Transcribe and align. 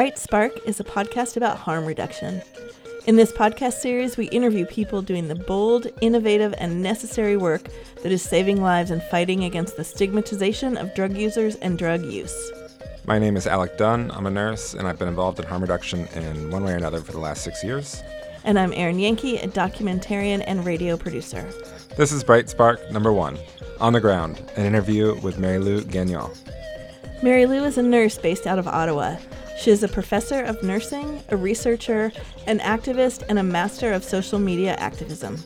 Bright 0.00 0.18
Spark 0.18 0.66
is 0.66 0.80
a 0.80 0.84
podcast 0.84 1.36
about 1.36 1.58
harm 1.58 1.84
reduction. 1.84 2.40
In 3.06 3.16
this 3.16 3.30
podcast 3.30 3.82
series, 3.82 4.16
we 4.16 4.30
interview 4.30 4.64
people 4.64 5.02
doing 5.02 5.28
the 5.28 5.34
bold, 5.34 5.88
innovative, 6.00 6.54
and 6.56 6.82
necessary 6.82 7.36
work 7.36 7.68
that 8.02 8.10
is 8.10 8.22
saving 8.22 8.62
lives 8.62 8.90
and 8.90 9.02
fighting 9.02 9.44
against 9.44 9.76
the 9.76 9.84
stigmatization 9.84 10.78
of 10.78 10.94
drug 10.94 11.14
users 11.18 11.56
and 11.56 11.76
drug 11.76 12.02
use. 12.02 12.34
My 13.04 13.18
name 13.18 13.36
is 13.36 13.46
Alec 13.46 13.76
Dunn. 13.76 14.10
I'm 14.12 14.24
a 14.24 14.30
nurse, 14.30 14.72
and 14.72 14.88
I've 14.88 14.98
been 14.98 15.06
involved 15.06 15.38
in 15.38 15.44
harm 15.44 15.60
reduction 15.60 16.06
in 16.14 16.50
one 16.50 16.64
way 16.64 16.72
or 16.72 16.76
another 16.76 17.02
for 17.02 17.12
the 17.12 17.20
last 17.20 17.44
six 17.44 17.62
years. 17.62 18.02
And 18.44 18.58
I'm 18.58 18.72
Erin 18.72 18.98
Yankee, 18.98 19.36
a 19.36 19.48
documentarian 19.48 20.42
and 20.46 20.64
radio 20.64 20.96
producer. 20.96 21.46
This 21.98 22.10
is 22.10 22.24
Bright 22.24 22.48
Spark 22.48 22.90
number 22.90 23.12
one 23.12 23.38
On 23.80 23.92
the 23.92 24.00
Ground, 24.00 24.50
an 24.56 24.64
interview 24.64 25.20
with 25.20 25.36
Marilou 25.36 25.86
Gagnon. 25.90 26.30
Mary 27.22 27.44
Lou 27.44 27.64
is 27.64 27.76
a 27.76 27.82
nurse 27.82 28.16
based 28.16 28.46
out 28.46 28.58
of 28.58 28.66
Ottawa. 28.66 29.18
She 29.60 29.70
is 29.70 29.82
a 29.82 29.88
professor 29.88 30.42
of 30.42 30.62
nursing, 30.62 31.22
a 31.28 31.36
researcher, 31.36 32.12
an 32.46 32.60
activist, 32.60 33.24
and 33.28 33.38
a 33.38 33.42
master 33.42 33.92
of 33.92 34.02
social 34.02 34.38
media 34.38 34.72
activism. 34.76 35.36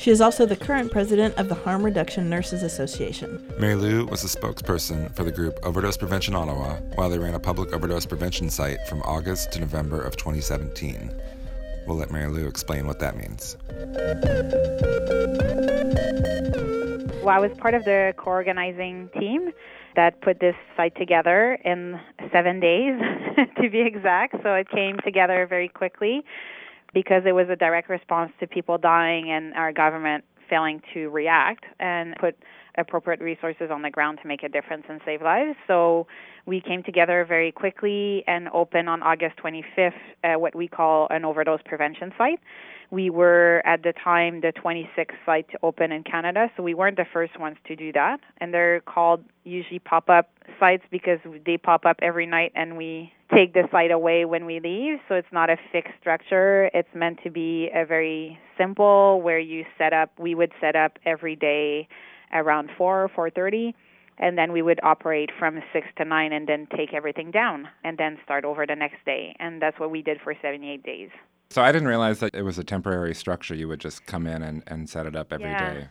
She 0.00 0.10
is 0.10 0.20
also 0.20 0.46
the 0.46 0.56
current 0.56 0.90
president 0.90 1.38
of 1.38 1.48
the 1.48 1.54
Harm 1.54 1.84
Reduction 1.84 2.28
Nurses 2.28 2.64
Association. 2.64 3.38
Marilou 3.60 4.10
was 4.10 4.24
a 4.24 4.26
spokesperson 4.26 5.14
for 5.14 5.22
the 5.22 5.30
group 5.30 5.60
Overdose 5.62 5.96
Prevention 5.96 6.34
Ottawa 6.34 6.78
while 6.96 7.08
they 7.08 7.20
ran 7.20 7.34
a 7.34 7.38
public 7.38 7.72
overdose 7.72 8.04
prevention 8.04 8.50
site 8.50 8.84
from 8.88 9.00
August 9.02 9.52
to 9.52 9.60
November 9.60 10.02
of 10.02 10.16
2017. 10.16 11.12
We'll 11.86 11.98
let 11.98 12.08
Marilou 12.08 12.48
explain 12.48 12.88
what 12.88 12.98
that 12.98 13.16
means. 13.16 13.56
Well, 17.22 17.28
I 17.28 17.38
was 17.38 17.52
part 17.58 17.74
of 17.74 17.84
the 17.84 18.12
co 18.16 18.32
organizing 18.32 19.08
team 19.20 19.52
that 19.96 20.20
put 20.20 20.40
this 20.40 20.54
site 20.76 20.96
together 20.96 21.58
in 21.64 22.00
seven 22.32 22.60
days, 22.60 22.98
to 23.60 23.70
be 23.70 23.80
exact. 23.80 24.36
So 24.42 24.54
it 24.54 24.68
came 24.70 24.98
together 25.04 25.46
very 25.48 25.68
quickly 25.68 26.22
because 26.94 27.22
it 27.26 27.32
was 27.32 27.48
a 27.50 27.56
direct 27.56 27.88
response 27.88 28.32
to 28.40 28.46
people 28.46 28.78
dying 28.78 29.30
and 29.30 29.54
our 29.54 29.72
government 29.72 30.24
failing 30.48 30.82
to 30.92 31.08
react 31.08 31.64
and 31.80 32.14
put 32.20 32.36
appropriate 32.76 33.20
resources 33.20 33.70
on 33.70 33.82
the 33.82 33.90
ground 33.90 34.18
to 34.22 34.28
make 34.28 34.42
a 34.42 34.48
difference 34.48 34.84
and 34.88 35.00
save 35.04 35.22
lives. 35.22 35.56
So 35.66 36.06
we 36.46 36.60
came 36.60 36.82
together 36.82 37.24
very 37.26 37.52
quickly 37.52 38.24
and 38.26 38.48
opened 38.52 38.88
on 38.88 39.02
August 39.02 39.36
25th 39.42 39.92
uh, 40.24 40.38
what 40.38 40.54
we 40.54 40.68
call 40.68 41.06
an 41.10 41.24
overdose 41.24 41.60
prevention 41.64 42.12
site. 42.18 42.40
We 42.90 43.08
were 43.08 43.62
at 43.64 43.82
the 43.82 43.94
time 44.04 44.42
the 44.42 44.52
26th 44.52 45.16
site 45.24 45.48
to 45.52 45.58
open 45.62 45.92
in 45.92 46.02
Canada, 46.02 46.50
so 46.56 46.62
we 46.62 46.74
weren't 46.74 46.96
the 46.96 47.06
first 47.10 47.38
ones 47.40 47.56
to 47.66 47.76
do 47.76 47.90
that. 47.92 48.18
And 48.38 48.52
they're 48.52 48.80
called 48.80 49.24
usually 49.44 49.78
pop 49.78 50.10
up 50.10 50.30
sites 50.60 50.84
because 50.90 51.18
they 51.46 51.56
pop 51.56 51.86
up 51.86 51.96
every 52.02 52.26
night 52.26 52.52
and 52.54 52.76
we 52.76 53.12
take 53.34 53.54
the 53.54 53.66
site 53.72 53.90
away 53.90 54.24
when 54.24 54.44
we 54.44 54.60
leave. 54.60 54.98
So 55.08 55.14
it's 55.14 55.32
not 55.32 55.48
a 55.48 55.56
fixed 55.72 55.94
structure. 56.00 56.70
It's 56.74 56.88
meant 56.94 57.20
to 57.24 57.30
be 57.30 57.70
a 57.74 57.86
very 57.86 58.38
simple 58.58 59.22
where 59.22 59.38
you 59.38 59.64
set 59.78 59.94
up, 59.94 60.10
we 60.18 60.34
would 60.34 60.52
set 60.60 60.76
up 60.76 60.98
every 61.06 61.36
day 61.36 61.88
around 62.32 62.70
4 62.76 63.04
or 63.04 63.30
4:30 63.30 63.74
and 64.22 64.38
then 64.38 64.52
we 64.52 64.62
would 64.62 64.78
operate 64.84 65.30
from 65.36 65.60
6 65.72 65.86
to 65.98 66.04
9 66.04 66.32
and 66.32 66.46
then 66.46 66.68
take 66.74 66.94
everything 66.94 67.32
down 67.32 67.68
and 67.82 67.98
then 67.98 68.16
start 68.24 68.44
over 68.44 68.64
the 68.64 68.76
next 68.76 69.04
day. 69.04 69.34
And 69.40 69.60
that's 69.60 69.78
what 69.80 69.90
we 69.90 70.00
did 70.00 70.20
for 70.22 70.32
78 70.40 70.82
days. 70.84 71.10
So 71.50 71.60
I 71.60 71.72
didn't 71.72 71.88
realize 71.88 72.20
that 72.20 72.34
it 72.34 72.42
was 72.42 72.56
a 72.56 72.64
temporary 72.64 73.14
structure. 73.14 73.54
You 73.54 73.66
would 73.66 73.80
just 73.80 74.06
come 74.06 74.28
in 74.28 74.42
and, 74.42 74.62
and 74.68 74.88
set 74.88 75.06
it 75.06 75.16
up 75.16 75.32
every 75.32 75.50
yeah. 75.50 75.74
day. 75.74 75.88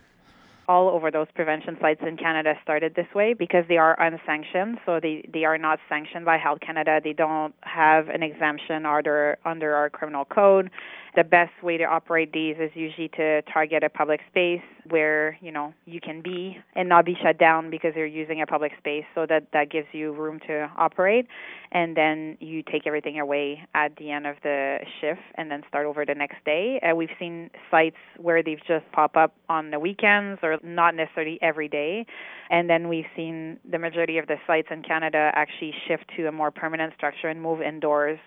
All 0.70 0.88
overdose 0.88 1.28
prevention 1.36 1.78
sites 1.82 2.00
in 2.08 2.16
Canada 2.16 2.54
started 2.64 2.96
this 2.96 3.08
way 3.14 3.34
because 3.34 3.66
they 3.68 3.78
are 3.78 4.00
unsanctioned. 4.02 4.80
So 4.86 5.02
they, 5.02 5.30
they 5.32 5.44
are 5.44 5.58
not 5.58 5.80
sanctioned 5.90 6.24
by 6.24 6.38
Health 6.38 6.60
Canada. 6.66 7.02
They 7.04 7.14
don't 7.14 7.54
have 7.62 8.08
an 8.08 8.24
exemption 8.24 8.86
under 8.86 9.38
under 9.44 9.76
our 9.76 9.90
criminal 9.90 10.24
code 10.24 10.72
the 11.16 11.24
best 11.24 11.52
way 11.62 11.78
to 11.78 11.84
operate 11.84 12.32
these 12.32 12.56
is 12.60 12.72
usually 12.74 13.10
to 13.10 13.42
target 13.44 13.84
a 13.84 13.90
public 13.90 14.22
space 14.30 14.62
where 14.90 15.38
you 15.42 15.52
know 15.52 15.74
you 15.86 16.00
can 16.00 16.22
be 16.22 16.58
and 16.76 16.88
not 16.88 17.06
be 17.06 17.16
shut 17.22 17.38
down 17.38 17.70
because 17.70 17.94
you're 17.96 18.06
using 18.06 18.42
a 18.42 18.46
public 18.48 18.72
space. 18.78 19.04
So 19.14 19.26
that 19.28 19.48
that 19.54 19.70
gives 19.70 19.88
you 19.92 20.14
room 20.14 20.40
to 20.48 20.70
operate. 20.78 21.28
And 21.74 21.96
then 21.96 22.38
you 22.40 22.64
take 22.64 22.86
everything 22.86 23.20
away 23.20 23.62
at 23.74 23.96
the 23.98 24.12
end 24.12 24.28
of 24.28 24.36
the 24.44 24.80
shift 25.00 25.22
and 25.36 25.50
then 25.50 25.64
start 25.68 25.86
over 25.86 26.06
the 26.06 26.16
next 26.16 26.44
day. 26.46 26.80
Uh, 26.82 26.96
we've 26.96 27.10
seen 27.20 27.50
sites 27.70 27.98
where 28.18 28.44
they've 28.44 28.60
just 28.68 28.90
pop 28.92 29.16
up 29.16 29.34
on 29.48 29.72
the 29.72 29.80
weekends 29.80 30.40
or 30.44 30.58
not 30.64 30.96
necessarily 30.96 31.40
every 31.42 31.68
day. 31.68 32.06
And 32.50 32.70
then 32.70 32.90
we've 32.90 33.06
seen 33.16 33.58
the 33.70 33.80
majority 33.80 34.18
of 34.18 34.28
the 34.28 34.36
sites 34.46 34.68
in 34.70 34.82
Canada 34.82 35.32
actually 35.34 35.74
shift 35.88 36.06
to 36.18 36.28
a 36.28 36.32
more 36.32 36.52
permanent 36.52 36.94
structure 36.96 37.30
and 37.30 37.42
move 37.42 37.62
indoors 37.62 38.20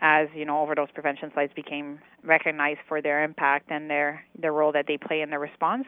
as 0.00 0.28
you 0.34 0.44
know 0.44 0.60
overdose 0.60 0.90
prevention 0.92 1.30
sites 1.34 1.52
became 1.54 1.98
recognized 2.22 2.80
for 2.88 3.00
their 3.00 3.24
impact 3.24 3.70
and 3.70 3.88
their 3.88 4.24
the 4.40 4.50
role 4.50 4.72
that 4.72 4.86
they 4.86 4.98
play 4.98 5.20
in 5.20 5.30
the 5.30 5.38
response. 5.38 5.86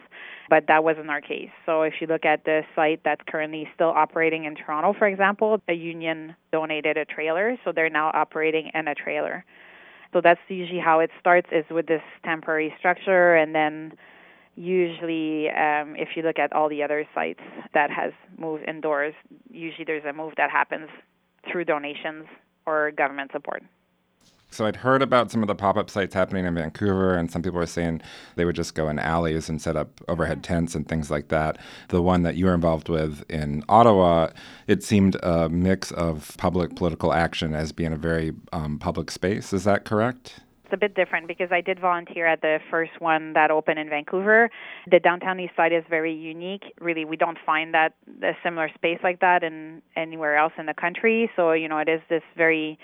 But 0.49 0.67
that 0.69 0.85
wasn't 0.85 1.11
our 1.11 1.21
case. 1.21 1.51
So 1.67 1.83
if 1.83 1.95
you 2.01 2.07
look 2.07 2.25
at 2.25 2.45
the 2.45 2.63
site 2.75 3.01
that's 3.05 3.21
currently 3.29 3.69
still 3.75 3.91
operating 3.91 4.45
in 4.45 4.55
Toronto 4.55 4.95
for 4.99 5.07
example 5.07 5.61
a 5.69 5.75
union 5.75 6.35
donated 6.53 6.97
a 6.97 7.05
trailer 7.05 7.57
so 7.65 7.73
they're 7.73 7.91
now 7.91 8.11
operating 8.15 8.71
in 8.75 8.89
a 8.89 8.95
trailer. 8.95 9.45
So 10.13 10.23
that's 10.23 10.41
usually 10.49 10.81
how 10.81 11.01
it 11.01 11.11
starts 11.21 11.49
is 11.53 11.65
with 11.71 11.87
this 11.87 12.03
temporary 12.25 12.75
structure 12.79 13.35
and 13.35 13.55
then 13.55 13.93
usually 14.57 15.51
um, 15.51 15.95
if 15.97 16.17
you 16.17 16.23
look 16.23 16.39
at 16.39 16.53
all 16.53 16.69
the 16.69 16.83
other 16.83 17.07
sites 17.15 17.41
that 17.75 17.91
has 17.91 18.13
moved 18.37 18.65
indoors 18.67 19.15
usually 19.51 19.85
there's 19.85 20.05
a 20.05 20.13
move 20.13 20.33
that 20.37 20.51
happens 20.51 20.89
through 21.51 21.65
donations 21.65 22.25
or 22.67 22.91
government 22.91 23.31
support 23.33 23.63
so 24.51 24.67
I'd 24.67 24.77
heard 24.77 25.03
about 25.03 25.31
some 25.31 25.43
of 25.43 25.47
the 25.47 25.55
pop-up 25.55 25.91
sites 25.91 26.15
happening 26.15 26.45
in 26.45 26.55
Vancouver, 26.55 27.15
and 27.15 27.31
some 27.31 27.43
people 27.43 27.59
were 27.59 27.67
saying 27.67 28.01
they 28.37 28.45
would 28.45 28.57
just 28.57 28.75
go 28.75 28.89
in 28.89 28.99
alleys 28.99 29.49
and 29.49 29.61
set 29.61 29.77
up 29.77 30.01
overhead 30.09 30.43
tents 30.43 30.75
and 30.75 30.89
things 30.89 31.11
like 31.11 31.29
that. 31.29 31.59
The 31.89 32.03
one 32.03 32.23
that 32.23 32.37
you 32.37 32.47
were 32.47 32.55
involved 32.55 32.89
with 32.89 33.25
in 33.29 33.63
Ottawa, 33.69 34.31
it 34.67 34.83
seemed 34.83 35.17
a 35.23 35.49
mix 35.49 35.91
of 35.93 36.35
public 36.39 36.77
political 36.77 37.13
action 37.13 37.55
as 37.55 37.73
being 37.73 37.93
a 37.93 37.97
very 37.97 38.33
um, 38.53 38.79
public 38.79 39.11
space. 39.11 39.53
Is 39.53 39.65
that 39.65 39.85
correct? 39.85 40.41
It's 40.65 40.75
a 40.75 40.77
bit 40.77 40.95
different 40.95 41.29
because 41.29 41.51
I 41.51 41.63
did 41.63 41.81
volunteer 41.81 42.27
at 42.27 42.43
the 42.43 42.59
first 42.71 43.01
one 43.01 43.33
that 43.33 43.51
opened 43.51 43.79
in 43.79 43.89
Vancouver. 43.89 44.51
The 44.91 45.01
downtown 45.01 45.41
east 45.41 45.57
side 45.57 45.73
is 45.73 45.83
very 45.89 46.13
unique. 46.13 46.75
Really, 46.79 47.07
we 47.07 47.17
don't 47.17 47.39
find 47.47 47.73
that 47.73 47.95
a 48.23 48.33
similar 48.45 48.69
space 48.75 48.99
like 49.03 49.21
that 49.21 49.43
in 49.43 49.81
anywhere 49.97 50.37
else 50.37 50.53
in 50.59 50.67
the 50.67 50.75
country. 50.75 51.31
So 51.37 51.53
you 51.53 51.69
know, 51.69 51.79
it 51.79 51.89
is 51.89 52.03
this 52.11 52.23
very 52.37 52.79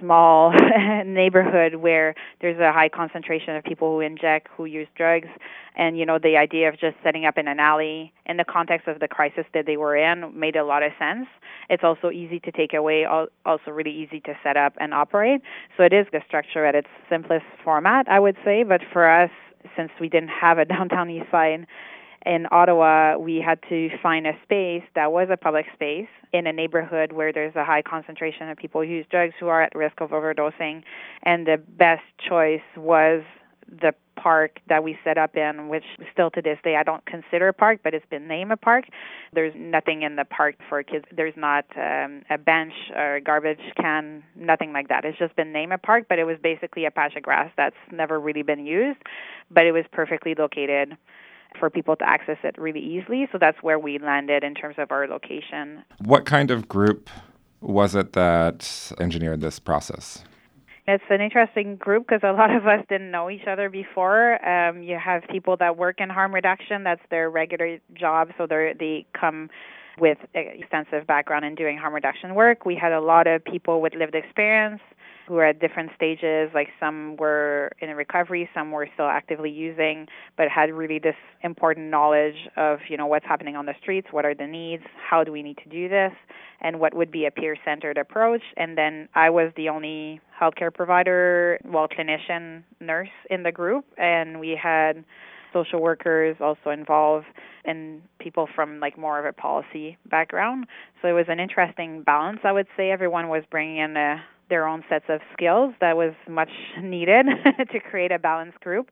small 0.00 0.52
neighborhood 1.06 1.76
where 1.76 2.14
there's 2.40 2.58
a 2.58 2.72
high 2.72 2.88
concentration 2.88 3.56
of 3.56 3.64
people 3.64 3.92
who 3.92 4.00
inject, 4.00 4.48
who 4.56 4.64
use 4.64 4.88
drugs, 4.96 5.28
and 5.76 5.98
you 5.98 6.04
know 6.04 6.18
the 6.18 6.36
idea 6.36 6.68
of 6.68 6.78
just 6.78 6.96
setting 7.04 7.24
up 7.24 7.38
in 7.38 7.46
an 7.46 7.60
alley 7.60 8.12
in 8.26 8.36
the 8.36 8.44
context 8.44 8.88
of 8.88 9.00
the 9.00 9.08
crisis 9.08 9.44
that 9.54 9.66
they 9.66 9.76
were 9.76 9.96
in 9.96 10.38
made 10.38 10.56
a 10.56 10.64
lot 10.64 10.82
of 10.82 10.92
sense. 10.98 11.26
It's 11.68 11.84
also 11.84 12.10
easy 12.10 12.40
to 12.40 12.52
take 12.52 12.74
away, 12.74 13.04
also 13.04 13.70
really 13.70 13.94
easy 13.94 14.20
to 14.20 14.34
set 14.42 14.56
up 14.56 14.74
and 14.80 14.92
operate. 14.92 15.40
So 15.76 15.84
it 15.84 15.92
is 15.92 16.06
the 16.12 16.20
structure 16.26 16.64
at 16.64 16.74
its 16.74 16.88
simplest 17.08 17.46
format, 17.62 18.08
I 18.08 18.18
would 18.18 18.36
say. 18.44 18.64
But 18.64 18.80
for 18.92 19.08
us, 19.08 19.30
since 19.76 19.90
we 20.00 20.08
didn't 20.08 20.30
have 20.30 20.58
a 20.58 20.64
downtown 20.74 21.10
east 21.10 21.30
side 21.30 21.66
in 22.26 22.46
Ottawa, 22.50 23.16
we 23.18 23.36
had 23.44 23.60
to 23.68 23.88
find 24.02 24.26
a 24.26 24.32
space 24.42 24.82
that 24.94 25.12
was 25.12 25.28
a 25.30 25.36
public 25.36 25.66
space 25.74 26.08
in 26.32 26.46
a 26.46 26.52
neighborhood 26.52 27.12
where 27.12 27.32
there's 27.32 27.56
a 27.56 27.64
high 27.64 27.82
concentration 27.82 28.48
of 28.48 28.56
people 28.56 28.80
who 28.82 28.88
use 28.88 29.06
drugs 29.10 29.34
who 29.38 29.48
are 29.48 29.62
at 29.62 29.74
risk 29.74 30.00
of 30.00 30.10
overdosing. 30.10 30.82
And 31.22 31.46
the 31.46 31.60
best 31.76 32.02
choice 32.28 32.62
was 32.76 33.22
the 33.68 33.94
park 34.16 34.58
that 34.68 34.82
we 34.82 34.98
set 35.04 35.16
up 35.16 35.36
in, 35.36 35.68
which 35.68 35.84
still 36.12 36.30
to 36.30 36.42
this 36.42 36.58
day 36.62 36.76
I 36.76 36.82
don't 36.82 37.04
consider 37.06 37.48
a 37.48 37.52
park, 37.52 37.80
but 37.82 37.94
it's 37.94 38.06
been 38.10 38.28
named 38.28 38.52
a 38.52 38.56
park. 38.56 38.84
There's 39.32 39.54
nothing 39.56 40.02
in 40.02 40.16
the 40.16 40.24
park 40.24 40.56
for 40.68 40.82
kids. 40.82 41.04
There's 41.14 41.36
not 41.36 41.64
um, 41.76 42.22
a 42.28 42.36
bench 42.36 42.72
or 42.94 43.16
a 43.16 43.20
garbage 43.20 43.60
can, 43.80 44.22
nothing 44.36 44.72
like 44.72 44.88
that. 44.88 45.04
It's 45.04 45.18
just 45.18 45.36
been 45.36 45.52
named 45.52 45.72
a 45.72 45.78
park, 45.78 46.06
but 46.08 46.18
it 46.18 46.24
was 46.24 46.36
basically 46.42 46.84
a 46.84 46.90
patch 46.90 47.16
of 47.16 47.22
grass 47.22 47.50
that's 47.56 47.76
never 47.90 48.20
really 48.20 48.42
been 48.42 48.66
used, 48.66 48.98
but 49.50 49.66
it 49.66 49.72
was 49.72 49.84
perfectly 49.92 50.34
located 50.34 50.96
for 51.58 51.70
people 51.70 51.96
to 51.96 52.08
access 52.08 52.38
it 52.42 52.56
really 52.58 52.80
easily. 52.80 53.28
So 53.32 53.38
that's 53.38 53.62
where 53.62 53.78
we 53.78 53.98
landed 53.98 54.44
in 54.44 54.54
terms 54.54 54.76
of 54.78 54.90
our 54.90 55.06
location. 55.06 55.82
What 55.98 56.24
kind 56.26 56.50
of 56.50 56.68
group 56.68 57.10
was 57.60 57.94
it 57.94 58.12
that 58.14 58.92
engineered 58.98 59.40
this 59.40 59.58
process? 59.58 60.24
It's 60.86 61.04
an 61.10 61.20
interesting 61.20 61.76
group 61.76 62.06
because 62.08 62.22
a 62.24 62.32
lot 62.32 62.50
of 62.54 62.66
us 62.66 62.84
didn't 62.88 63.10
know 63.10 63.30
each 63.30 63.46
other 63.46 63.68
before. 63.68 64.44
Um, 64.46 64.82
you 64.82 64.98
have 64.98 65.22
people 65.30 65.56
that 65.58 65.76
work 65.76 66.00
in 66.00 66.08
harm 66.08 66.34
reduction, 66.34 66.82
that's 66.84 67.02
their 67.10 67.30
regular 67.30 67.78
job, 67.94 68.30
so 68.36 68.46
they 68.46 68.74
they 68.78 69.06
come 69.18 69.50
with 69.98 70.18
extensive 70.34 71.06
background 71.06 71.44
in 71.44 71.54
doing 71.54 71.76
harm 71.76 71.94
reduction 71.94 72.34
work. 72.34 72.64
We 72.64 72.74
had 72.74 72.92
a 72.92 73.00
lot 73.00 73.26
of 73.26 73.44
people 73.44 73.80
with 73.80 73.94
lived 73.94 74.14
experience 74.14 74.80
who 75.30 75.36
were 75.36 75.44
at 75.44 75.60
different 75.60 75.90
stages. 75.94 76.50
Like 76.52 76.66
some 76.80 77.14
were 77.16 77.70
in 77.78 77.88
recovery, 77.90 78.50
some 78.52 78.72
were 78.72 78.88
still 78.94 79.06
actively 79.06 79.48
using, 79.48 80.08
but 80.36 80.48
had 80.48 80.72
really 80.72 80.98
this 80.98 81.14
important 81.44 81.86
knowledge 81.88 82.34
of, 82.56 82.80
you 82.88 82.96
know, 82.96 83.06
what's 83.06 83.24
happening 83.24 83.54
on 83.54 83.64
the 83.64 83.74
streets, 83.80 84.08
what 84.10 84.24
are 84.24 84.34
the 84.34 84.48
needs, 84.48 84.82
how 85.08 85.22
do 85.22 85.30
we 85.30 85.44
need 85.44 85.56
to 85.58 85.68
do 85.68 85.88
this, 85.88 86.10
and 86.60 86.80
what 86.80 86.94
would 86.94 87.12
be 87.12 87.26
a 87.26 87.30
peer 87.30 87.56
centered 87.64 87.96
approach. 87.96 88.42
And 88.56 88.76
then 88.76 89.08
I 89.14 89.30
was 89.30 89.52
the 89.56 89.68
only 89.68 90.20
healthcare 90.38 90.74
provider, 90.74 91.60
well, 91.64 91.86
clinician 91.86 92.64
nurse 92.80 93.08
in 93.30 93.44
the 93.44 93.52
group, 93.52 93.84
and 93.96 94.40
we 94.40 94.58
had 94.60 95.04
social 95.52 95.80
workers 95.80 96.36
also 96.40 96.70
involved 96.70 97.26
and 97.64 98.02
people 98.18 98.48
from 98.52 98.80
like 98.80 98.98
more 98.98 99.20
of 99.20 99.24
a 99.24 99.32
policy 99.32 99.96
background. 100.10 100.66
So 101.00 101.08
it 101.08 101.12
was 101.12 101.26
an 101.28 101.38
interesting 101.38 102.02
balance, 102.02 102.40
I 102.42 102.50
would 102.50 102.66
say. 102.76 102.90
Everyone 102.90 103.28
was 103.28 103.44
bringing 103.48 103.78
in 103.78 103.96
a, 103.96 104.22
their 104.50 104.68
own 104.68 104.84
sets 104.88 105.06
of 105.08 105.20
skills 105.32 105.74
that 105.80 105.96
was 105.96 106.12
much 106.28 106.50
needed 106.82 107.26
to 107.72 107.80
create 107.80 108.12
a 108.12 108.18
balanced 108.18 108.60
group. 108.60 108.90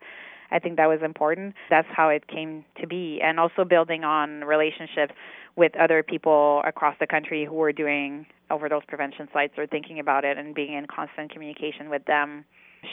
I 0.50 0.58
think 0.58 0.76
that 0.76 0.86
was 0.86 1.00
important. 1.02 1.54
That's 1.68 1.88
how 1.94 2.08
it 2.08 2.26
came 2.26 2.64
to 2.80 2.86
be. 2.86 3.20
And 3.22 3.38
also 3.38 3.64
building 3.64 4.04
on 4.04 4.44
relationships 4.44 5.12
with 5.56 5.76
other 5.76 6.02
people 6.02 6.62
across 6.64 6.96
the 7.00 7.06
country 7.06 7.44
who 7.44 7.54
were 7.54 7.72
doing 7.72 8.24
overdose 8.50 8.84
prevention 8.88 9.28
sites 9.32 9.54
or 9.58 9.66
thinking 9.66 9.98
about 9.98 10.24
it 10.24 10.38
and 10.38 10.54
being 10.54 10.72
in 10.72 10.86
constant 10.86 11.30
communication 11.30 11.90
with 11.90 12.04
them 12.06 12.44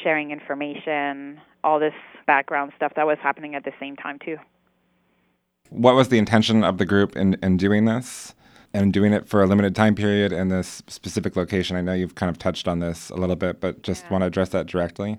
sharing 0.03 0.31
information, 0.31 1.39
all 1.63 1.79
this 1.79 1.93
background 2.27 2.73
stuff 2.75 2.93
that 2.95 3.05
was 3.05 3.17
happening 3.21 3.55
at 3.55 3.63
the 3.63 3.71
same 3.79 3.95
time 3.95 4.19
too. 4.23 4.37
What 5.69 5.95
was 5.95 6.09
the 6.09 6.17
intention 6.17 6.63
of 6.63 6.77
the 6.77 6.85
group 6.85 7.15
in, 7.15 7.37
in 7.41 7.57
doing 7.57 7.85
this? 7.85 8.33
And 8.75 8.91
doing 8.91 9.13
it 9.13 9.25
for 9.29 9.41
a 9.41 9.47
limited 9.47 9.73
time 9.73 9.95
period 9.95 10.33
in 10.33 10.49
this 10.49 10.83
specific 10.87 11.37
location. 11.37 11.77
I 11.77 11.81
know 11.81 11.93
you've 11.93 12.15
kind 12.15 12.29
of 12.29 12.37
touched 12.37 12.67
on 12.67 12.79
this 12.79 13.09
a 13.09 13.15
little 13.15 13.37
bit, 13.37 13.61
but 13.61 13.83
just 13.83 14.03
yeah. 14.03 14.09
want 14.09 14.21
to 14.23 14.25
address 14.25 14.49
that 14.49 14.67
directly. 14.67 15.17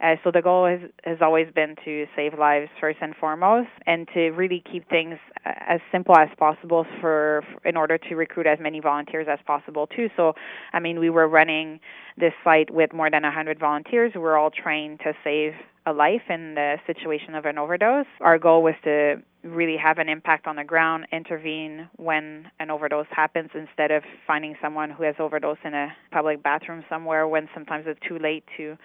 Uh, 0.00 0.16
so 0.24 0.32
the 0.32 0.42
goal 0.42 0.66
has, 0.66 0.80
has 1.04 1.18
always 1.20 1.46
been 1.54 1.76
to 1.84 2.06
save 2.16 2.36
lives 2.36 2.68
first 2.80 2.98
and 3.00 3.14
foremost, 3.14 3.68
and 3.86 4.08
to 4.12 4.30
really 4.30 4.60
keep 4.70 4.88
things 4.88 5.18
uh, 5.46 5.52
as 5.68 5.80
simple 5.92 6.16
as 6.16 6.28
possible 6.36 6.84
for, 7.00 7.44
for 7.52 7.68
in 7.68 7.76
order 7.76 7.96
to 7.96 8.16
recruit 8.16 8.46
as 8.48 8.58
many 8.60 8.80
volunteers 8.80 9.28
as 9.30 9.38
possible 9.46 9.86
too. 9.86 10.10
So, 10.16 10.34
I 10.72 10.80
mean, 10.80 10.98
we 10.98 11.10
were 11.10 11.28
running 11.28 11.78
this 12.16 12.32
site 12.42 12.72
with 12.72 12.92
more 12.92 13.08
than 13.08 13.22
100 13.22 13.60
volunteers 13.60 14.12
who 14.14 14.20
were 14.20 14.36
all 14.36 14.50
trained 14.50 14.98
to 15.04 15.14
save 15.22 15.52
a 15.88 15.92
life 15.92 16.22
in 16.28 16.54
the 16.54 16.76
situation 16.86 17.34
of 17.34 17.44
an 17.46 17.56
overdose. 17.56 18.06
Our 18.20 18.38
goal 18.38 18.62
was 18.62 18.74
to 18.84 19.22
really 19.42 19.76
have 19.82 19.98
an 19.98 20.08
impact 20.08 20.46
on 20.46 20.56
the 20.56 20.64
ground, 20.64 21.06
intervene 21.12 21.88
when 21.96 22.50
an 22.60 22.70
overdose 22.70 23.06
happens 23.10 23.50
instead 23.54 23.90
of 23.90 24.02
finding 24.26 24.54
someone 24.60 24.90
who 24.90 25.04
has 25.04 25.14
overdosed 25.18 25.60
in 25.64 25.74
a 25.74 25.88
public 26.12 26.42
bathroom 26.42 26.84
somewhere 26.88 27.26
when 27.26 27.48
sometimes 27.54 27.84
it's 27.86 28.00
too 28.06 28.18
late 28.18 28.44
to 28.56 28.76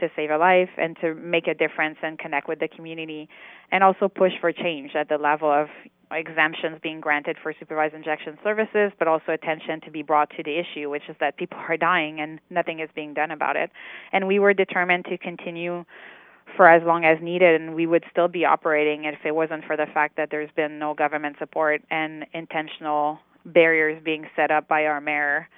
to 0.00 0.08
save 0.16 0.30
a 0.30 0.38
life 0.38 0.70
and 0.78 0.96
to 1.02 1.14
make 1.14 1.46
a 1.46 1.52
difference 1.52 1.98
and 2.02 2.18
connect 2.18 2.48
with 2.48 2.58
the 2.58 2.68
community 2.68 3.28
and 3.70 3.84
also 3.84 4.08
push 4.08 4.32
for 4.40 4.50
change 4.50 4.92
at 4.94 5.10
the 5.10 5.18
level 5.18 5.50
of 5.50 5.68
exemptions 6.10 6.78
being 6.82 7.00
granted 7.00 7.36
for 7.42 7.54
supervised 7.58 7.94
injection 7.94 8.38
services, 8.42 8.92
but 8.98 9.06
also 9.06 9.32
attention 9.32 9.80
to 9.82 9.90
be 9.90 10.02
brought 10.02 10.30
to 10.30 10.42
the 10.42 10.58
issue, 10.58 10.88
which 10.88 11.02
is 11.08 11.16
that 11.20 11.36
people 11.36 11.58
are 11.68 11.76
dying 11.76 12.20
and 12.20 12.40
nothing 12.50 12.80
is 12.80 12.88
being 12.94 13.14
done 13.14 13.30
about 13.30 13.56
it. 13.56 13.70
And 14.12 14.26
we 14.26 14.38
were 14.38 14.54
determined 14.54 15.04
to 15.06 15.18
continue 15.18 15.84
for 16.56 16.68
as 16.68 16.82
long 16.84 17.04
as 17.04 17.18
needed, 17.22 17.60
and 17.60 17.74
we 17.74 17.86
would 17.86 18.04
still 18.10 18.28
be 18.28 18.44
operating 18.44 19.04
if 19.04 19.18
it 19.24 19.34
wasn't 19.34 19.64
for 19.64 19.76
the 19.76 19.86
fact 19.92 20.16
that 20.16 20.30
there's 20.30 20.50
been 20.56 20.78
no 20.78 20.94
government 20.94 21.36
support 21.38 21.82
and 21.90 22.26
intentional 22.32 23.18
barriers 23.44 24.00
being 24.04 24.26
set 24.36 24.50
up 24.50 24.68
by 24.68 24.84
our 24.86 25.00
mayor 25.00 25.48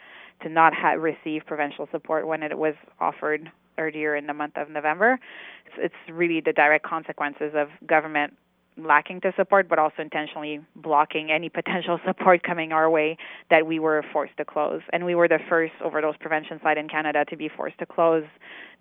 to 0.43 0.49
not 0.49 0.73
ha- 0.75 0.93
receive 0.93 1.43
provincial 1.47 1.89
support 1.91 2.27
when 2.27 2.43
it 2.43 2.57
was 2.57 2.75
offered 3.01 3.51
earlier 3.79 4.15
in 4.17 4.27
the 4.27 4.35
month 4.35 4.57
of 4.57 4.69
November. 4.71 5.19
It's, 5.67 5.77
it's 5.79 6.13
really 6.13 6.41
the 6.41 6.53
direct 6.53 6.85
consequences 6.85 7.53
of 7.55 7.69
government 7.87 8.35
lacking 8.77 9.21
to 9.21 9.33
support, 9.37 9.69
but 9.69 9.79
also 9.79 9.97
intentionally 10.01 10.61
blocking 10.77 11.31
any 11.31 11.49
potential 11.49 11.99
support 12.07 12.43
coming 12.43 12.73
our 12.73 12.89
way 12.89 13.17
that 13.51 13.67
we 13.67 13.79
were 13.79 14.05
forced 14.13 14.37
to 14.39 14.45
close. 14.45 14.81
And 14.93 15.05
we 15.05 15.15
were 15.15 15.29
the 15.29 15.39
first 15.49 15.73
overdose 15.83 16.17
prevention 16.21 16.61
site 16.63 16.79
in 16.79 16.89
Canada 16.89 17.25
to 17.27 17.37
be 17.37 17.49
forced 17.49 17.79
to 17.79 17.87
close 17.87 18.25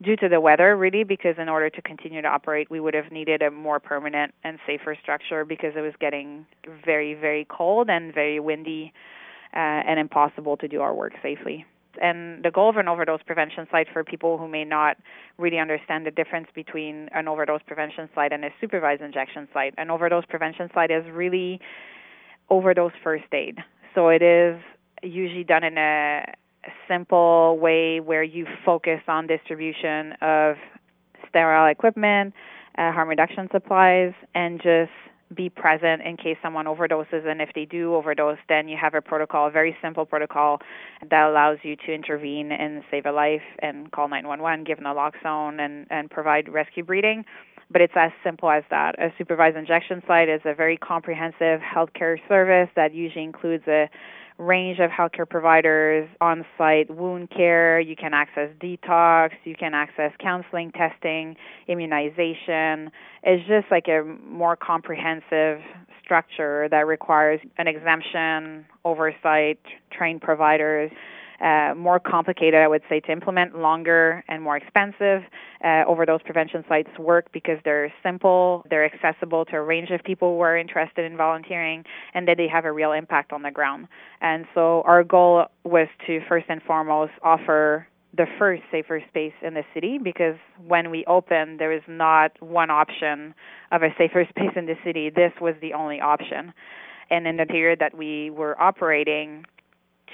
due 0.01 0.15
to 0.17 0.29
the 0.29 0.39
weather, 0.39 0.75
really, 0.75 1.03
because 1.03 1.35
in 1.37 1.49
order 1.49 1.69
to 1.69 1.81
continue 1.81 2.21
to 2.21 2.27
operate, 2.27 2.69
we 2.69 2.79
would 2.79 2.93
have 2.93 3.11
needed 3.11 3.41
a 3.41 3.51
more 3.51 3.79
permanent 3.79 4.33
and 4.43 4.59
safer 4.65 4.95
structure 5.01 5.45
because 5.45 5.73
it 5.75 5.81
was 5.81 5.93
getting 5.99 6.45
very, 6.85 7.13
very 7.13 7.45
cold 7.49 7.89
and 7.89 8.13
very 8.13 8.39
windy 8.39 8.93
uh, 9.53 9.57
and 9.57 9.99
impossible 9.99 10.57
to 10.57 10.67
do 10.67 10.81
our 10.81 10.93
work 10.93 11.13
safely 11.21 11.65
and 12.01 12.43
the 12.43 12.51
goal 12.51 12.69
of 12.69 12.77
an 12.77 12.87
overdose 12.87 13.21
prevention 13.25 13.67
site 13.71 13.87
for 13.91 14.03
people 14.03 14.37
who 14.37 14.47
may 14.47 14.63
not 14.63 14.97
really 15.37 15.59
understand 15.59 16.05
the 16.05 16.11
difference 16.11 16.47
between 16.53 17.09
an 17.13 17.27
overdose 17.27 17.61
prevention 17.65 18.09
site 18.13 18.31
and 18.31 18.45
a 18.45 18.49
supervised 18.59 19.01
injection 19.01 19.47
site. 19.53 19.73
An 19.77 19.89
overdose 19.89 20.25
prevention 20.29 20.69
site 20.73 20.91
is 20.91 21.03
really 21.11 21.59
overdose 22.49 22.93
first 23.03 23.25
aid. 23.33 23.57
So 23.95 24.09
it 24.09 24.21
is 24.21 24.61
usually 25.03 25.43
done 25.43 25.63
in 25.63 25.77
a 25.77 26.25
simple 26.87 27.57
way 27.59 27.99
where 27.99 28.23
you 28.23 28.45
focus 28.65 29.01
on 29.07 29.27
distribution 29.27 30.13
of 30.21 30.55
sterile 31.27 31.67
equipment, 31.67 32.33
uh, 32.77 32.91
harm 32.91 33.09
reduction 33.09 33.47
supplies, 33.51 34.13
and 34.35 34.61
just 34.61 34.91
be 35.35 35.49
present 35.49 36.01
in 36.01 36.17
case 36.17 36.37
someone 36.41 36.65
overdoses. 36.65 37.25
And 37.25 37.41
if 37.41 37.49
they 37.53 37.65
do 37.65 37.95
overdose, 37.95 38.37
then 38.49 38.67
you 38.67 38.77
have 38.79 38.93
a 38.93 39.01
protocol, 39.01 39.47
a 39.47 39.51
very 39.51 39.75
simple 39.81 40.05
protocol 40.05 40.59
that 41.09 41.29
allows 41.29 41.57
you 41.63 41.75
to 41.75 41.93
intervene 41.93 42.51
and 42.51 42.83
save 42.91 43.05
a 43.05 43.11
life 43.11 43.41
and 43.59 43.91
call 43.91 44.07
911, 44.07 44.63
give 44.65 44.79
naloxone, 44.79 45.59
and, 45.59 45.87
and 45.89 46.09
provide 46.09 46.49
rescue 46.49 46.83
breathing. 46.83 47.23
But 47.71 47.81
it's 47.81 47.93
as 47.95 48.11
simple 48.23 48.49
as 48.49 48.63
that. 48.69 48.99
A 48.99 49.13
supervised 49.17 49.55
injection 49.55 50.01
site 50.05 50.27
is 50.27 50.41
a 50.43 50.53
very 50.53 50.77
comprehensive 50.77 51.61
healthcare 51.61 52.17
service 52.27 52.69
that 52.75 52.93
usually 52.93 53.23
includes 53.23 53.63
a 53.67 53.89
range 54.41 54.79
of 54.79 54.89
healthcare 54.89 55.29
providers 55.29 56.09
on 56.19 56.45
site 56.57 56.89
wound 56.89 57.29
care. 57.29 57.79
You 57.79 57.95
can 57.95 58.13
access 58.13 58.49
detox, 58.59 59.31
you 59.43 59.55
can 59.55 59.73
access 59.73 60.11
counseling, 60.19 60.71
testing, 60.71 61.35
immunization. 61.67 62.91
It's 63.23 63.47
just 63.47 63.67
like 63.69 63.87
a 63.87 64.03
more 64.27 64.55
comprehensive 64.55 65.61
structure 66.03 66.67
that 66.69 66.87
requires 66.87 67.39
an 67.57 67.67
exemption, 67.67 68.65
oversight, 68.83 69.59
trained 69.91 70.21
providers 70.21 70.91
uh, 71.41 71.73
more 71.75 71.99
complicated, 71.99 72.59
I 72.59 72.67
would 72.67 72.83
say, 72.87 72.99
to 73.01 73.11
implement, 73.11 73.57
longer 73.57 74.23
and 74.27 74.43
more 74.43 74.57
expensive. 74.57 75.23
Uh, 75.63 75.83
overdose 75.87 76.21
prevention 76.23 76.63
sites 76.69 76.89
work 76.99 77.31
because 77.31 77.57
they're 77.63 77.91
simple, 78.03 78.65
they're 78.69 78.85
accessible 78.85 79.45
to 79.45 79.57
a 79.57 79.61
range 79.61 79.89
of 79.89 80.03
people 80.03 80.35
who 80.35 80.41
are 80.41 80.57
interested 80.57 81.03
in 81.09 81.17
volunteering, 81.17 81.83
and 82.13 82.27
that 82.27 82.37
they 82.37 82.47
have 82.47 82.65
a 82.65 82.71
real 82.71 82.91
impact 82.91 83.33
on 83.33 83.41
the 83.41 83.51
ground. 83.51 83.87
And 84.21 84.45
so 84.53 84.81
our 84.85 85.03
goal 85.03 85.45
was 85.63 85.87
to 86.07 86.19
first 86.27 86.45
and 86.49 86.61
foremost 86.61 87.13
offer 87.23 87.87
the 88.15 88.25
first 88.37 88.61
safer 88.71 89.01
space 89.07 89.33
in 89.41 89.53
the 89.53 89.63
city 89.73 89.97
because 89.97 90.35
when 90.67 90.91
we 90.91 91.05
opened, 91.05 91.59
there 91.59 91.69
was 91.69 91.81
not 91.87 92.31
one 92.41 92.69
option 92.69 93.33
of 93.71 93.83
a 93.83 93.89
safer 93.97 94.25
space 94.29 94.51
in 94.55 94.65
the 94.65 94.75
city. 94.83 95.09
This 95.09 95.31
was 95.39 95.55
the 95.61 95.73
only 95.73 95.99
option. 96.01 96.53
And 97.09 97.27
in 97.27 97.37
the 97.37 97.45
period 97.45 97.79
that 97.79 97.97
we 97.97 98.29
were 98.29 98.59
operating, 98.61 99.45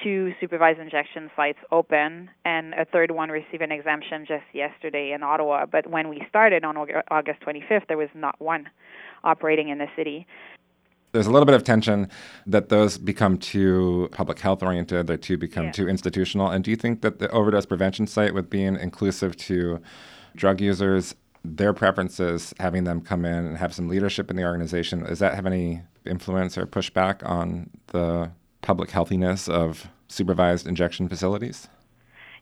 two 0.04 0.34
supervised 0.40 0.80
injection 0.80 1.30
sites 1.36 1.60
open, 1.72 2.30
and 2.46 2.74
a 2.74 2.86
third 2.86 3.12
one 3.12 3.30
received 3.30 3.62
an 3.62 3.72
exemption 3.72 4.26
just 4.28 4.44
yesterday 4.54 5.12
in 5.12 5.24
Ottawa. 5.24 5.66
But 5.66 5.88
when 5.88 6.10
we 6.10 6.24
started 6.30 6.64
on 6.64 6.78
August 6.78 7.42
25th, 7.42 7.88
there 7.88 7.98
was 7.98 8.10
not 8.14 8.40
one 8.40 8.70
operating 9.24 9.70
in 9.70 9.78
the 9.78 9.88
city. 9.96 10.28
There's 11.14 11.28
a 11.28 11.32
little 11.32 11.46
bit 11.46 11.56
of 11.56 11.64
tension 11.64 12.10
that 12.46 12.70
those 12.70 12.98
become 12.98 13.38
too 13.38 14.10
public 14.12 14.40
health 14.40 14.62
oriented, 14.62 15.08
they 15.08 15.18
too 15.18 15.38
become 15.38 15.66
yeah. 15.66 15.72
too 15.72 15.88
institutional. 15.88 16.50
And 16.50 16.64
do 16.64 16.70
you 16.70 16.78
think 16.78 17.02
that 17.02 17.20
the 17.20 17.30
overdose 17.32 17.66
prevention 17.66 18.08
site, 18.08 18.34
with 18.34 18.50
being 18.50 18.76
inclusive 18.76 19.36
to 19.38 19.82
drug 20.36 20.62
users, 20.62 21.16
their 21.44 21.74
preferences, 21.74 22.54
having 22.60 22.84
them 22.84 23.02
come 23.02 23.26
in 23.26 23.46
and 23.46 23.58
have 23.58 23.74
some 23.74 23.88
leadership 23.88 24.30
in 24.30 24.36
the 24.36 24.44
organization, 24.44 25.04
does 25.04 25.20
that 25.20 25.34
have 25.34 25.46
any 25.46 25.82
influence 26.06 26.58
or 26.58 26.68
pushback 26.68 27.28
on 27.28 27.70
the 27.88 28.32
public 28.68 28.92
healthiness 28.92 29.48
of 29.48 29.88
supervised 30.10 30.68
injection 30.68 31.08
facilities? 31.08 31.70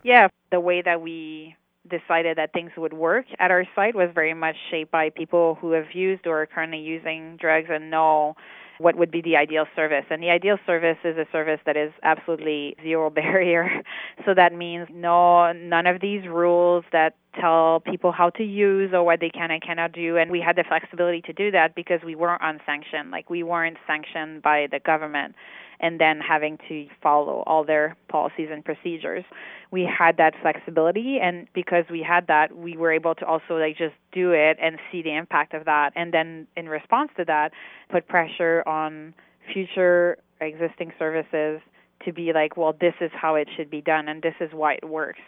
Yeah, 0.03 0.29
the 0.51 0.59
way 0.59 0.81
that 0.81 0.99
we 0.99 1.55
decided 1.87 2.39
that 2.39 2.51
things 2.51 2.71
would 2.77 2.93
work 2.93 3.25
at 3.37 3.51
our 3.51 3.63
site 3.75 3.93
was 3.93 4.09
very 4.15 4.33
much 4.33 4.55
shaped 4.71 4.91
by 4.91 5.11
people 5.11 5.55
who 5.61 5.73
have 5.73 5.93
used 5.93 6.25
or 6.25 6.41
are 6.41 6.45
currently 6.47 6.79
using 6.79 7.37
drugs 7.39 7.67
and 7.69 7.91
know 7.91 8.35
what 8.79 8.97
would 8.97 9.11
be 9.11 9.21
the 9.21 9.35
ideal 9.37 9.65
service. 9.75 10.03
And 10.09 10.21
the 10.21 10.31
ideal 10.31 10.57
service 10.65 10.97
is 11.05 11.15
a 11.15 11.27
service 11.31 11.59
that 11.67 11.77
is 11.77 11.93
absolutely 12.01 12.75
zero 12.81 13.09
barrier. 13.21 13.83
So 14.25 14.33
that 14.33 14.51
means 14.51 14.87
no 14.91 15.53
none 15.53 15.85
of 15.85 16.01
these 16.01 16.27
rules 16.27 16.85
that 16.91 17.13
tell 17.39 17.81
people 17.81 18.11
how 18.11 18.31
to 18.31 18.43
use 18.43 18.91
or 18.93 19.03
what 19.03 19.19
they 19.19 19.29
can 19.29 19.51
and 19.51 19.61
cannot 19.61 19.91
do. 19.91 20.17
And 20.17 20.31
we 20.31 20.41
had 20.41 20.55
the 20.55 20.63
flexibility 20.67 21.21
to 21.21 21.33
do 21.33 21.51
that 21.51 21.75
because 21.75 21.99
we 22.03 22.15
weren't 22.15 22.41
unsanctioned. 22.43 23.11
Like 23.11 23.29
we 23.29 23.43
weren't 23.43 23.77
sanctioned 23.85 24.41
by 24.41 24.67
the 24.71 24.79
government 24.79 25.35
and 25.79 25.99
then 25.99 26.19
having 26.19 26.57
to 26.67 26.87
follow 27.01 27.43
all 27.45 27.63
their 27.63 27.95
policies 28.07 28.49
and 28.51 28.63
procedures. 28.63 29.23
We 29.71 29.83
had 29.83 30.17
that 30.17 30.33
flexibility 30.41 31.19
and 31.21 31.47
because 31.53 31.85
we 31.89 32.01
had 32.01 32.27
that, 32.27 32.55
we 32.55 32.77
were 32.77 32.91
able 32.91 33.15
to 33.15 33.25
also 33.25 33.55
like 33.55 33.77
just 33.77 33.95
do 34.11 34.31
it 34.31 34.57
and 34.61 34.79
see 34.91 35.01
the 35.01 35.15
impact 35.15 35.53
of 35.53 35.65
that 35.65 35.91
and 35.95 36.13
then 36.13 36.47
in 36.55 36.69
response 36.69 37.11
to 37.17 37.25
that, 37.25 37.51
put 37.89 38.07
pressure 38.07 38.63
on 38.67 39.13
future 39.53 40.17
existing 40.41 40.91
services 40.97 41.61
to 42.03 42.13
be 42.13 42.31
like, 42.33 42.57
well, 42.57 42.73
this 42.79 42.93
is 43.01 43.11
how 43.13 43.35
it 43.35 43.47
should 43.55 43.69
be 43.69 43.81
done 43.81 44.07
and 44.07 44.21
this 44.21 44.35
is 44.39 44.49
why 44.53 44.73
it 44.73 44.87
works. 44.87 45.19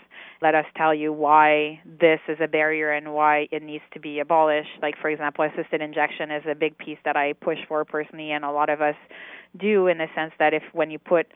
Let 0.41 0.53
us 0.53 0.65
tell 0.75 0.93
you 0.93 1.11
why 1.11 1.81
this 1.99 2.19
is 2.27 2.37
a 2.41 2.47
barrier 2.47 2.91
and 2.91 3.13
why 3.13 3.47
it 3.51 3.63
needs 3.63 3.83
to 3.93 3.99
be 3.99 4.19
abolished. 4.19 4.69
Like, 4.81 4.95
for 5.01 5.09
example, 5.09 5.45
assisted 5.45 5.81
injection 5.81 6.29
is 6.29 6.43
a 6.49 6.53
big 6.53 6.77
piece 6.77 6.99
that 7.05 7.15
I 7.15 7.33
push 7.33 7.57
for 7.67 7.83
personally, 7.85 8.31
and 8.31 8.45
a 8.45 8.51
lot 8.51 8.69
of 8.69 8.79
us 8.79 8.95
do 9.57 9.87
in 9.87 9.97
the 9.97 10.07
sense 10.15 10.33
that 10.39 10.53
if 10.53 10.63
when 10.73 10.91
you 10.91 10.99
put 10.99 11.27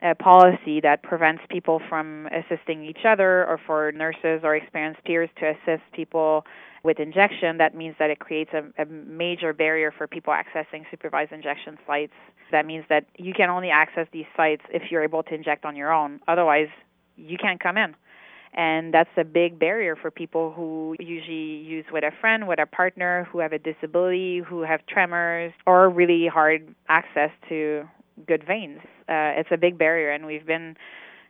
a 0.00 0.14
policy 0.14 0.80
that 0.80 1.02
prevents 1.02 1.42
people 1.50 1.80
from 1.88 2.28
assisting 2.28 2.84
each 2.84 3.04
other 3.04 3.44
or 3.46 3.58
for 3.66 3.90
nurses 3.92 4.40
or 4.44 4.54
experienced 4.54 5.02
peers 5.04 5.28
to 5.40 5.50
assist 5.50 5.82
people 5.92 6.44
with 6.84 7.00
injection, 7.00 7.58
that 7.58 7.74
means 7.74 7.96
that 7.98 8.08
it 8.08 8.20
creates 8.20 8.50
a, 8.54 8.82
a, 8.82 8.86
major 8.86 9.52
barrier 9.52 9.92
for 9.96 10.06
people 10.06 10.32
accessing 10.32 10.84
supervised 10.90 11.32
injection 11.32 11.76
sites. 11.86 12.12
That 12.52 12.64
means 12.64 12.84
that 12.88 13.06
you 13.16 13.34
can 13.34 13.50
only 13.50 13.70
access 13.70 14.06
these 14.12 14.26
sites 14.36 14.62
if 14.70 14.90
you're 14.90 15.02
able 15.02 15.24
to 15.24 15.34
inject 15.34 15.64
on 15.64 15.74
your 15.74 15.92
own. 15.92 16.20
Otherwise, 16.28 16.68
you 17.16 17.36
can't 17.36 17.60
come 17.60 17.76
in. 17.76 17.96
And 18.54 18.92
that's 18.92 19.10
a 19.16 19.24
big 19.24 19.58
barrier 19.58 19.94
for 19.94 20.10
people 20.10 20.52
who 20.52 20.96
usually 20.98 21.62
use 21.62 21.84
with 21.92 22.04
a 22.04 22.10
friend, 22.20 22.48
with 22.48 22.58
a 22.58 22.66
partner, 22.66 23.28
who 23.30 23.38
have 23.38 23.52
a 23.52 23.58
disability, 23.58 24.38
who 24.38 24.62
have 24.62 24.84
tremors, 24.86 25.52
or 25.66 25.88
really 25.88 26.26
hard 26.26 26.74
access 26.88 27.30
to 27.48 27.88
good 28.26 28.44
veins. 28.46 28.80
Uh, 29.08 29.36
it's 29.38 29.50
a 29.52 29.56
big 29.56 29.78
barrier, 29.78 30.10
and 30.10 30.26
we've 30.26 30.46
been 30.46 30.76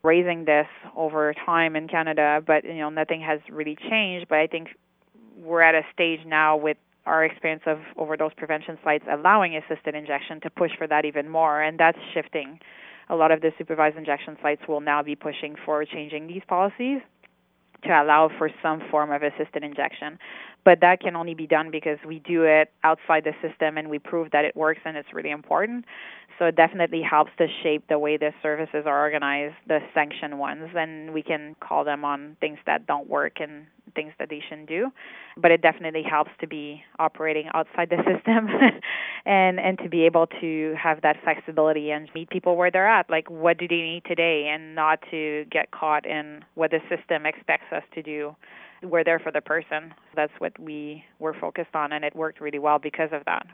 raising 0.03 0.45
this 0.45 0.67
over 0.97 1.35
time 1.45 1.77
in 1.77 1.89
Canada, 1.89 2.43
but 2.47 2.65
you 2.65 2.79
know 2.79 2.89
nothing 2.89 3.21
has 3.21 3.41
really 3.51 3.77
changed. 3.91 4.29
But 4.29 4.39
I 4.39 4.47
think 4.47 4.69
we're 5.37 5.63
at 5.63 5.75
a 5.75 5.83
stage 5.93 6.21
now 6.27 6.57
with 6.57 6.77
our 7.07 7.25
experience 7.25 7.63
of 7.67 7.79
overdose 7.97 8.33
prevention 8.37 8.79
sites 8.85 9.05
allowing 9.11 9.57
assisted 9.57 9.95
injection 9.95 10.41
to 10.43 10.51
push 10.51 10.71
for 10.77 10.87
that 10.87 11.05
even 11.05 11.29
more, 11.29 11.61
and 11.63 11.79
that's 11.79 11.99
shifting. 12.15 12.61
A 13.11 13.17
lot 13.17 13.31
of 13.31 13.41
the 13.41 13.53
supervised 13.57 13.97
injection 13.97 14.37
sites 14.43 14.63
will 14.69 14.81
now 14.81 15.03
be 15.03 15.15
pushing 15.15 15.57
for 15.65 15.85
changing 15.85 16.27
these 16.27 16.43
policies 16.47 17.01
to 17.85 17.91
allow 17.91 18.29
for 18.39 18.51
some 18.63 18.83
form 18.91 19.13
of 19.13 19.23
assisted 19.23 19.63
injection. 19.63 20.19
But 20.65 20.81
that 20.81 21.01
can 21.01 21.17
only 21.17 21.35
be 21.35 21.47
done 21.47 21.71
because 21.71 21.99
we 22.07 22.19
do 22.19 22.43
it 22.43 22.73
outside 22.85 23.25
the 23.25 23.33
system 23.41 23.79
and 23.79 23.89
we 23.89 23.99
prove 23.99 24.31
that 24.33 24.45
it 24.45 24.57
works 24.57 24.81
and 24.85 24.97
it's 24.97 25.13
really 25.15 25.31
important. 25.31 25.85
So 26.39 26.47
it 26.47 26.57
definitely 26.57 27.03
helps 27.03 27.31
to 27.39 27.47
shape 27.63 27.85
the 27.89 27.99
way 27.99 28.17
the 28.17 28.33
services 28.43 28.85
are 28.87 29.01
organized, 29.01 29.55
the 29.67 29.79
sanctioned 29.95 30.39
ones, 30.39 30.71
and 30.75 31.13
we 31.13 31.23
can 31.23 31.57
call 31.61 31.85
them 31.85 32.05
on 32.05 32.37
things 32.41 32.59
that 32.67 32.87
don't 32.87 33.09
work 33.09 33.41
and 33.41 33.67
things 33.99 34.13
that 34.19 34.29
they 34.31 34.41
shouldn't 34.47 34.69
do. 34.69 34.83
But 35.37 35.51
it 35.51 35.61
definitely 35.63 36.05
helps 36.09 36.31
to 36.41 36.47
be 36.47 36.83
operating 36.99 37.47
outside 37.55 37.89
the 37.91 37.97
system 38.11 38.43
and 39.27 39.59
and 39.67 39.79
to 39.79 39.89
be 39.89 40.01
able 40.11 40.27
to 40.41 40.75
have 40.81 41.03
that 41.03 41.17
flexibility 41.25 41.91
and 41.91 42.09
meet 42.15 42.29
people 42.31 42.57
where 42.57 42.71
they're 42.71 42.93
at. 42.99 43.11
Like 43.11 43.29
what 43.29 43.59
do 43.59 43.67
they 43.67 43.83
need 43.91 44.03
today 44.07 44.51
and 44.53 44.75
not 44.75 44.99
to 45.11 45.45
get 45.51 45.71
caught 45.81 46.05
in 46.07 46.45
what 46.55 46.71
the 46.71 46.81
system 46.89 47.27
expects 47.27 47.73
us 47.73 47.87
to 47.95 48.03
do 48.03 48.37
we're 48.83 49.05
there 49.05 49.19
for 49.19 49.33
the 49.33 49.41
person. 49.41 49.95
That's 50.15 50.33
what 50.39 50.59
we 50.59 51.05
were 51.19 51.35
focused 51.35 51.75
on, 51.75 51.93
and 51.93 52.05
it 52.05 52.15
worked 52.15 52.41
really 52.41 52.59
well 52.59 52.79
because 52.79 53.11
of 53.13 53.25
that. 53.25 53.47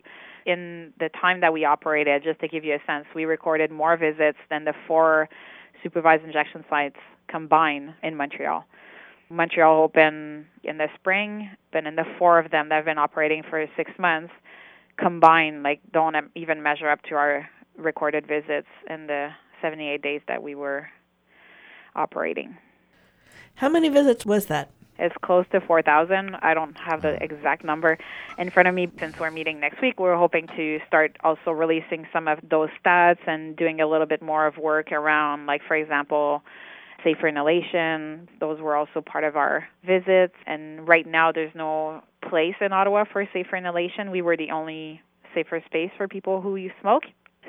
In 0.47 0.93
the 0.99 1.09
time 1.21 1.41
that 1.41 1.53
we 1.53 1.65
operated, 1.65 2.23
just 2.23 2.41
to 2.41 2.49
give 2.49 2.65
you 2.65 2.75
a 2.75 2.79
sense, 2.87 3.07
we 3.15 3.25
recorded 3.25 3.71
more 3.71 3.97
visits 3.97 4.39
than 4.51 4.65
the 4.65 4.75
four 4.87 5.29
supervised 5.83 6.25
injection 6.25 6.65
sites 6.69 6.99
combined 7.29 7.95
in 8.03 8.17
Montreal. 8.17 8.65
Montreal 9.31 9.83
Open 9.83 10.47
in 10.63 10.79
the 10.79 10.89
spring, 10.95 11.51
but 11.73 11.87
in 11.87 11.97
the 11.97 12.05
four 12.19 12.39
of 12.39 12.51
them 12.51 12.69
that 12.69 12.77
have 12.77 12.85
been 12.85 12.99
operating 12.99 13.43
for 13.43 13.67
six 13.77 13.91
months, 13.99 14.33
combined, 14.97 15.63
like 15.63 15.81
don't 15.93 16.17
even 16.35 16.63
measure 16.63 16.89
up 16.89 17.03
to 17.03 17.15
our 17.15 17.49
recorded 17.77 18.27
visits 18.27 18.69
in 18.89 19.07
the 19.07 19.31
78 19.61 20.03
days 20.03 20.21
that 20.29 20.43
we 20.43 20.55
were 20.55 20.89
operating. 21.97 22.57
How 23.57 23.69
many 23.69 23.89
visits 23.89 24.27
was 24.27 24.47
that? 24.47 24.71
It's 24.99 25.15
close 25.23 25.45
to 25.51 25.61
4,000. 25.61 26.37
I 26.41 26.55
don't 26.55 26.77
have 26.77 27.03
the 27.03 27.15
oh. 27.15 27.19
exact 27.21 27.65
number 27.65 27.99
in 28.39 28.51
front 28.51 28.69
of 28.69 28.75
me 28.75 28.89
since 28.99 29.19
we're 29.19 29.31
meeting 29.31 29.59
next 29.59 29.81
week. 29.83 29.99
We're 29.99 30.17
hoping 30.17 30.47
to 30.57 30.79
start 30.87 31.17
also 31.25 31.51
releasing 31.51 32.07
some 32.13 32.29
of 32.29 32.39
those 32.49 32.69
stats 32.85 33.19
and 33.27 33.57
doing 33.57 33.81
a 33.81 33.87
little 33.87 34.07
bit 34.07 34.23
more 34.23 34.47
of 34.47 34.57
work 34.57 34.93
around, 34.93 35.47
like, 35.47 35.63
for 35.67 35.75
example, 35.77 36.43
safer 37.05 37.29
inhalation. 37.29 38.29
Those 38.41 38.61
were 38.61 38.75
also 38.75 39.01
part 39.01 39.25
of 39.25 39.37
our 39.37 39.69
visits. 39.87 40.35
And 40.47 40.89
right 40.89 41.07
now, 41.07 41.31
there's 41.31 41.55
no 41.55 42.03
place 42.29 42.55
in 42.61 42.73
Ottawa 42.73 43.05
for 43.13 43.29
safer 43.33 43.57
inhalation. 43.57 44.11
We 44.11 44.23
were 44.23 44.37
the 44.37 44.51
only 44.51 45.01
safer 45.35 45.63
space 45.67 45.91
for 45.97 46.09
people 46.09 46.41
who 46.41 46.57
use 46.57 46.73
smoke. 46.81 47.05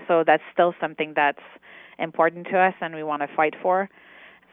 So 0.07 0.24
that's 0.25 0.43
still 0.53 0.74
something 0.79 1.13
that's 1.15 1.39
important 1.97 2.47
to 2.51 2.59
us 2.59 2.74
and 2.81 2.93
we 2.93 3.03
want 3.03 3.21
to 3.21 3.27
fight 3.35 3.53
for 3.62 3.89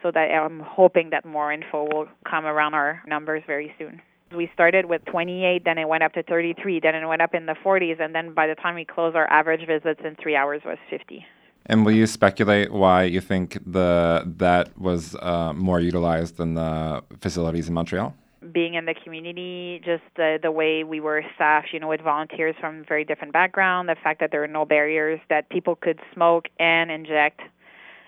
so 0.01 0.11
that 0.11 0.29
I'm 0.31 0.59
hoping 0.59 1.09
that 1.11 1.25
more 1.25 1.51
info 1.51 1.85
will 1.85 2.07
come 2.29 2.45
around 2.45 2.73
our 2.73 3.01
numbers 3.07 3.43
very 3.47 3.73
soon. 3.77 4.01
We 4.35 4.49
started 4.53 4.85
with 4.85 5.03
28, 5.05 5.63
then 5.63 5.77
it 5.77 5.87
went 5.87 6.03
up 6.03 6.13
to 6.13 6.23
33, 6.23 6.79
then 6.81 6.95
it 6.95 7.05
went 7.05 7.21
up 7.21 7.33
in 7.33 7.45
the 7.45 7.55
40s, 7.63 8.01
and 8.01 8.15
then 8.15 8.33
by 8.33 8.47
the 8.47 8.55
time 8.55 8.75
we 8.75 8.83
closed, 8.83 9.15
our 9.15 9.29
average 9.29 9.65
visits 9.67 10.01
in 10.03 10.15
three 10.21 10.35
hours 10.35 10.61
was 10.65 10.77
50. 10.89 11.23
And 11.65 11.85
will 11.85 11.93
you 11.93 12.07
speculate 12.07 12.71
why 12.71 13.03
you 13.03 13.21
think 13.21 13.57
the 13.65 14.23
that 14.37 14.77
was 14.77 15.15
uh, 15.15 15.53
more 15.53 15.79
utilized 15.79 16.37
than 16.37 16.55
the 16.55 17.03
facilities 17.21 17.67
in 17.69 17.73
Montreal? 17.73 18.13
Being 18.51 18.73
in 18.73 18.85
the 18.85 18.93
community, 18.93 19.81
just 19.85 20.03
the 20.15 20.37
the 20.41 20.51
way 20.51 20.83
we 20.83 20.99
were 20.99 21.23
staffed, 21.35 21.69
you 21.71 21.79
know, 21.79 21.87
with 21.87 22.01
volunteers 22.01 22.55
from 22.59 22.83
very 22.85 23.05
different 23.05 23.31
background, 23.31 23.87
the 23.87 23.95
fact 23.95 24.19
that 24.19 24.31
there 24.31 24.43
are 24.43 24.47
no 24.47 24.65
barriers, 24.65 25.21
that 25.29 25.47
people 25.49 25.75
could 25.75 25.99
smoke 26.13 26.47
and 26.59 26.91
inject 26.91 27.39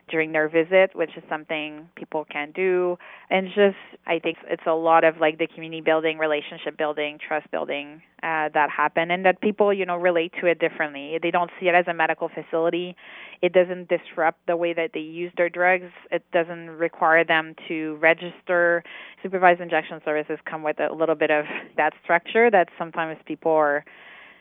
during 0.09 0.31
their 0.31 0.47
visit, 0.47 0.91
which 0.93 1.11
is 1.17 1.23
something 1.29 1.89
people 1.95 2.25
can 2.31 2.51
do. 2.51 2.97
And 3.29 3.47
just, 3.47 3.77
I 4.05 4.19
think 4.19 4.37
it's 4.47 4.63
a 4.67 4.73
lot 4.73 5.03
of 5.03 5.17
like 5.19 5.37
the 5.37 5.47
community 5.47 5.81
building, 5.81 6.17
relationship 6.17 6.77
building, 6.77 7.17
trust 7.25 7.49
building 7.51 8.01
uh, 8.21 8.49
that 8.53 8.69
happen, 8.69 9.11
and 9.11 9.25
that 9.25 9.41
people, 9.41 9.73
you 9.73 9.85
know, 9.85 9.97
relate 9.97 10.33
to 10.41 10.47
it 10.47 10.59
differently. 10.59 11.17
They 11.21 11.31
don't 11.31 11.51
see 11.59 11.67
it 11.67 11.75
as 11.75 11.85
a 11.87 11.93
medical 11.93 12.29
facility. 12.29 12.95
It 13.41 13.53
doesn't 13.53 13.89
disrupt 13.89 14.45
the 14.47 14.55
way 14.55 14.73
that 14.73 14.91
they 14.93 14.99
use 14.99 15.31
their 15.37 15.49
drugs. 15.49 15.91
It 16.11 16.23
doesn't 16.31 16.69
require 16.69 17.23
them 17.23 17.55
to 17.67 17.97
register. 18.01 18.83
Supervised 19.23 19.61
injection 19.61 20.01
services 20.05 20.39
come 20.49 20.63
with 20.63 20.79
a 20.79 20.93
little 20.93 21.15
bit 21.15 21.31
of 21.31 21.45
that 21.77 21.93
structure 22.03 22.49
that 22.51 22.69
sometimes 22.77 23.17
people 23.25 23.51
are 23.51 23.83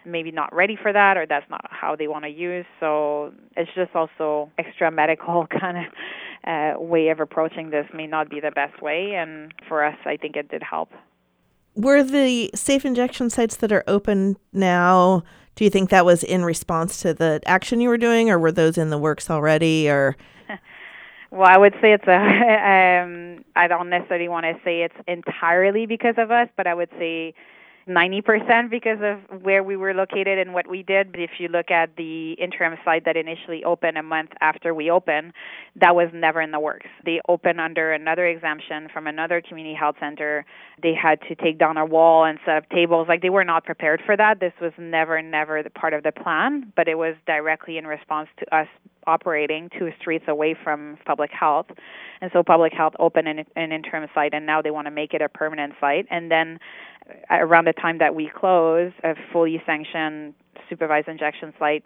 maybe 0.04 0.30
not 0.30 0.54
ready 0.54 0.76
for 0.80 0.92
that 0.92 1.16
or 1.16 1.26
that's 1.26 1.49
not 1.50 1.66
how 1.70 1.96
they 1.96 2.08
want 2.08 2.25
to 2.25 2.30
use. 2.30 2.66
So 2.80 3.32
it's 3.56 3.70
just 3.75 3.94
also 3.94 4.50
extra 4.58 4.90
medical 4.90 5.46
kind 5.61 5.78
of 5.78 5.84
uh, 6.46 6.80
way 6.80 7.08
of 7.08 7.20
approaching 7.20 7.70
this 7.70 7.87
may 7.94 8.06
not 8.06 8.30
be 8.30 8.40
the 8.40 8.50
best 8.50 8.82
way. 8.82 9.14
And 9.14 9.52
for 9.68 9.84
us, 9.84 9.96
I 10.04 10.16
think 10.16 10.37
it 10.37 10.50
did 10.50 10.62
help. 10.62 10.90
Were 11.76 12.02
the 12.02 12.50
safe 12.54 12.84
injection 12.84 13.30
sites 13.30 13.56
that 13.56 13.73
are 13.73 13.82
open 13.88 14.37
now? 14.52 15.25
Do 15.56 15.64
you 15.64 15.70
think 15.70 15.90
that 15.90 16.04
was 16.04 16.23
in 16.23 16.44
response 16.44 17.00
to 17.02 17.14
the 17.14 17.40
action 17.46 17.80
you 17.80 17.88
were 17.88 17.99
doing, 17.99 18.30
or 18.30 18.38
were 18.38 18.52
those 18.52 18.78
in 18.78 18.90
the 18.90 18.99
works 18.99 19.28
already? 19.30 19.88
Or 19.88 20.16
well, 21.30 21.49
I 21.49 21.58
would 21.58 21.75
say 21.80 21.92
it's 21.92 22.06
a. 22.06 22.14
Um, 23.04 23.44
I 23.56 23.68
don't 23.68 23.90
necessarily 23.90 24.28
want 24.28 24.44
to 24.44 24.54
say 24.64 24.82
it's 24.82 24.94
entirely 25.06 25.87
because 25.87 26.14
of 26.16 26.30
us, 26.30 26.49
but 26.56 26.66
I 26.66 26.75
would 26.75 26.88
say 26.99 27.34
90% 27.88 28.71
because 28.71 28.99
of 29.03 29.43
where 29.43 29.62
we 29.62 29.76
were 29.76 29.93
located 29.93 30.38
and 30.38 30.55
what 30.55 30.67
we 30.67 30.83
did. 30.83 31.12
But 31.12 31.21
if 31.21 31.33
you 31.38 31.49
look 31.49 31.71
at 31.71 31.97
the 31.97 32.33
interim 32.33 32.79
site 32.85 33.05
that 33.05 33.17
initially 33.17 33.62
opened 33.64 33.99
a 33.99 34.03
month 34.03 34.31
after 34.41 34.75
we 34.75 34.91
opened, 34.91 35.33
that 35.76 35.95
was 35.95 36.09
never 36.14 36.41
in 36.41 36.50
the 36.50 36.61
works. 36.61 36.87
They 37.05 37.21
opened 37.29 37.61
under 37.61 37.93
another 37.93 38.26
exemption 38.26 38.88
from 38.93 39.07
another 39.07 39.43
community 39.47 39.75
health 39.75 39.97
center. 40.00 40.47
They 40.83 40.95
had 40.95 41.21
to 41.29 41.35
take 41.35 41.59
down 41.59 41.76
a 41.76 41.85
wall 41.85 42.25
and 42.25 42.38
set 42.45 42.57
up 42.57 42.71
tables. 42.71 43.07
Like 43.09 43.23
they 43.23 43.31
were 43.31 43.45
not 43.45 43.64
prepared 43.64 44.03
for 44.05 44.17
that. 44.17 44.41
This 44.41 44.53
was 44.61 44.73
never, 44.79 45.21
never 45.21 45.62
the 45.62 45.71
part 45.71 45.93
of 45.93 46.03
the 46.03 46.12
plan, 46.12 46.73
but 46.76 46.88
it 46.88 46.97
was 46.97 47.14
directly 47.26 47.76
in 47.76 47.87
response 47.87 48.29
to 48.38 48.57
us 48.57 48.69
operating 49.07 49.69
two 49.79 49.91
streets 50.00 50.25
away 50.29 50.57
from 50.62 50.97
public 51.05 51.31
health. 51.31 51.67
And 52.21 52.31
so 52.33 52.43
public 52.43 52.73
health 52.73 52.95
opened 52.99 53.29
an, 53.29 53.45
an 53.57 53.73
interim 53.73 54.09
site 54.14 54.33
and 54.33 54.47
now 54.47 54.62
they 54.62 54.71
want 54.71 54.87
to 54.87 54.91
make 54.91 55.14
it 55.14 55.21
a 55.21 55.29
permanent 55.29 55.75
site. 55.81 56.07
And 56.11 56.31
then 56.31 56.59
around 57.30 57.66
the 57.66 57.73
time 57.73 57.99
that 57.99 58.14
we 58.14 58.30
closed, 58.34 58.94
a 59.02 59.14
fully 59.32 59.62
sanctioned 59.66 60.34
supervised 60.68 61.08
injection 61.08 61.52
site 61.58 61.84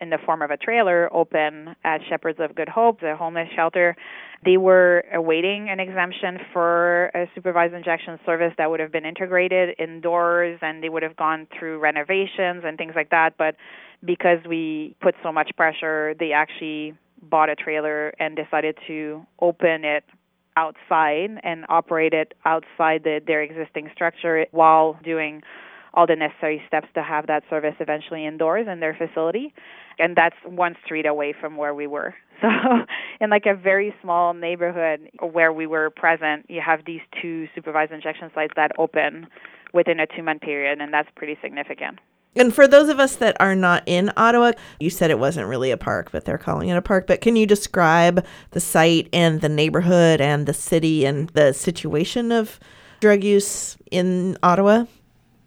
in 0.00 0.08
the 0.08 0.18
form 0.24 0.40
of 0.40 0.50
a 0.50 0.56
trailer 0.56 1.12
open 1.12 1.76
at 1.84 2.00
Shepherds 2.08 2.38
of 2.40 2.54
Good 2.54 2.68
Hope, 2.68 3.00
the 3.00 3.16
homeless 3.16 3.48
shelter. 3.54 3.96
They 4.44 4.56
were 4.56 5.04
awaiting 5.12 5.68
an 5.68 5.78
exemption 5.78 6.38
for 6.52 7.06
a 7.14 7.26
supervised 7.34 7.74
injection 7.74 8.18
service 8.24 8.54
that 8.56 8.70
would 8.70 8.80
have 8.80 8.90
been 8.90 9.04
integrated 9.04 9.74
indoors 9.78 10.58
and 10.62 10.82
they 10.82 10.88
would 10.88 11.02
have 11.02 11.16
gone 11.16 11.46
through 11.58 11.80
renovations 11.80 12.62
and 12.64 12.78
things 12.78 12.94
like 12.96 13.10
that. 13.10 13.34
But 13.36 13.56
because 14.02 14.38
we 14.48 14.96
put 15.02 15.14
so 15.22 15.30
much 15.32 15.50
pressure, 15.56 16.14
they 16.18 16.32
actually 16.32 16.94
bought 17.22 17.50
a 17.50 17.54
trailer 17.54 18.14
and 18.18 18.34
decided 18.34 18.78
to 18.86 19.26
open 19.40 19.84
it 19.84 20.04
outside 20.56 21.30
and 21.42 21.64
operate 21.68 22.12
it 22.12 22.34
outside 22.44 23.04
the, 23.04 23.20
their 23.26 23.42
existing 23.42 23.90
structure 23.94 24.46
while 24.50 24.98
doing 25.04 25.42
all 25.94 26.06
the 26.06 26.16
necessary 26.16 26.62
steps 26.66 26.86
to 26.94 27.02
have 27.02 27.26
that 27.26 27.42
service 27.50 27.74
eventually 27.80 28.26
indoors 28.26 28.66
in 28.70 28.80
their 28.80 28.94
facility. 28.94 29.52
And 29.98 30.16
that's 30.16 30.36
one 30.44 30.76
street 30.84 31.06
away 31.06 31.34
from 31.38 31.56
where 31.56 31.74
we 31.74 31.86
were. 31.86 32.14
So, 32.40 32.48
in 33.20 33.28
like 33.28 33.44
a 33.44 33.54
very 33.54 33.94
small 34.00 34.32
neighborhood 34.32 35.10
where 35.20 35.52
we 35.52 35.66
were 35.66 35.90
present, 35.90 36.46
you 36.48 36.62
have 36.64 36.86
these 36.86 37.02
two 37.20 37.48
supervised 37.54 37.92
injection 37.92 38.30
sites 38.34 38.54
that 38.56 38.70
open 38.78 39.26
within 39.74 40.00
a 40.00 40.06
two 40.06 40.22
month 40.22 40.40
period, 40.40 40.80
and 40.80 40.90
that's 40.90 41.10
pretty 41.14 41.36
significant. 41.42 41.98
And 42.36 42.54
for 42.54 42.68
those 42.68 42.88
of 42.88 43.00
us 43.00 43.16
that 43.16 43.36
are 43.40 43.56
not 43.56 43.82
in 43.86 44.12
Ottawa, 44.16 44.52
you 44.78 44.88
said 44.88 45.10
it 45.10 45.18
wasn't 45.18 45.48
really 45.48 45.72
a 45.72 45.76
park, 45.76 46.10
but 46.12 46.24
they're 46.24 46.38
calling 46.38 46.68
it 46.68 46.76
a 46.76 46.82
park. 46.82 47.08
But 47.08 47.20
can 47.20 47.34
you 47.34 47.44
describe 47.44 48.24
the 48.52 48.60
site 48.60 49.08
and 49.12 49.40
the 49.40 49.48
neighborhood 49.48 50.20
and 50.20 50.46
the 50.46 50.54
city 50.54 51.04
and 51.04 51.28
the 51.30 51.52
situation 51.52 52.30
of 52.30 52.60
drug 53.00 53.24
use 53.24 53.76
in 53.90 54.38
Ottawa? 54.44 54.84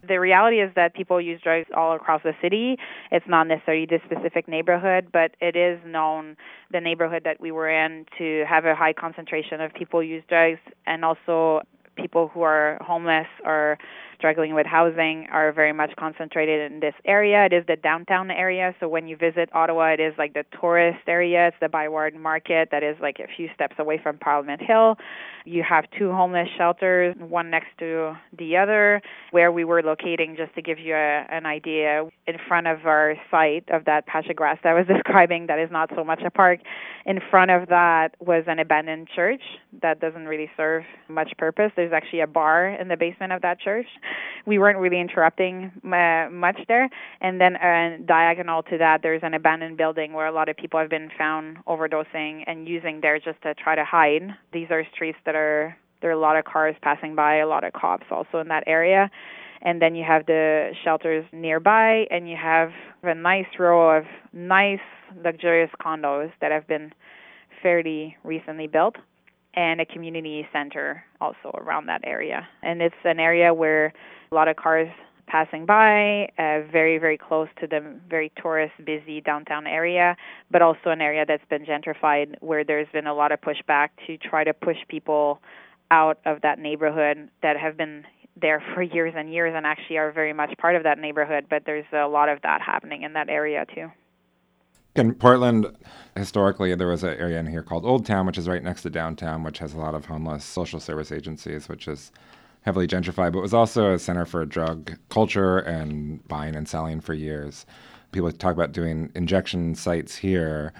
The 0.06 0.20
reality 0.20 0.60
is 0.60 0.70
that 0.76 0.94
people 0.94 1.18
use 1.18 1.40
drugs 1.40 1.66
all 1.74 1.96
across 1.96 2.22
the 2.22 2.34
city. 2.42 2.76
It's 3.10 3.26
not 3.26 3.48
necessarily 3.48 3.86
this 3.86 4.02
specific 4.04 4.46
neighborhood, 4.46 5.08
but 5.10 5.34
it 5.40 5.56
is 5.56 5.80
known, 5.86 6.36
the 6.70 6.80
neighborhood 6.80 7.22
that 7.24 7.40
we 7.40 7.50
were 7.50 7.70
in, 7.70 8.04
to 8.18 8.44
have 8.46 8.66
a 8.66 8.74
high 8.74 8.92
concentration 8.92 9.62
of 9.62 9.72
people 9.72 10.02
use 10.02 10.22
drugs 10.28 10.60
and 10.86 11.02
also 11.06 11.62
people 11.96 12.28
who 12.28 12.42
are 12.42 12.76
homeless 12.82 13.28
or 13.44 13.78
struggling 14.24 14.54
with 14.54 14.66
housing 14.66 15.26
are 15.30 15.52
very 15.52 15.74
much 15.74 15.90
concentrated 15.98 16.72
in 16.72 16.80
this 16.80 16.94
area. 17.04 17.44
It 17.44 17.52
is 17.52 17.66
the 17.66 17.76
downtown 17.76 18.30
area, 18.30 18.74
so 18.80 18.88
when 18.88 19.06
you 19.06 19.18
visit 19.18 19.50
Ottawa, 19.52 19.92
it 19.92 20.00
is 20.00 20.14
like 20.16 20.32
the 20.32 20.46
tourist 20.58 21.00
area. 21.06 21.48
It's 21.48 21.56
the 21.60 21.66
ByWard 21.66 22.18
Market 22.18 22.70
that 22.70 22.82
is 22.82 22.96
like 23.02 23.18
a 23.18 23.28
few 23.36 23.50
steps 23.54 23.74
away 23.78 24.00
from 24.02 24.16
Parliament 24.16 24.62
Hill. 24.66 24.96
You 25.44 25.62
have 25.68 25.84
two 25.98 26.10
homeless 26.10 26.48
shelters, 26.56 27.14
one 27.18 27.50
next 27.50 27.68
to 27.80 28.14
the 28.38 28.56
other, 28.56 29.02
where 29.30 29.52
we 29.52 29.62
were 29.62 29.82
locating, 29.82 30.36
just 30.38 30.54
to 30.54 30.62
give 30.62 30.78
you 30.78 30.94
a, 30.94 31.26
an 31.30 31.44
idea. 31.44 32.08
In 32.26 32.36
front 32.48 32.66
of 32.66 32.86
our 32.86 33.16
site 33.30 33.68
of 33.70 33.84
that 33.84 34.06
patch 34.06 34.30
of 34.30 34.36
grass 34.36 34.56
that 34.62 34.70
I 34.70 34.74
was 34.74 34.86
describing, 34.94 35.48
that 35.48 35.58
is 35.58 35.68
not 35.70 35.90
so 35.94 36.02
much 36.02 36.22
a 36.24 36.30
park, 36.30 36.60
in 37.04 37.20
front 37.30 37.50
of 37.50 37.68
that 37.68 38.16
was 38.20 38.44
an 38.46 38.58
abandoned 38.58 39.08
church 39.14 39.42
that 39.82 40.00
doesn't 40.00 40.24
really 40.24 40.50
serve 40.56 40.84
much 41.08 41.32
purpose. 41.36 41.72
There's 41.76 41.92
actually 41.92 42.20
a 42.20 42.26
bar 42.26 42.68
in 42.68 42.88
the 42.88 42.96
basement 42.96 43.32
of 43.32 43.42
that 43.42 43.60
church. 43.60 43.86
We 44.46 44.58
weren't 44.58 44.78
really 44.78 45.00
interrupting 45.00 45.72
uh, 45.84 46.28
much 46.30 46.58
there. 46.68 46.88
And 47.20 47.40
then 47.40 47.56
uh, 47.56 47.98
diagonal 48.04 48.62
to 48.64 48.78
that, 48.78 49.02
there's 49.02 49.22
an 49.22 49.34
abandoned 49.34 49.76
building 49.76 50.12
where 50.12 50.26
a 50.26 50.32
lot 50.32 50.48
of 50.48 50.56
people 50.56 50.78
have 50.80 50.90
been 50.90 51.10
found 51.16 51.58
overdosing 51.66 52.44
and 52.46 52.68
using 52.68 53.00
there 53.00 53.18
just 53.18 53.40
to 53.42 53.54
try 53.54 53.74
to 53.74 53.84
hide. 53.84 54.34
These 54.52 54.68
are 54.70 54.84
streets 54.94 55.18
that 55.24 55.34
are 55.34 55.76
there 56.00 56.10
are 56.10 56.14
a 56.14 56.20
lot 56.20 56.36
of 56.36 56.44
cars 56.44 56.76
passing 56.82 57.14
by, 57.14 57.36
a 57.36 57.46
lot 57.46 57.64
of 57.64 57.72
cops 57.72 58.04
also 58.10 58.38
in 58.38 58.48
that 58.48 58.64
area. 58.66 59.10
And 59.62 59.80
then 59.80 59.94
you 59.94 60.04
have 60.04 60.26
the 60.26 60.72
shelters 60.84 61.24
nearby, 61.32 62.06
and 62.10 62.28
you 62.28 62.36
have 62.36 62.72
a 63.02 63.14
nice 63.14 63.46
row 63.58 63.96
of 63.96 64.04
nice, 64.34 64.80
luxurious 65.24 65.70
condos 65.80 66.30
that 66.42 66.52
have 66.52 66.66
been 66.66 66.92
fairly 67.62 68.18
recently 68.22 68.66
built, 68.66 68.96
and 69.56 69.80
a 69.80 69.86
community 69.86 70.46
center 70.52 71.04
also 71.20 71.50
around 71.54 71.86
that 71.86 72.00
area. 72.04 72.46
And 72.62 72.82
it's 72.82 72.94
an 73.04 73.20
area 73.20 73.54
where 73.54 73.92
a 74.30 74.34
lot 74.34 74.48
of 74.48 74.56
cars 74.56 74.88
passing 75.26 75.64
by, 75.64 76.28
uh, 76.38 76.60
very, 76.70 76.98
very 76.98 77.16
close 77.16 77.48
to 77.60 77.66
the 77.66 77.98
very 78.08 78.30
tourist 78.40 78.74
busy 78.84 79.20
downtown 79.20 79.66
area, 79.66 80.16
but 80.50 80.62
also 80.62 80.90
an 80.90 81.00
area 81.00 81.24
that's 81.26 81.44
been 81.48 81.64
gentrified 81.64 82.34
where 82.40 82.64
there's 82.64 82.88
been 82.92 83.06
a 83.06 83.14
lot 83.14 83.32
of 83.32 83.40
pushback 83.40 83.88
to 84.06 84.16
try 84.18 84.44
to 84.44 84.52
push 84.52 84.76
people 84.88 85.40
out 85.90 86.18
of 86.26 86.40
that 86.42 86.58
neighborhood 86.58 87.28
that 87.42 87.56
have 87.56 87.76
been 87.76 88.04
there 88.40 88.62
for 88.74 88.82
years 88.94 89.14
and 89.16 89.32
years 89.32 89.54
and 89.56 89.66
actually 89.66 89.96
are 89.96 90.12
very 90.12 90.32
much 90.32 90.56
part 90.58 90.76
of 90.76 90.82
that 90.82 90.98
neighborhood, 90.98 91.46
but 91.48 91.62
there's 91.64 91.86
a 91.92 92.06
lot 92.06 92.28
of 92.28 92.42
that 92.42 92.60
happening 92.60 93.02
in 93.02 93.14
that 93.14 93.28
area 93.28 93.64
too. 93.74 93.90
In 94.96 95.12
Portland, 95.12 95.66
historically, 96.14 96.72
there 96.76 96.86
was 96.86 97.02
an 97.02 97.18
area 97.18 97.40
in 97.40 97.46
here 97.46 97.64
called 97.64 97.84
Old 97.84 98.06
Town, 98.06 98.26
which 98.26 98.38
is 98.38 98.48
right 98.48 98.62
next 98.62 98.82
to 98.82 98.90
downtown, 98.90 99.42
which 99.42 99.58
has 99.58 99.74
a 99.74 99.78
lot 99.78 99.94
of 99.94 100.04
homeless 100.04 100.44
social 100.44 100.78
service 100.78 101.10
agencies, 101.10 101.68
which 101.68 101.88
is 101.88 102.12
heavily 102.62 102.86
gentrified, 102.86 103.32
but 103.32 103.42
was 103.42 103.52
also 103.52 103.92
a 103.92 103.98
center 103.98 104.24
for 104.24 104.46
drug 104.46 104.96
culture 105.08 105.58
and 105.58 106.26
buying 106.28 106.54
and 106.54 106.68
selling 106.68 107.00
for 107.00 107.12
years. 107.12 107.66
People 108.12 108.30
talk 108.30 108.54
about 108.54 108.70
doing 108.70 109.10
injection 109.16 109.74
sites 109.74 110.14
here. 110.14 110.72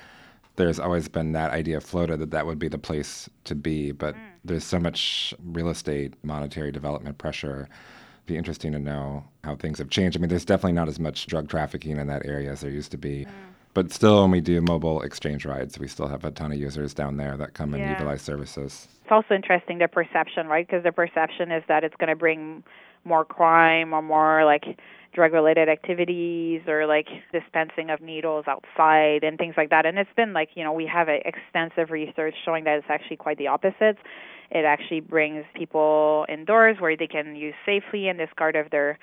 There's 0.55 0.79
always 0.79 1.09
been 1.09 1.33
that 1.33 1.51
idea 1.51 1.81
floated 1.81 2.21
that 2.21 2.31
that 2.31 2.47
would 2.47 2.61
be 2.61 2.69
the 2.69 2.79
place 2.79 3.29
to 3.43 3.57
be, 3.57 3.91
but 3.91 4.15
mm. 4.15 4.21
there's 4.45 4.63
so 4.63 4.79
much 4.79 5.35
real 5.43 5.69
estate, 5.69 6.15
monetary 6.23 6.71
development 6.71 7.19
pressure. 7.19 7.69
It'd 7.69 8.27
be 8.27 8.37
interesting 8.37 8.71
to 8.71 8.79
know 8.79 9.25
how 9.43 9.57
things 9.57 9.79
have 9.79 9.91
changed. 9.91 10.17
I 10.17 10.21
mean, 10.21 10.29
there's 10.29 10.45
definitely 10.45 10.75
not 10.75 10.87
as 10.87 11.01
much 11.01 11.27
drug 11.27 11.49
trafficking 11.49 11.99
in 11.99 12.07
that 12.07 12.25
area 12.25 12.53
as 12.53 12.61
there 12.61 12.71
used 12.71 12.93
to 12.93 12.97
be. 12.97 13.25
Mm. 13.25 13.54
But 13.75 13.93
still, 13.93 14.23
when 14.23 14.31
we 14.31 14.41
do 14.41 14.61
mobile 14.61 15.03
exchange 15.03 15.45
rides, 15.45 15.79
we 15.81 15.89
still 15.89 16.07
have 16.07 16.25
a 16.25 16.31
ton 16.31 16.53
of 16.53 16.59
users 16.59 16.95
down 16.95 17.17
there 17.17 17.37
that 17.37 17.55
come 17.55 17.75
yeah. 17.75 17.81
and 17.81 17.91
utilize 17.91 18.23
services. 18.23 18.89
It's 19.03 19.11
also 19.11 19.35
interesting 19.35 19.79
the 19.79 19.89
perception, 19.89 20.47
right? 20.47 20.67
Because 20.67 20.85
the 20.85 20.93
perception 20.93 21.51
is 21.51 21.65
that 21.67 21.83
it's 21.83 21.97
going 21.97 22.09
to 22.09 22.17
bring 22.17 22.63
more 23.05 23.25
crime 23.25 23.93
or 23.93 24.01
more 24.01 24.45
like 24.45 24.79
drug 25.13 25.33
related 25.33 25.69
activities 25.69 26.63
or 26.67 26.87
like 26.87 27.09
dispensing 27.33 27.91
of 27.91 28.01
needles 28.01 28.45
outside 28.49 29.25
and 29.25 29.39
things 29.39 29.55
like 29.57 29.71
that. 29.71 29.87
And 29.87 29.99
it's 29.99 30.11
been 30.17 30.33
like, 30.33 30.51
you 30.55 30.65
know, 30.65 30.73
we 30.73 30.87
have 30.87 31.09
a 31.09 31.21
extensive 31.27 31.91
research 31.91 32.35
showing 32.45 32.65
that 32.65 32.79
it's 32.79 32.87
actually 32.89 33.17
quite 33.17 33.39
the 33.39 33.49
opposite. 33.49 33.99
It 34.51 34.65
actually 34.65 35.01
brings 35.01 35.45
people 35.55 36.27
indoors 36.29 36.77
where 36.79 36.97
they 36.97 37.07
can 37.07 37.35
use 37.35 37.55
safely 37.67 38.09
and 38.09 38.19
discard 38.19 38.57
of 38.57 38.71
their 38.71 38.99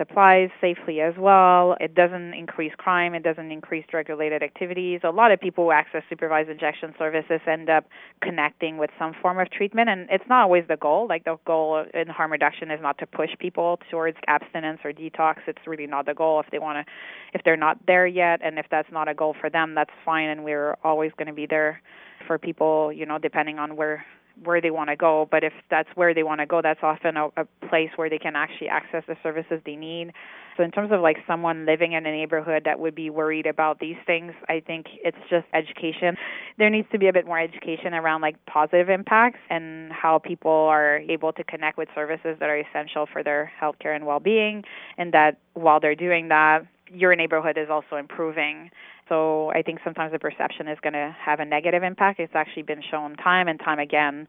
supplies 0.00 0.48
safely 0.62 1.02
as 1.02 1.12
well. 1.18 1.76
It 1.78 1.94
doesn't 1.94 2.32
increase 2.32 2.72
crime. 2.78 3.14
It 3.14 3.22
doesn't 3.22 3.52
increase 3.52 3.84
drug-related 3.90 4.42
activities. 4.42 5.00
A 5.04 5.10
lot 5.10 5.30
of 5.30 5.38
people 5.38 5.64
who 5.64 5.72
access 5.72 6.02
supervised 6.08 6.48
injection 6.48 6.94
services 6.98 7.40
end 7.46 7.68
up 7.68 7.84
connecting 8.22 8.78
with 8.78 8.88
some 8.98 9.12
form 9.20 9.38
of 9.38 9.50
treatment, 9.50 9.90
and 9.90 10.08
it's 10.10 10.24
not 10.26 10.44
always 10.44 10.64
the 10.68 10.78
goal. 10.78 11.06
Like 11.06 11.24
the 11.24 11.36
goal 11.44 11.84
in 11.92 12.08
harm 12.08 12.32
reduction 12.32 12.70
is 12.70 12.80
not 12.80 12.96
to 12.98 13.06
push 13.06 13.28
people 13.38 13.78
towards 13.90 14.16
abstinence 14.26 14.80
or 14.84 14.92
detox. 14.92 15.36
It's 15.46 15.66
really 15.66 15.86
not 15.86 16.06
the 16.06 16.14
goal. 16.14 16.40
If 16.40 16.50
they 16.50 16.58
want 16.58 16.86
to, 16.86 16.92
if 17.34 17.44
they're 17.44 17.58
not 17.58 17.76
there 17.86 18.06
yet, 18.06 18.40
and 18.42 18.58
if 18.58 18.66
that's 18.70 18.90
not 18.90 19.06
a 19.06 19.14
goal 19.14 19.36
for 19.38 19.50
them, 19.50 19.74
that's 19.74 19.92
fine, 20.02 20.30
and 20.30 20.44
we're 20.44 20.78
always 20.82 21.12
going 21.18 21.28
to 21.28 21.34
be 21.34 21.46
there 21.46 21.82
for 22.26 22.38
people. 22.38 22.90
You 22.90 23.04
know, 23.04 23.18
depending 23.18 23.58
on 23.58 23.76
where 23.76 24.06
where 24.42 24.60
they 24.60 24.70
want 24.70 24.90
to 24.90 24.96
go. 24.96 25.28
But 25.30 25.44
if 25.44 25.52
that's 25.70 25.88
where 25.94 26.14
they 26.14 26.22
want 26.22 26.40
to 26.40 26.46
go, 26.46 26.60
that's 26.62 26.80
often 26.82 27.16
a, 27.16 27.26
a 27.36 27.44
place 27.68 27.90
where 27.96 28.08
they 28.08 28.18
can 28.18 28.36
actually 28.36 28.68
access 28.68 29.04
the 29.06 29.16
services 29.22 29.60
they 29.64 29.76
need. 29.76 30.12
So 30.56 30.64
in 30.64 30.70
terms 30.70 30.92
of 30.92 31.00
like 31.00 31.16
someone 31.26 31.64
living 31.64 31.92
in 31.92 32.04
a 32.04 32.10
neighborhood 32.10 32.62
that 32.64 32.78
would 32.80 32.94
be 32.94 33.08
worried 33.08 33.46
about 33.46 33.78
these 33.78 33.96
things, 34.06 34.32
I 34.48 34.60
think 34.60 34.86
it's 35.02 35.16
just 35.30 35.46
education. 35.54 36.16
There 36.58 36.68
needs 36.68 36.88
to 36.92 36.98
be 36.98 37.08
a 37.08 37.12
bit 37.12 37.24
more 37.24 37.40
education 37.40 37.94
around 37.94 38.20
like 38.20 38.36
positive 38.46 38.90
impacts 38.90 39.38
and 39.48 39.90
how 39.92 40.18
people 40.18 40.50
are 40.50 40.98
able 40.98 41.32
to 41.32 41.44
connect 41.44 41.78
with 41.78 41.88
services 41.94 42.36
that 42.40 42.48
are 42.50 42.58
essential 42.58 43.06
for 43.10 43.22
their 43.22 43.50
healthcare 43.60 43.94
and 43.94 44.04
well-being 44.04 44.64
and 44.98 45.14
that 45.14 45.38
while 45.54 45.80
they're 45.80 45.94
doing 45.94 46.28
that, 46.28 46.66
your 46.92 47.14
neighborhood 47.14 47.56
is 47.56 47.68
also 47.70 47.96
improving 47.96 48.70
so 49.10 49.50
I 49.50 49.60
think 49.60 49.80
sometimes 49.84 50.12
the 50.12 50.18
perception 50.18 50.68
is 50.68 50.78
going 50.80 50.92
to 50.94 51.14
have 51.20 51.40
a 51.40 51.44
negative 51.44 51.82
impact. 51.82 52.20
It's 52.20 52.34
actually 52.34 52.62
been 52.62 52.80
shown 52.80 53.16
time 53.16 53.48
and 53.48 53.58
time 53.58 53.80
again 53.80 54.26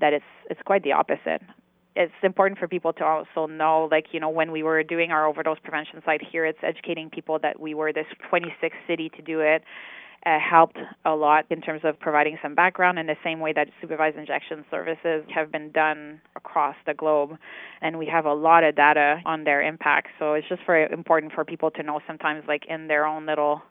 that 0.00 0.12
it's 0.12 0.24
it's 0.50 0.60
quite 0.66 0.82
the 0.82 0.92
opposite. 0.92 1.40
It's 1.94 2.12
important 2.22 2.58
for 2.58 2.68
people 2.68 2.92
to 2.94 3.04
also 3.04 3.46
know, 3.46 3.88
like 3.90 4.06
you 4.12 4.20
know, 4.20 4.28
when 4.28 4.50
we 4.52 4.62
were 4.62 4.82
doing 4.82 5.12
our 5.12 5.26
overdose 5.26 5.58
prevention 5.62 6.02
site 6.04 6.20
here, 6.20 6.44
it's 6.44 6.58
educating 6.62 7.08
people 7.08 7.38
that 7.38 7.58
we 7.58 7.72
were 7.72 7.92
this 7.92 8.06
26th 8.30 8.72
city 8.86 9.08
to 9.16 9.22
do 9.22 9.40
it. 9.40 9.62
Uh, 10.24 10.40
helped 10.40 10.78
a 11.04 11.14
lot 11.14 11.44
in 11.50 11.60
terms 11.60 11.82
of 11.84 12.00
providing 12.00 12.36
some 12.42 12.52
background 12.52 12.98
in 12.98 13.06
the 13.06 13.14
same 13.22 13.38
way 13.38 13.52
that 13.52 13.68
supervised 13.80 14.16
injection 14.16 14.64
services 14.72 15.22
have 15.32 15.52
been 15.52 15.70
done 15.70 16.20
across 16.34 16.74
the 16.84 16.94
globe. 16.94 17.38
And 17.80 17.96
we 17.96 18.06
have 18.06 18.24
a 18.26 18.34
lot 18.34 18.64
of 18.64 18.74
data 18.74 19.20
on 19.24 19.44
their 19.44 19.62
impact. 19.62 20.08
So 20.18 20.32
it's 20.32 20.48
just 20.48 20.62
very 20.66 20.90
important 20.90 21.32
for 21.32 21.44
people 21.44 21.70
to 21.70 21.82
know 21.84 22.00
sometimes, 22.08 22.42
like 22.48 22.64
in 22.68 22.88
their 22.88 23.06
own 23.06 23.26
little 23.26 23.62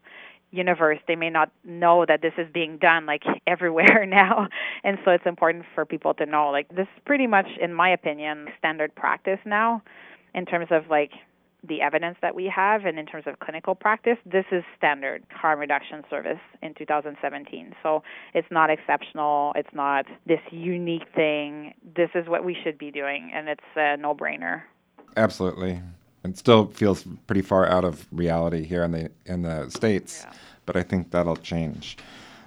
universe 0.55 0.99
they 1.07 1.15
may 1.15 1.29
not 1.29 1.51
know 1.63 2.05
that 2.07 2.21
this 2.21 2.33
is 2.37 2.47
being 2.53 2.77
done 2.77 3.05
like 3.05 3.23
everywhere 3.47 4.05
now 4.07 4.47
and 4.83 4.97
so 5.03 5.11
it's 5.11 5.25
important 5.25 5.65
for 5.73 5.85
people 5.85 6.13
to 6.13 6.25
know 6.25 6.49
like 6.49 6.67
this 6.69 6.87
is 6.95 7.01
pretty 7.05 7.27
much 7.27 7.47
in 7.61 7.73
my 7.73 7.89
opinion 7.89 8.47
standard 8.57 8.93
practice 8.95 9.39
now 9.45 9.81
in 10.33 10.45
terms 10.45 10.67
of 10.71 10.83
like 10.89 11.11
the 11.67 11.81
evidence 11.81 12.17
that 12.21 12.35
we 12.35 12.51
have 12.53 12.85
and 12.85 12.99
in 12.99 13.05
terms 13.05 13.25
of 13.27 13.39
clinical 13.39 13.75
practice, 13.75 14.17
this 14.25 14.45
is 14.51 14.63
standard 14.77 15.23
harm 15.29 15.59
reduction 15.59 16.03
service 16.09 16.39
in 16.61 16.73
2017. 16.75 17.73
So 17.81 18.03
it's 18.33 18.47
not 18.51 18.69
exceptional. 18.69 19.53
It's 19.55 19.73
not 19.73 20.05
this 20.25 20.39
unique 20.51 21.05
thing. 21.15 21.73
This 21.95 22.09
is 22.15 22.27
what 22.27 22.43
we 22.43 22.55
should 22.63 22.77
be 22.77 22.91
doing, 22.91 23.31
and 23.33 23.49
it's 23.49 23.63
a 23.75 23.97
no 23.97 24.13
brainer. 24.13 24.63
Absolutely. 25.17 25.81
It 26.25 26.37
still 26.37 26.65
feels 26.67 27.05
pretty 27.27 27.41
far 27.41 27.67
out 27.67 27.83
of 27.83 28.07
reality 28.11 28.63
here 28.63 28.83
in 28.83 28.91
the 28.91 29.11
in 29.25 29.43
the 29.43 29.69
states, 29.69 30.23
yeah. 30.25 30.33
but 30.65 30.75
I 30.75 30.83
think 30.83 31.11
that'll 31.11 31.37
change. 31.37 31.97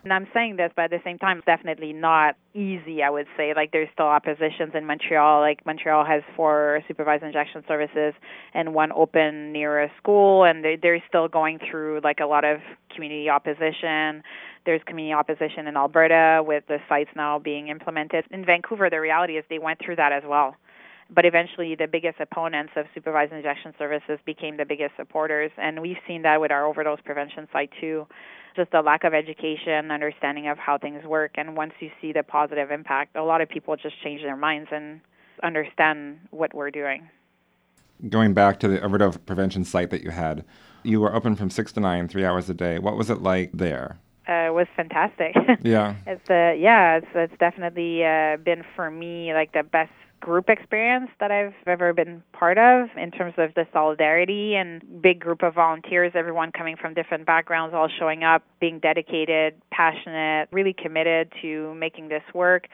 And 0.05 0.13
I'm 0.13 0.29
saying 0.33 0.57
this, 0.57 0.73
but 0.75 0.87
at 0.87 0.91
the 0.91 1.01
same 1.05 1.19
time, 1.19 1.39
it's 1.39 1.47
definitely 1.47 1.93
not 1.93 2.37
easy, 2.55 3.03
I 3.03 3.11
would 3.11 3.27
say. 3.37 3.53
Like, 3.55 3.73
there's 3.73 3.89
still 3.93 4.07
oppositions 4.07 4.73
in 4.75 4.87
Montreal. 4.87 5.41
Like, 5.41 5.67
Montreal 5.67 6.05
has 6.07 6.23
four 6.37 6.81
supervised 6.89 7.23
injection 7.25 7.65
services 7.67 8.15
and 8.55 8.75
one 8.75 8.93
open 8.93 9.53
near 9.53 9.83
a 9.83 9.93
school, 9.99 10.45
and 10.45 10.65
they, 10.65 10.79
they're 10.81 11.03
still 11.09 11.29
going 11.29 11.59
through, 11.59 12.01
like, 12.05 12.21
a 12.21 12.27
lot 12.27 12.45
of 12.45 12.61
community 12.95 13.29
opposition. 13.29 14.23
There's 14.65 14.81
community 14.87 15.13
opposition 15.13 15.67
in 15.67 15.77
Alberta 15.77 16.43
with 16.43 16.65
the 16.69 16.79
sites 16.89 17.11
now 17.17 17.39
being 17.39 17.69
implemented. 17.69 18.25
In 18.31 18.45
Vancouver, 18.45 18.89
the 18.89 19.01
reality 19.01 19.37
is 19.37 19.45
they 19.51 19.59
went 19.59 19.81
through 19.85 19.97
that 19.97 20.13
as 20.13 20.23
well 20.27 20.57
but 21.11 21.25
eventually 21.25 21.75
the 21.75 21.87
biggest 21.87 22.21
opponents 22.21 22.73
of 22.77 22.87
supervised 22.95 23.33
injection 23.33 23.73
services 23.79 24.19
became 24.27 24.57
the 24.57 24.65
biggest 24.65 24.95
supporters 24.97 25.51
and 25.57 25.81
we've 25.81 25.97
seen 26.07 26.23
that 26.23 26.41
with 26.41 26.51
our 26.51 26.67
overdose 26.67 27.01
prevention 27.05 27.49
site 27.53 27.71
too 27.81 28.07
just 28.59 28.75
a 28.75 28.83
lack 28.83 29.05
of 29.05 29.15
education, 29.15 29.91
understanding 29.91 30.49
of 30.49 30.59
how 30.59 30.77
things 30.77 31.05
work. 31.05 31.33
And 31.37 31.57
once 31.57 31.73
you 31.81 31.91
see 32.01 32.13
the 32.13 32.23
positive 32.23 32.71
impact, 32.71 33.17
a 33.17 33.23
lot 33.23 33.41
of 33.41 33.49
people 33.49 33.77
just 33.77 33.95
change 34.03 34.21
their 34.23 34.37
minds 34.37 34.69
and 34.73 35.01
understand 35.43 36.19
what 36.31 36.53
we're 36.53 36.71
doing. 36.71 37.09
Going 38.09 38.35
back 38.35 38.61
to 38.61 38.69
the 38.69 38.81
overdose 38.83 39.17
prevention 39.17 39.65
site 39.65 39.91
that 39.91 40.03
you 40.03 40.11
had, 40.11 40.45
you 40.83 41.01
were 41.01 41.15
open 41.15 41.37
from 41.37 41.51
six 41.51 41.73
to 41.73 41.81
nine, 41.81 42.09
three 42.09 42.25
hours 42.25 42.51
a 42.51 42.55
day. 42.55 42.79
What 42.79 42.97
was 42.97 43.11
it 43.11 43.23
like 43.23 43.53
there? 43.53 43.99
Uh, 44.29 44.49
it 44.49 44.55
was 44.55 44.67
fantastic. 44.77 45.35
Yeah. 45.63 45.95
it's 46.07 46.29
uh, 46.29 46.53
yeah, 46.59 46.99
it's 46.99 47.07
it's 47.15 47.33
definitely 47.39 48.05
uh, 48.05 48.37
been 48.37 48.63
for 48.77 48.91
me 48.91 49.33
like 49.33 49.53
the 49.53 49.63
best 49.63 49.91
group 50.21 50.49
experience 50.49 51.11
that 51.21 51.31
I've 51.31 51.55
ever 51.67 51.93
been 51.93 52.23
part 52.33 52.59
of 52.59 52.89
in 52.97 53.11
terms 53.11 53.35
of 53.39 53.55
the 53.55 53.67
solidarity 53.73 54.57
and 54.57 55.03
big 55.03 55.21
group 55.21 55.43
of 55.43 55.55
volunteers, 55.55 56.13
everyone 56.15 56.53
coming 56.53 56.77
from 56.77 56.95
different 56.95 57.27
backgrounds, 57.27 57.75
all 57.75 57.89
showing 57.89 58.25
up, 58.25 58.43
being 58.61 58.79
dedicated, 58.79 59.55
passionate, 59.71 60.49
really 60.51 60.73
committed 60.73 61.33
to 61.43 61.75
making 61.75 62.09
this 62.09 62.23
work 62.35 62.69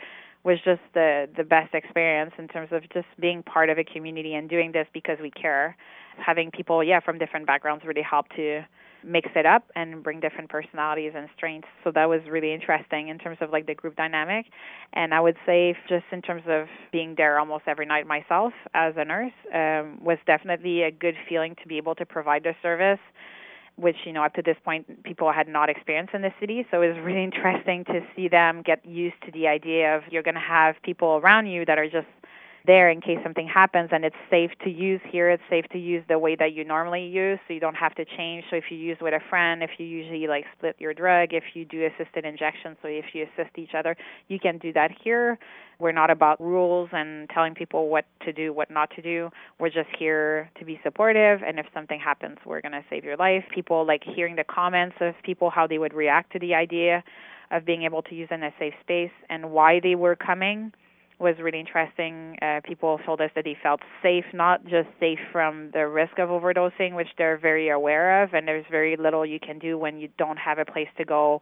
was 0.45 0.59
just 0.65 0.83
the 0.93 1.29
the 1.37 1.43
best 1.43 1.75
experience 1.75 2.33
in 2.39 2.47
terms 2.49 2.69
of 2.71 2.83
just 2.91 3.07
being 3.19 3.43
part 3.43 3.71
of 3.71 3.79
a 3.79 3.85
community 3.85 4.35
and 4.35 4.49
doing 4.49 4.73
this 4.73 4.87
because 4.93 5.19
we 5.21 5.31
care. 5.31 5.77
Having 6.19 6.53
people, 6.53 6.85
yeah, 6.85 7.01
from 7.01 7.19
different 7.19 7.47
backgrounds 7.47 7.85
really 7.85 8.03
help 8.03 8.29
to 8.37 8.63
mix 9.05 9.31
it 9.35 9.47
up 9.47 9.65
and 9.77 10.03
bring 10.03 10.21
different 10.21 10.51
personalities 10.51 11.13
and 11.15 11.29
strengths. 11.37 11.69
So 11.83 11.91
that 11.95 12.09
was 12.09 12.21
really 12.29 12.53
interesting 12.53 13.09
in 13.09 13.19
terms 13.19 13.39
of 13.41 13.51
like 13.51 13.67
the 13.67 13.75
group 13.75 13.97
dynamic. 13.97 14.47
And 14.93 15.15
I 15.15 15.21
would 15.21 15.37
say 15.47 15.77
just 15.89 16.05
in 16.13 16.23
terms 16.23 16.43
of 16.47 16.67
being 16.93 17.15
there 17.17 17.39
almost 17.39 17.65
every 17.67 17.87
night 17.87 18.07
myself 18.07 18.53
as 18.75 18.95
a 18.97 19.05
nurse 19.05 19.33
um, 19.55 19.99
was 20.03 20.19
definitely 20.27 20.83
a 20.83 20.91
good 20.91 21.17
feeling 21.29 21.57
to 21.63 21.69
be 21.69 21.77
able 21.77 21.95
to 21.97 22.07
provide 22.07 22.45
the 22.45 22.55
service 22.63 23.01
which 23.77 23.97
you 24.05 24.13
know 24.13 24.23
up 24.23 24.33
to 24.35 24.43
this 24.43 24.57
point 24.65 25.03
people 25.03 25.33
had 25.33 25.49
not 25.49 25.69
experienced 25.69 26.15
in 26.15 26.23
the 26.23 26.33
city 26.39 26.65
so 26.71 26.81
it 26.81 26.95
was 26.95 26.97
really 27.05 27.25
interesting 27.31 27.85
to 27.85 28.01
see 28.15 28.29
them 28.29 28.63
get 28.63 28.85
used 28.87 29.17
to 29.25 29.33
the 29.33 29.49
idea 29.49 29.97
of 29.97 30.03
you're 30.11 30.23
going 30.23 30.35
to 30.35 30.41
have 30.41 30.77
people 30.85 31.21
around 31.23 31.47
you 31.47 31.65
that 31.65 31.79
are 31.79 31.89
just 31.89 32.07
there 32.67 32.91
in 32.91 33.01
case 33.01 33.19
something 33.23 33.47
happens 33.47 33.91
and 33.93 34.05
it's 34.05 34.17
safe 34.31 34.51
to 34.63 34.71
use 34.71 35.01
here 35.11 35.31
it's 35.31 35.43
safe 35.51 35.67
to 35.71 35.79
use 35.79 36.03
the 36.09 36.19
way 36.19 36.35
that 36.35 36.53
you 36.53 36.65
normally 36.65 37.07
use 37.07 37.39
so 37.47 37.55
you 37.55 37.61
don't 37.61 37.75
have 37.75 37.95
to 37.95 38.05
change. 38.05 38.45
So 38.51 38.57
if 38.57 38.65
you 38.71 38.79
use 38.79 38.97
with 39.01 39.13
a 39.13 39.21
friend 39.29 39.63
if 39.63 39.71
you 39.79 39.87
usually 39.87 40.27
like 40.27 40.45
split 40.57 40.77
your 40.79 40.95
drug 40.95 41.31
if 41.33 41.45
you 41.55 41.65
do 41.65 41.87
assisted 41.87 42.25
injection 42.25 42.77
so 42.83 42.89
if 42.89 43.07
you 43.13 43.25
assist 43.25 43.59
each 43.59 43.75
other 43.77 43.97
you 44.29 44.39
can 44.39 44.59
do 44.59 44.73
that 44.73 44.91
here. 45.03 45.39
We're 45.79 45.93
not 45.93 46.11
about 46.11 46.41
rules 46.41 46.89
and 46.93 47.29
telling 47.31 47.55
people 47.55 47.89
what 47.89 48.07
to 48.25 48.33
do 48.33 48.53
what 48.53 48.71
not 48.71 48.91
to 48.97 49.03
do. 49.03 49.31
We're 49.59 49.71
just 49.71 49.91
here 49.99 50.51
to 50.59 50.65
be 50.65 50.81
supportive 50.83 51.41
and 51.47 51.59
if 51.59 51.67
something 51.75 52.01
happens 52.01 52.39
we're 52.47 52.61
going 52.61 52.73
to 52.73 52.85
save 52.89 53.05
your 53.05 53.17
life. 53.17 53.45
People 53.55 53.87
like 53.87 54.03
hearing 54.05 54.37
the 54.37 54.45
comments 54.45 54.97
of 55.01 55.15
people 55.23 55.51
how 55.51 55.67
they 55.67 55.79
would 55.79 55.93
react 55.93 56.33
to 56.33 56.39
the 56.39 56.55
idea 56.55 57.05
of 57.51 57.65
being 57.67 57.83
able 57.83 58.03
to 58.03 58.15
use 58.15 58.29
in 58.31 58.43
a 58.43 58.51
safe 58.59 58.75
space 58.81 59.13
and 59.29 59.51
why 59.51 59.81
they 59.81 59.95
were 59.95 60.17
coming 60.17 60.73
was 61.19 61.37
really 61.41 61.61
interesting. 61.61 62.37
Uh, 62.43 62.61
people 62.65 62.99
told 63.07 63.21
us 63.21 63.31
that 63.35 63.45
they 63.45 63.57
felt 63.63 63.81
safe, 64.03 64.25
not 64.33 64.65
just 64.65 64.89
safe 64.99 65.19
from 65.33 65.71
the 65.73 65.87
risk 65.87 66.19
of 66.19 66.29
overdosing, 66.29 66.95
which 66.95 67.09
they're 67.17 67.39
very 67.39 67.69
aware 67.69 68.23
of, 68.23 68.35
and 68.35 68.49
there's 68.49 68.67
very 68.71 68.97
little 68.97 69.25
you 69.25 69.39
can 69.39 69.59
do 69.59 69.79
when 69.79 69.99
you 69.99 70.09
don't 70.19 70.39
have 70.39 70.59
a 70.59 70.65
place 70.65 70.89
to 70.99 71.05
go 71.05 71.41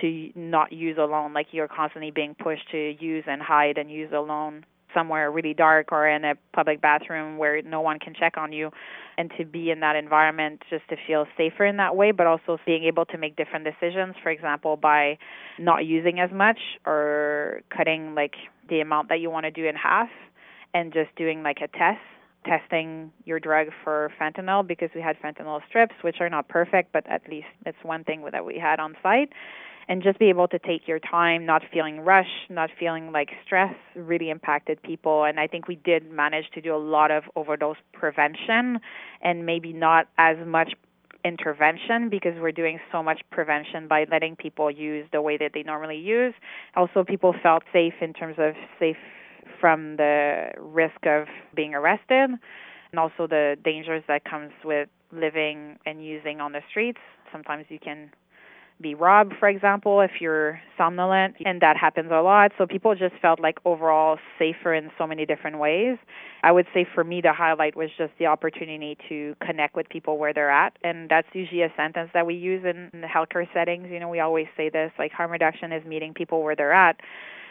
to 0.00 0.30
not 0.34 0.72
use 0.72 0.96
alone. 0.98 1.32
Like 1.32 1.48
you're 1.52 1.68
constantly 1.68 2.10
being 2.10 2.34
pushed 2.34 2.70
to 2.72 2.94
use 2.98 3.24
and 3.26 3.42
hide 3.42 3.78
and 3.78 3.90
use 3.90 4.10
alone 4.12 4.64
somewhere 4.94 5.30
really 5.30 5.52
dark 5.52 5.90
or 5.92 6.08
in 6.08 6.24
a 6.24 6.34
public 6.54 6.80
bathroom 6.80 7.36
where 7.36 7.60
no 7.62 7.80
one 7.80 7.98
can 7.98 8.14
check 8.14 8.36
on 8.36 8.52
you 8.52 8.70
and 9.18 9.30
to 9.36 9.44
be 9.44 9.70
in 9.70 9.80
that 9.80 9.96
environment 9.96 10.62
just 10.70 10.88
to 10.88 10.96
feel 11.06 11.26
safer 11.36 11.66
in 11.66 11.76
that 11.76 11.96
way 11.96 12.12
but 12.12 12.26
also 12.26 12.56
being 12.64 12.84
able 12.84 13.04
to 13.04 13.18
make 13.18 13.34
different 13.36 13.66
decisions 13.66 14.14
for 14.22 14.30
example 14.30 14.76
by 14.76 15.18
not 15.58 15.84
using 15.84 16.20
as 16.20 16.30
much 16.32 16.58
or 16.86 17.60
cutting 17.76 18.14
like 18.14 18.34
the 18.68 18.80
amount 18.80 19.08
that 19.08 19.20
you 19.20 19.30
want 19.30 19.44
to 19.44 19.50
do 19.50 19.66
in 19.66 19.74
half 19.74 20.08
and 20.72 20.92
just 20.92 21.14
doing 21.16 21.42
like 21.42 21.58
a 21.62 21.68
test 21.68 22.00
testing 22.44 23.10
your 23.24 23.40
drug 23.40 23.68
for 23.82 24.12
fentanyl 24.20 24.66
because 24.66 24.90
we 24.94 25.00
had 25.00 25.16
fentanyl 25.18 25.60
strips 25.66 25.94
which 26.02 26.16
are 26.20 26.28
not 26.28 26.46
perfect 26.46 26.92
but 26.92 27.06
at 27.08 27.22
least 27.28 27.46
it's 27.64 27.78
one 27.82 28.04
thing 28.04 28.22
that 28.30 28.44
we 28.44 28.58
had 28.58 28.78
on 28.78 28.94
site 29.02 29.30
and 29.88 30.02
just 30.02 30.18
be 30.18 30.28
able 30.28 30.48
to 30.48 30.58
take 30.58 30.88
your 30.88 30.98
time, 30.98 31.44
not 31.44 31.62
feeling 31.72 32.00
rushed, 32.00 32.50
not 32.50 32.70
feeling 32.78 33.12
like 33.12 33.30
stress 33.44 33.74
really 33.94 34.30
impacted 34.30 34.82
people. 34.82 35.24
And 35.24 35.38
I 35.38 35.46
think 35.46 35.68
we 35.68 35.76
did 35.76 36.10
manage 36.10 36.46
to 36.54 36.60
do 36.60 36.74
a 36.74 36.78
lot 36.78 37.10
of 37.10 37.24
overdose 37.36 37.76
prevention 37.92 38.80
and 39.20 39.46
maybe 39.46 39.72
not 39.72 40.08
as 40.18 40.36
much 40.46 40.72
intervention 41.24 42.08
because 42.10 42.34
we're 42.40 42.52
doing 42.52 42.78
so 42.92 43.02
much 43.02 43.20
prevention 43.30 43.88
by 43.88 44.06
letting 44.10 44.36
people 44.36 44.70
use 44.70 45.06
the 45.12 45.22
way 45.22 45.36
that 45.38 45.52
they 45.54 45.62
normally 45.62 45.96
use. 45.96 46.34
Also, 46.76 47.04
people 47.04 47.34
felt 47.42 47.62
safe 47.72 47.94
in 48.00 48.12
terms 48.12 48.36
of 48.38 48.54
safe 48.78 48.96
from 49.60 49.96
the 49.96 50.48
risk 50.58 51.06
of 51.06 51.26
being 51.54 51.74
arrested 51.74 52.30
and 52.94 52.98
also 52.98 53.26
the 53.26 53.56
dangers 53.64 54.02
that 54.06 54.24
comes 54.24 54.52
with 54.64 54.88
living 55.12 55.78
and 55.86 56.04
using 56.04 56.40
on 56.40 56.52
the 56.52 56.60
streets. 56.70 57.00
Sometimes 57.32 57.64
you 57.68 57.78
can 57.78 58.10
be 58.84 58.94
robbed, 58.94 59.32
for 59.40 59.48
example, 59.48 60.00
if 60.02 60.20
you're 60.20 60.60
somnolent, 60.78 61.34
and 61.44 61.60
that 61.62 61.76
happens 61.76 62.10
a 62.12 62.20
lot. 62.20 62.52
So 62.58 62.66
people 62.66 62.94
just 62.94 63.14
felt 63.20 63.40
like 63.40 63.58
overall 63.64 64.18
safer 64.38 64.74
in 64.74 64.90
so 64.98 65.06
many 65.06 65.24
different 65.24 65.58
ways. 65.58 65.96
I 66.42 66.52
would 66.52 66.66
say 66.74 66.86
for 66.94 67.02
me, 67.02 67.20
the 67.22 67.32
highlight 67.32 67.74
was 67.74 67.88
just 67.96 68.12
the 68.18 68.26
opportunity 68.26 68.96
to 69.08 69.34
connect 69.44 69.74
with 69.74 69.88
people 69.88 70.18
where 70.18 70.34
they're 70.34 70.50
at, 70.50 70.76
and 70.84 71.08
that's 71.08 71.28
usually 71.32 71.62
a 71.62 71.72
sentence 71.76 72.10
that 72.12 72.26
we 72.26 72.34
use 72.34 72.62
in, 72.64 72.90
in 72.92 73.00
the 73.00 73.08
healthcare 73.08 73.46
settings. 73.54 73.88
You 73.90 73.98
know, 73.98 74.10
we 74.10 74.20
always 74.20 74.46
say 74.56 74.68
this, 74.68 74.92
like 74.98 75.12
harm 75.12 75.32
reduction 75.32 75.72
is 75.72 75.84
meeting 75.86 76.12
people 76.12 76.42
where 76.42 76.54
they're 76.54 76.74
at 76.74 77.00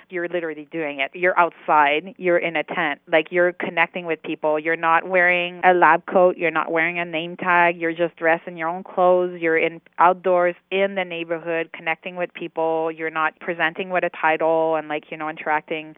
you're 0.10 0.28
literally 0.28 0.68
doing 0.72 1.00
it. 1.00 1.12
You're 1.14 1.38
outside, 1.38 2.16
you're 2.18 2.38
in 2.38 2.56
a 2.56 2.64
tent, 2.64 3.02
like 3.12 3.28
you're 3.32 3.54
connecting 3.54 4.06
with 4.06 4.22
people. 4.24 4.60
You're 4.60 4.76
not 4.76 5.08
wearing 5.08 5.62
a 5.64 5.74
lab 5.74 6.06
coat, 6.06 6.38
you're 6.38 6.52
not 6.52 6.72
wearing 6.72 7.00
a 7.00 7.06
name 7.06 7.38
tag, 7.38 7.78
you're 7.80 7.94
just 7.94 8.16
dressed 8.16 8.48
in 8.48 8.58
your 8.58 8.70
own 8.70 8.84
clothes. 8.84 9.40
You're 9.42 9.58
in 9.58 9.82
outdoors 10.00 10.56
in 10.72 10.96
the 10.96 11.06
neighborhood 11.06 11.72
connecting 11.74 12.16
with 12.16 12.34
people. 12.34 12.92
You're 12.92 13.10
not 13.10 13.40
presenting 13.40 13.90
with 13.90 14.04
a 14.04 14.10
title 14.10 14.76
and 14.76 14.88
like, 14.88 15.06
you 15.12 15.18
know, 15.18 15.30
interacting 15.30 15.96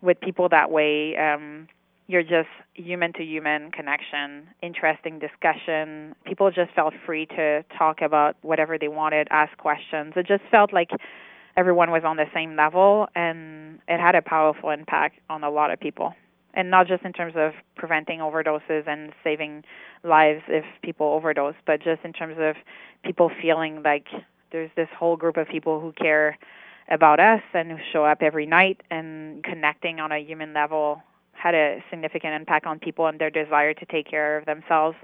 with 0.00 0.20
people 0.20 0.48
that 0.50 0.70
way. 0.70 1.16
Um 1.16 1.68
you're 2.08 2.22
just 2.22 2.48
human 2.74 3.12
to 3.14 3.22
human 3.22 3.70
connection, 3.70 4.48
interesting 4.62 5.18
discussion. 5.18 6.14
People 6.26 6.50
just 6.50 6.70
felt 6.74 6.92
free 7.06 7.26
to 7.26 7.64
talk 7.78 8.02
about 8.02 8.36
whatever 8.42 8.76
they 8.76 8.88
wanted, 8.88 9.28
ask 9.30 9.56
questions. 9.56 10.12
It 10.16 10.26
just 10.26 10.42
felt 10.50 10.72
like 10.72 10.90
everyone 11.56 11.90
was 11.90 12.02
on 12.04 12.16
the 12.16 12.26
same 12.34 12.56
level 12.56 13.08
and 13.14 13.78
it 13.88 14.00
had 14.00 14.14
a 14.14 14.22
powerful 14.22 14.70
impact 14.70 15.18
on 15.28 15.44
a 15.44 15.50
lot 15.50 15.70
of 15.70 15.80
people. 15.80 16.14
And 16.54 16.70
not 16.70 16.86
just 16.86 17.04
in 17.04 17.12
terms 17.12 17.34
of 17.36 17.52
preventing 17.76 18.20
overdoses 18.20 18.86
and 18.86 19.12
saving 19.24 19.64
lives 20.04 20.42
if 20.48 20.64
people 20.82 21.06
overdose 21.06 21.54
but 21.66 21.82
just 21.82 22.02
in 22.04 22.12
terms 22.12 22.36
of 22.38 22.56
people 23.04 23.30
feeling 23.40 23.82
like 23.82 24.08
there's 24.50 24.70
this 24.76 24.88
whole 24.98 25.16
group 25.16 25.36
of 25.36 25.48
people 25.48 25.80
who 25.80 25.92
care 25.92 26.38
about 26.90 27.20
us 27.20 27.40
and 27.54 27.70
who 27.70 27.78
show 27.92 28.04
up 28.04 28.18
every 28.20 28.44
night 28.44 28.82
and 28.90 29.42
connecting 29.44 29.98
on 30.00 30.12
a 30.12 30.18
human 30.18 30.52
level 30.52 31.02
had 31.32 31.54
a 31.54 31.82
significant 31.90 32.34
impact 32.34 32.66
on 32.66 32.78
people 32.78 33.06
and 33.06 33.18
their 33.18 33.30
desire 33.30 33.72
to 33.72 33.86
take 33.86 34.08
care 34.08 34.36
of 34.36 34.44
themselves. 34.44 34.96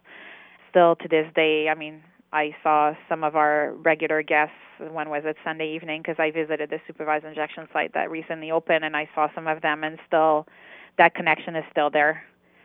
Still 0.70 0.96
to 0.96 1.08
this 1.08 1.26
day 1.34 1.68
i 1.70 1.74
mean 1.74 2.02
I 2.32 2.54
saw 2.62 2.94
some 3.08 3.24
of 3.24 3.36
our 3.36 3.72
regular 3.74 4.22
guests. 4.22 4.54
When 4.78 5.08
was 5.08 5.22
it 5.24 5.36
Sunday 5.44 5.74
evening? 5.74 6.02
Because 6.02 6.16
I 6.18 6.30
visited 6.30 6.70
the 6.70 6.78
supervised 6.86 7.24
injection 7.24 7.66
site 7.72 7.94
that 7.94 8.10
recently 8.10 8.50
opened, 8.50 8.84
and 8.84 8.96
I 8.96 9.08
saw 9.14 9.28
some 9.34 9.46
of 9.46 9.62
them, 9.62 9.82
and 9.82 9.98
still, 10.06 10.46
that 10.98 11.14
connection 11.14 11.56
is 11.56 11.64
still 11.70 11.90
there. 11.90 12.22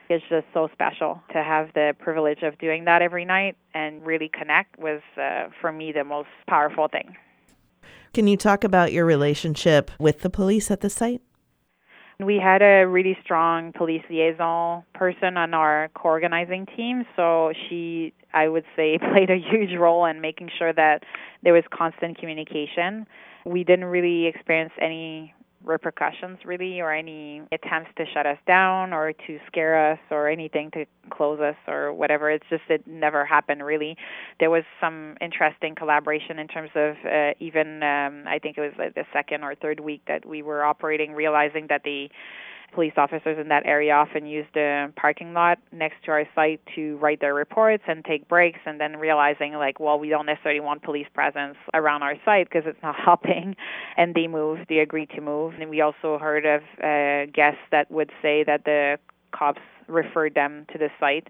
it's 0.08 0.24
just 0.28 0.46
so 0.52 0.68
special 0.72 1.20
to 1.32 1.42
have 1.42 1.72
the 1.74 1.94
privilege 1.98 2.42
of 2.42 2.58
doing 2.58 2.84
that 2.84 3.02
every 3.02 3.24
night 3.24 3.56
and 3.72 4.04
really 4.04 4.28
connect 4.28 4.78
was 4.78 5.00
uh, 5.16 5.48
for 5.60 5.72
me 5.72 5.92
the 5.92 6.04
most 6.04 6.28
powerful 6.46 6.88
thing. 6.88 7.16
Can 8.12 8.26
you 8.26 8.36
talk 8.36 8.64
about 8.64 8.92
your 8.92 9.04
relationship 9.04 9.90
with 9.98 10.20
the 10.20 10.30
police 10.30 10.70
at 10.70 10.80
the 10.80 10.90
site? 10.90 11.22
We 12.20 12.36
had 12.38 12.62
a 12.62 12.84
really 12.84 13.16
strong 13.24 13.72
police 13.72 14.02
liaison 14.08 14.84
person 14.94 15.36
on 15.36 15.52
our 15.52 15.90
co-organizing 15.94 16.66
team, 16.76 17.04
so 17.16 17.52
she, 17.68 18.12
I 18.32 18.48
would 18.48 18.64
say, 18.76 18.98
played 19.12 19.30
a 19.30 19.36
huge 19.36 19.76
role 19.78 20.04
in 20.06 20.20
making 20.20 20.50
sure 20.56 20.72
that 20.72 21.02
there 21.42 21.52
was 21.52 21.64
constant 21.72 22.18
communication. 22.18 23.06
We 23.44 23.64
didn't 23.64 23.86
really 23.86 24.26
experience 24.26 24.72
any 24.80 25.34
repercussions 25.64 26.38
really 26.44 26.80
or 26.80 26.92
any 26.92 27.42
attempts 27.52 27.90
to 27.96 28.04
shut 28.12 28.26
us 28.26 28.38
down 28.46 28.92
or 28.92 29.12
to 29.12 29.38
scare 29.46 29.92
us 29.92 29.98
or 30.10 30.28
anything 30.28 30.70
to 30.72 30.84
close 31.10 31.40
us 31.40 31.56
or 31.66 31.92
whatever. 31.92 32.30
It's 32.30 32.46
just 32.50 32.62
it 32.68 32.86
never 32.86 33.24
happened 33.24 33.64
really. 33.64 33.96
There 34.40 34.50
was 34.50 34.64
some 34.80 35.16
interesting 35.20 35.74
collaboration 35.74 36.38
in 36.38 36.48
terms 36.48 36.70
of 36.74 36.96
uh, 37.04 37.32
even 37.40 37.82
um, 37.82 38.24
i 38.26 38.38
think 38.40 38.58
it 38.58 38.60
was 38.60 38.72
like 38.78 38.94
the 38.94 39.04
second 39.12 39.42
or 39.44 39.54
third 39.54 39.80
week 39.80 40.02
that 40.06 40.26
we 40.26 40.42
were 40.42 40.64
operating 40.64 41.12
realizing 41.12 41.66
that 41.68 41.82
the 41.84 42.08
police 42.72 42.92
officers 42.96 43.38
in 43.38 43.48
that 43.48 43.64
area 43.66 43.92
often 43.92 44.26
use 44.26 44.46
the 44.54 44.92
parking 44.96 45.32
lot 45.32 45.58
next 45.72 45.96
to 46.04 46.10
our 46.10 46.24
site 46.34 46.60
to 46.74 46.96
write 46.98 47.20
their 47.20 47.34
reports 47.34 47.82
and 47.86 48.04
take 48.04 48.28
breaks 48.28 48.60
and 48.66 48.80
then 48.80 48.96
realizing 48.96 49.54
like 49.54 49.80
well 49.80 49.98
we 49.98 50.08
don't 50.08 50.26
necessarily 50.26 50.60
want 50.60 50.82
police 50.82 51.06
presence 51.14 51.56
around 51.72 52.02
our 52.02 52.14
site 52.24 52.48
because 52.48 52.64
it's 52.66 52.82
not 52.82 52.96
helping. 53.04 53.56
And 53.96 54.14
they 54.14 54.26
moved 54.26 54.66
they 54.68 54.78
agreed 54.78 55.10
to 55.10 55.20
move. 55.20 55.54
And 55.60 55.70
we 55.70 55.80
also 55.80 56.18
heard 56.18 56.46
of 56.46 56.62
uh, 56.82 57.30
guests 57.32 57.60
that 57.70 57.90
would 57.90 58.10
say 58.22 58.44
that 58.44 58.64
the 58.64 58.98
cops 59.32 59.60
referred 59.88 60.34
them 60.34 60.66
to 60.72 60.78
the 60.78 60.88
site. 60.98 61.28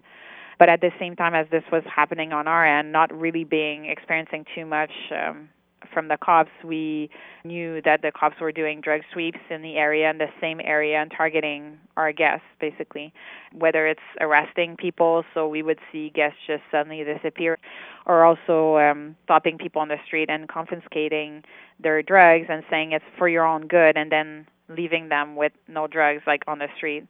But 0.57 0.69
at 0.69 0.79
the 0.79 0.91
same 0.99 1.15
time 1.15 1.35
as 1.35 1.47
this 1.51 1.63
was 1.71 1.83
happening 1.93 2.31
on 2.31 2.47
our 2.47 2.65
end 2.65 2.91
not 2.91 3.13
really 3.13 3.43
being 3.43 3.85
experiencing 3.85 4.45
too 4.55 4.65
much 4.65 4.91
um, 5.11 5.49
from 5.93 6.07
the 6.07 6.17
cops, 6.17 6.51
we 6.63 7.09
knew 7.43 7.81
that 7.83 8.01
the 8.01 8.11
cops 8.11 8.39
were 8.39 8.51
doing 8.51 8.81
drug 8.81 9.01
sweeps 9.11 9.39
in 9.49 9.61
the 9.61 9.75
area, 9.75 10.09
in 10.09 10.17
the 10.17 10.29
same 10.41 10.59
area, 10.63 11.01
and 11.01 11.11
targeting 11.15 11.77
our 11.97 12.11
guests, 12.11 12.45
basically. 12.59 13.13
Whether 13.53 13.87
it's 13.87 14.01
arresting 14.19 14.75
people, 14.77 15.23
so 15.33 15.47
we 15.47 15.63
would 15.63 15.79
see 15.91 16.09
guests 16.09 16.39
just 16.45 16.63
suddenly 16.71 17.03
disappear, 17.03 17.57
or 18.05 18.23
also 18.23 18.77
um, 18.77 19.15
stopping 19.23 19.57
people 19.57 19.81
on 19.81 19.87
the 19.87 19.97
street 20.05 20.29
and 20.29 20.47
confiscating 20.47 21.43
their 21.79 22.01
drugs 22.01 22.45
and 22.49 22.63
saying 22.69 22.91
it's 22.91 23.05
for 23.17 23.27
your 23.27 23.45
own 23.45 23.67
good, 23.67 23.97
and 23.97 24.11
then 24.11 24.47
leaving 24.69 25.09
them 25.09 25.35
with 25.35 25.51
no 25.67 25.87
drugs, 25.87 26.23
like 26.25 26.43
on 26.47 26.59
the 26.59 26.67
street 26.75 27.05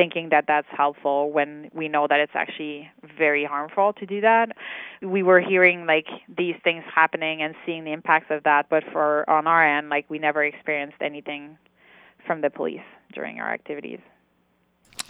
thinking 0.00 0.30
that 0.30 0.46
that's 0.48 0.66
helpful 0.74 1.30
when 1.30 1.70
we 1.74 1.86
know 1.86 2.06
that 2.08 2.20
it's 2.20 2.32
actually 2.34 2.90
very 3.18 3.44
harmful 3.44 3.92
to 3.92 4.06
do 4.06 4.22
that. 4.22 4.48
We 5.02 5.22
were 5.22 5.40
hearing 5.40 5.84
like 5.84 6.06
these 6.38 6.54
things 6.64 6.84
happening 6.94 7.42
and 7.42 7.54
seeing 7.66 7.84
the 7.84 7.92
impacts 7.92 8.28
of 8.30 8.44
that, 8.44 8.70
but 8.70 8.82
for 8.92 9.28
on 9.28 9.46
our 9.46 9.62
end, 9.62 9.90
like 9.90 10.08
we 10.08 10.18
never 10.18 10.42
experienced 10.42 10.96
anything 11.02 11.58
from 12.26 12.40
the 12.40 12.48
police 12.48 12.80
during 13.12 13.40
our 13.40 13.52
activities. 13.52 14.00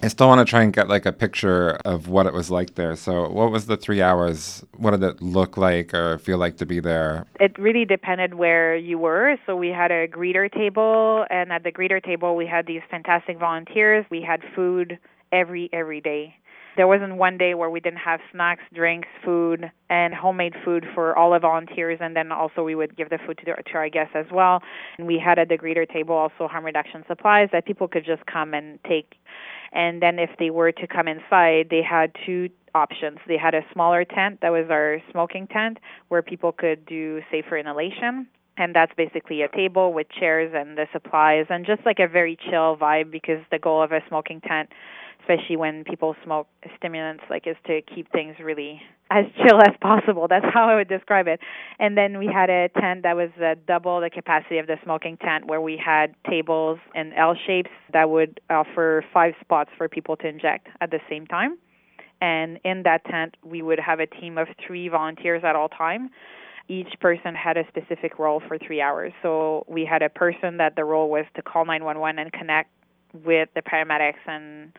I 0.02 0.08
still 0.08 0.28
want 0.28 0.38
to 0.38 0.50
try 0.50 0.62
and 0.62 0.72
get 0.72 0.88
like 0.88 1.04
a 1.04 1.12
picture 1.12 1.72
of 1.84 2.08
what 2.08 2.24
it 2.24 2.32
was 2.32 2.50
like 2.50 2.74
there. 2.74 2.96
So, 2.96 3.28
what 3.28 3.50
was 3.50 3.66
the 3.66 3.76
three 3.76 4.00
hours? 4.00 4.64
What 4.78 4.92
did 4.92 5.02
it 5.02 5.20
look 5.20 5.58
like 5.58 5.92
or 5.92 6.16
feel 6.18 6.38
like 6.38 6.56
to 6.56 6.66
be 6.66 6.80
there? 6.80 7.26
It 7.38 7.58
really 7.58 7.84
depended 7.84 8.34
where 8.34 8.74
you 8.74 8.98
were. 8.98 9.36
So, 9.44 9.54
we 9.56 9.68
had 9.68 9.90
a 9.90 10.08
greeter 10.08 10.50
table, 10.50 11.26
and 11.28 11.52
at 11.52 11.64
the 11.64 11.72
greeter 11.72 12.02
table, 12.02 12.34
we 12.34 12.46
had 12.46 12.66
these 12.66 12.80
fantastic 12.90 13.38
volunteers. 13.38 14.06
We 14.10 14.22
had 14.22 14.40
food 14.56 14.98
every 15.32 15.68
every 15.70 16.00
day. 16.00 16.34
There 16.76 16.88
wasn't 16.88 17.16
one 17.16 17.36
day 17.36 17.52
where 17.52 17.68
we 17.68 17.80
didn't 17.80 17.98
have 17.98 18.20
snacks, 18.32 18.62
drinks, 18.72 19.08
food, 19.22 19.70
and 19.90 20.14
homemade 20.14 20.54
food 20.64 20.86
for 20.94 21.14
all 21.14 21.32
the 21.32 21.38
volunteers, 21.38 21.98
and 22.00 22.16
then 22.16 22.32
also 22.32 22.62
we 22.62 22.74
would 22.74 22.96
give 22.96 23.10
the 23.10 23.18
food 23.18 23.36
to, 23.38 23.44
the, 23.44 23.62
to 23.62 23.74
our 23.74 23.90
guests 23.90 24.14
as 24.14 24.26
well. 24.32 24.62
And 24.96 25.06
we 25.06 25.18
had 25.18 25.38
at 25.38 25.50
the 25.50 25.58
greeter 25.58 25.86
table 25.86 26.14
also 26.14 26.48
harm 26.48 26.64
reduction 26.64 27.04
supplies 27.06 27.50
that 27.52 27.66
people 27.66 27.86
could 27.86 28.06
just 28.06 28.24
come 28.24 28.54
and 28.54 28.78
take 28.84 29.16
and 29.72 30.02
then 30.02 30.18
if 30.18 30.30
they 30.38 30.50
were 30.50 30.72
to 30.72 30.87
come 30.87 31.09
inside, 31.09 31.68
they 31.70 31.83
had 31.83 32.12
two 32.26 32.48
options. 32.74 33.18
They 33.26 33.37
had 33.37 33.54
a 33.54 33.62
smaller 33.72 34.04
tent 34.04 34.40
that 34.42 34.50
was 34.50 34.66
our 34.70 35.02
smoking 35.11 35.46
tent 35.46 35.78
where 36.09 36.22
people 36.22 36.52
could 36.52 36.87
do 36.87 37.22
safer 37.30 37.56
inhalation. 37.56 38.26
And 38.56 38.74
that's 38.74 38.92
basically 38.94 39.42
a 39.42 39.48
table 39.48 39.92
with 39.92 40.09
chairs 40.11 40.52
and 40.54 40.76
the 40.76 40.87
supplies 40.92 41.46
and 41.48 41.64
just 41.64 41.80
like 41.87 41.98
a 41.98 42.06
very 42.06 42.37
chill 42.37 42.76
vibe 42.76 43.11
because 43.11 43.40
the 43.50 43.59
goal 43.59 43.83
of 43.83 43.90
a 43.92 44.02
smoking 44.09 44.40
tent 44.42 44.70
especially 45.20 45.56
when 45.56 45.85
people 45.85 46.14
smoke 46.24 46.48
stimulants, 46.76 47.24
like 47.30 47.46
is 47.46 47.56
to 47.66 47.80
keep 47.83 48.11
things 48.12 48.37
really 48.42 48.80
as 49.11 49.24
chill 49.37 49.61
as 49.61 49.74
possible. 49.80 50.26
That's 50.28 50.46
how 50.52 50.68
I 50.68 50.76
would 50.76 50.88
describe 50.88 51.26
it. 51.26 51.40
And 51.78 51.96
then 51.96 52.18
we 52.18 52.26
had 52.26 52.50
a 52.50 52.68
tent 52.80 53.02
that 53.02 53.16
was 53.16 53.30
uh, 53.42 53.54
double 53.66 54.00
the 54.00 54.11
capacity 54.11 54.59
of 54.59 54.66
the 54.66 54.76
smoking 54.85 55.16
tent, 55.16 55.46
where 55.46 55.61
we 55.61 55.80
had 55.83 56.14
tables 56.28 56.78
in 56.94 57.12
L 57.14 57.35
shapes 57.46 57.70
that 57.92 58.11
would 58.11 58.40
offer 58.50 59.04
five 59.12 59.35
spots 59.40 59.70
for 59.76 59.88
people 59.88 60.16
to 60.16 60.28
inject 60.28 60.68
at 60.80 60.90
the 60.90 61.00
same 61.09 61.26
time. 61.26 61.59
And 62.22 62.59
in 62.64 62.83
that 62.85 63.04
tent, 63.06 63.37
we 63.42 63.62
would 63.62 63.80
have 63.80 63.98
a 64.00 64.06
team 64.06 64.37
of 64.37 64.48
three 64.66 64.88
volunteers 64.88 65.42
at 65.44 65.56
all 65.56 65.68
time 65.68 66.11
each 66.70 67.00
person 67.00 67.35
had 67.35 67.56
a 67.56 67.66
specific 67.66 68.18
role 68.18 68.40
for 68.46 68.56
three 68.56 68.80
hours. 68.80 69.12
So 69.22 69.64
we 69.66 69.85
had 69.85 70.02
a 70.02 70.09
person 70.09 70.59
that 70.59 70.76
the 70.76 70.85
role 70.85 71.11
was 71.11 71.24
to 71.35 71.42
call 71.42 71.64
911 71.64 72.20
and 72.20 72.33
connect 72.33 72.70
with 73.12 73.48
the 73.56 73.62
paramedics 73.62 74.22
and 74.26 74.72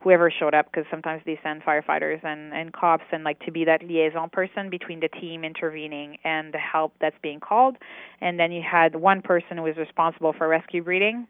whoever 0.00 0.30
showed 0.30 0.54
up 0.54 0.66
because 0.66 0.84
sometimes 0.90 1.22
they 1.26 1.38
send 1.42 1.62
firefighters 1.62 2.24
and, 2.24 2.52
and 2.52 2.72
cops 2.72 3.04
and 3.12 3.24
like 3.24 3.38
to 3.40 3.50
be 3.50 3.64
that 3.64 3.82
liaison 3.82 4.30
person 4.30 4.70
between 4.70 5.00
the 5.00 5.08
team 5.08 5.44
intervening 5.44 6.18
and 6.24 6.52
the 6.52 6.58
help 6.58 6.92
that's 7.00 7.16
being 7.22 7.40
called. 7.40 7.76
And 8.20 8.38
then 8.38 8.52
you 8.52 8.62
had 8.62 8.94
one 8.94 9.22
person 9.22 9.56
who 9.56 9.62
was 9.64 9.76
responsible 9.76 10.32
for 10.32 10.48
rescue 10.48 10.82
breathing 10.82 11.26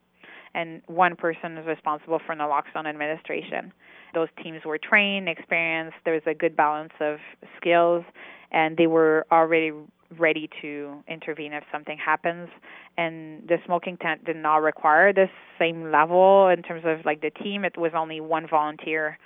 and 0.54 0.80
one 0.86 1.16
person 1.16 1.58
is 1.58 1.66
responsible 1.66 2.20
for 2.24 2.34
naloxone 2.34 2.86
administration. 2.86 3.72
Those 4.14 4.28
teams 4.42 4.64
were 4.64 4.78
trained 4.78 5.28
experienced 5.28 5.96
there 6.04 6.14
was 6.14 6.22
a 6.26 6.34
good 6.34 6.56
balance 6.56 6.94
of 7.00 7.18
skills 7.56 8.04
and 8.50 8.76
they 8.76 8.86
were 8.86 9.26
already 9.30 9.72
ready 10.18 10.48
to 10.62 11.02
intervene 11.08 11.52
if 11.52 11.64
something 11.72 11.98
happens. 11.98 12.48
And 12.96 13.46
the 13.48 13.58
smoking 13.64 13.96
tent 13.96 14.24
did 14.24 14.36
not 14.36 14.56
require 14.58 15.12
this 15.12 15.30
same 15.58 15.90
level 15.90 16.48
in 16.48 16.62
terms 16.62 16.84
of 16.84 17.04
like 17.04 17.20
the 17.20 17.30
team. 17.30 17.64
It 17.64 17.76
was 17.76 17.92
only 17.94 18.20
one 18.20 18.46
volunteer 18.48 19.18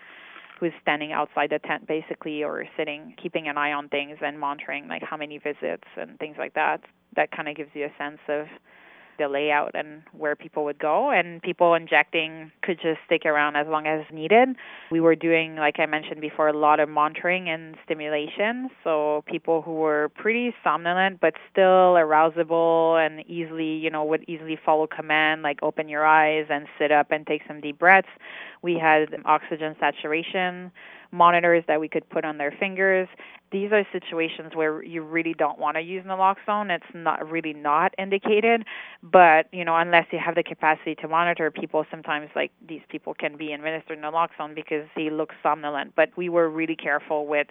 who's 0.58 0.72
standing 0.82 1.10
outside 1.10 1.50
the 1.50 1.58
tent 1.58 1.86
basically 1.88 2.44
or 2.44 2.64
sitting 2.76 3.14
keeping 3.20 3.48
an 3.48 3.56
eye 3.56 3.72
on 3.72 3.88
things 3.88 4.18
and 4.20 4.38
monitoring 4.38 4.86
like 4.88 5.02
how 5.02 5.16
many 5.16 5.38
visits 5.38 5.88
and 5.96 6.18
things 6.18 6.36
like 6.38 6.52
that 6.52 6.82
that 7.16 7.30
kind 7.32 7.48
of 7.48 7.56
gives 7.56 7.70
you 7.72 7.86
a 7.86 7.92
sense 7.98 8.18
of 8.28 8.46
the 9.20 9.28
layout 9.28 9.72
and 9.74 10.02
where 10.12 10.34
people 10.34 10.64
would 10.64 10.78
go 10.78 11.10
and 11.10 11.42
people 11.42 11.74
injecting 11.74 12.50
could 12.62 12.78
just 12.80 12.98
stick 13.06 13.24
around 13.26 13.56
as 13.56 13.66
long 13.68 13.86
as 13.86 14.04
needed. 14.12 14.48
We 14.90 15.00
were 15.00 15.14
doing 15.14 15.56
like 15.56 15.78
I 15.78 15.86
mentioned 15.86 16.20
before 16.20 16.48
a 16.48 16.56
lot 16.56 16.80
of 16.80 16.88
monitoring 16.88 17.48
and 17.48 17.76
stimulation 17.84 18.70
so 18.82 19.22
people 19.26 19.62
who 19.62 19.74
were 19.74 20.10
pretty 20.16 20.54
somnolent 20.64 21.20
but 21.20 21.34
still 21.52 21.94
arousable 21.94 23.04
and 23.04 23.24
easily, 23.28 23.74
you 23.76 23.90
know, 23.90 24.04
would 24.04 24.24
easily 24.26 24.58
follow 24.64 24.86
command 24.86 25.42
like 25.42 25.58
open 25.62 25.88
your 25.88 26.04
eyes 26.04 26.46
and 26.48 26.66
sit 26.78 26.90
up 26.90 27.10
and 27.10 27.26
take 27.26 27.42
some 27.46 27.60
deep 27.60 27.78
breaths. 27.78 28.08
We 28.62 28.78
had 28.78 29.08
oxygen 29.24 29.76
saturation 29.78 30.72
monitors 31.12 31.64
that 31.68 31.80
we 31.80 31.88
could 31.88 32.08
put 32.08 32.24
on 32.24 32.38
their 32.38 32.52
fingers. 32.58 33.08
These 33.52 33.72
are 33.72 33.84
situations 33.90 34.52
where 34.54 34.82
you 34.84 35.02
really 35.02 35.34
don't 35.34 35.58
want 35.58 35.76
to 35.76 35.80
use 35.80 36.04
naloxone. 36.04 36.70
It's 36.70 36.84
not 36.94 37.28
really 37.28 37.52
not 37.52 37.92
indicated, 37.98 38.64
but 39.02 39.46
you 39.52 39.64
know, 39.64 39.76
unless 39.76 40.06
you 40.12 40.20
have 40.24 40.36
the 40.36 40.44
capacity 40.44 40.94
to 40.96 41.08
monitor 41.08 41.50
people, 41.50 41.84
sometimes 41.90 42.30
like 42.36 42.52
these 42.66 42.82
people 42.88 43.12
can 43.12 43.36
be 43.36 43.52
administered 43.52 44.00
naloxone 44.00 44.54
because 44.54 44.86
they 44.94 45.10
look 45.10 45.30
somnolent. 45.42 45.96
But 45.96 46.10
we 46.16 46.28
were 46.28 46.48
really 46.48 46.76
careful 46.76 47.26
with 47.26 47.48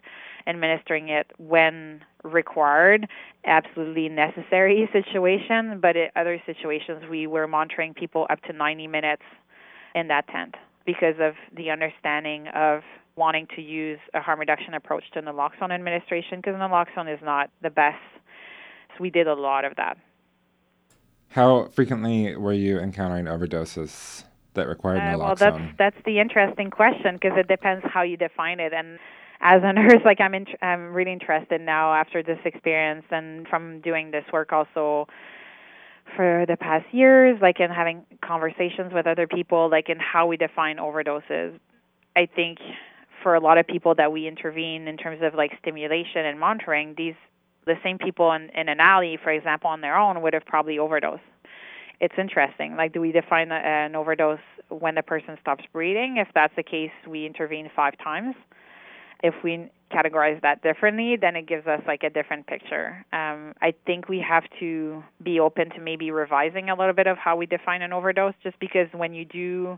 administering 0.47 1.09
it 1.09 1.31
when 1.37 2.01
required, 2.23 3.07
absolutely 3.45 4.07
necessary 4.07 4.89
situation. 4.93 5.79
But 5.81 5.97
in 5.97 6.07
other 6.15 6.41
situations, 6.45 7.03
we 7.09 7.27
were 7.27 7.47
monitoring 7.47 7.93
people 7.93 8.25
up 8.29 8.41
to 8.43 8.53
90 8.53 8.87
minutes 8.87 9.23
in 9.95 10.07
that 10.07 10.27
tent 10.29 10.55
because 10.85 11.15
of 11.19 11.33
the 11.55 11.69
understanding 11.69 12.47
of 12.47 12.81
wanting 13.19 13.47
to 13.55 13.61
use 13.61 13.99
a 14.13 14.21
harm 14.21 14.39
reduction 14.39 14.73
approach 14.73 15.03
to 15.13 15.21
naloxone 15.21 15.71
administration 15.71 16.37
because 16.39 16.55
naloxone 16.55 17.13
is 17.13 17.19
not 17.21 17.51
the 17.61 17.69
best. 17.69 17.97
So 18.97 19.01
we 19.01 19.09
did 19.09 19.27
a 19.27 19.35
lot 19.35 19.65
of 19.65 19.75
that. 19.75 19.97
How 21.29 21.67
frequently 21.67 22.35
were 22.35 22.53
you 22.53 22.79
encountering 22.79 23.25
overdoses 23.25 24.23
that 24.55 24.67
required 24.67 24.99
uh, 24.99 25.17
naloxone? 25.17 25.19
Well, 25.19 25.35
that's 25.35 25.77
that's 25.77 26.05
the 26.05 26.19
interesting 26.19 26.71
question 26.71 27.15
because 27.15 27.37
it 27.37 27.47
depends 27.47 27.85
how 27.87 28.01
you 28.01 28.17
define 28.17 28.59
it. 28.59 28.73
And 28.73 28.97
as 29.41 29.61
a 29.63 29.73
nurse, 29.79 30.01
like 30.05 30.19
I'm 30.21 30.33
in, 30.33 30.47
I'm 30.61 30.93
really 30.93 31.11
interested 31.11 31.61
now 31.61 31.93
after 31.93 32.23
this 32.23 32.39
experience 32.45 33.05
and 33.11 33.47
from 33.47 33.81
doing 33.81 34.11
this 34.11 34.25
work 34.33 34.51
also 34.53 35.07
for 36.15 36.45
the 36.47 36.57
past 36.57 36.85
years, 36.91 37.37
like 37.39 37.59
in 37.59 37.69
having 37.69 38.03
conversations 38.25 38.91
with 38.93 39.05
other 39.05 39.27
people, 39.27 39.69
like 39.69 39.89
in 39.89 39.99
how 39.99 40.25
we 40.25 40.37
define 40.37 40.77
overdoses. 40.77 41.59
I 42.15 42.25
think 42.25 42.57
for 43.21 43.35
a 43.35 43.39
lot 43.39 43.57
of 43.57 43.67
people 43.67 43.95
that 43.95 44.11
we 44.11 44.27
intervene 44.27 44.87
in 44.87 44.97
terms 44.97 45.21
of 45.21 45.33
like 45.33 45.51
stimulation 45.61 46.25
and 46.25 46.39
monitoring, 46.39 46.93
these 46.97 47.15
the 47.65 47.75
same 47.83 47.97
people 47.97 48.31
in, 48.31 48.49
in 48.55 48.67
an 48.69 48.79
alley, 48.79 49.17
for 49.21 49.31
example, 49.31 49.69
on 49.69 49.81
their 49.81 49.97
own 49.97 50.21
would 50.21 50.33
have 50.33 50.45
probably 50.45 50.79
overdosed. 50.79 51.21
It's 51.99 52.15
interesting. 52.17 52.75
Like, 52.75 52.93
do 52.93 53.01
we 53.01 53.11
define 53.11 53.51
an 53.51 53.95
overdose 53.95 54.39
when 54.69 54.95
the 54.95 55.03
person 55.03 55.37
stops 55.41 55.65
breathing? 55.71 56.17
If 56.17 56.29
that's 56.33 56.55
the 56.55 56.63
case, 56.63 56.91
we 57.07 57.25
intervene 57.25 57.69
five 57.75 57.97
times. 57.97 58.35
If 59.21 59.35
we 59.43 59.69
categorize 59.91 60.41
that 60.41 60.63
differently, 60.63 61.17
then 61.19 61.35
it 61.35 61.45
gives 61.45 61.67
us 61.67 61.81
like 61.85 62.03
a 62.03 62.09
different 62.09 62.47
picture. 62.47 63.05
Um, 63.11 63.53
I 63.61 63.73
think 63.85 64.07
we 64.07 64.19
have 64.19 64.43
to 64.59 65.03
be 65.21 65.39
open 65.39 65.71
to 65.71 65.81
maybe 65.81 66.09
revising 66.09 66.69
a 66.69 66.75
little 66.75 66.93
bit 66.93 67.07
of 67.07 67.17
how 67.17 67.35
we 67.35 67.45
define 67.45 67.81
an 67.81 67.91
overdose, 67.91 68.33
just 68.41 68.57
because 68.59 68.87
when 68.93 69.13
you 69.13 69.25
do 69.25 69.77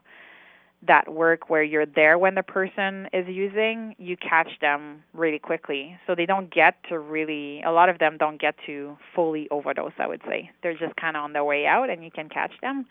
that 0.88 1.14
work 1.14 1.50
where 1.50 1.62
you're 1.62 1.86
there 1.86 2.18
when 2.18 2.34
the 2.34 2.44
person 2.44 3.08
is 3.14 3.28
using, 3.28 3.96
you 4.00 4.18
catch 4.18 4.50
them 4.62 5.04
really 5.14 5.38
quickly. 5.38 5.96
So 6.08 6.16
they 6.16 6.26
don't 6.26 6.52
get 6.52 6.76
to 6.90 6.98
really, 6.98 7.62
a 7.62 7.72
lot 7.72 7.90
of 7.90 8.00
them 8.00 8.18
don't 8.18 8.42
get 8.42 8.56
to 8.66 8.98
fully 9.16 9.48
overdose, 9.52 9.94
I 10.00 10.08
would 10.08 10.22
say. 10.28 10.50
They're 10.64 10.78
just 10.78 10.96
kind 10.96 11.16
of 11.16 11.24
on 11.24 11.34
their 11.34 11.44
way 11.44 11.68
out 11.68 11.90
and 11.90 12.04
you 12.04 12.10
can 12.10 12.30
catch 12.30 12.54
them. 12.62 12.88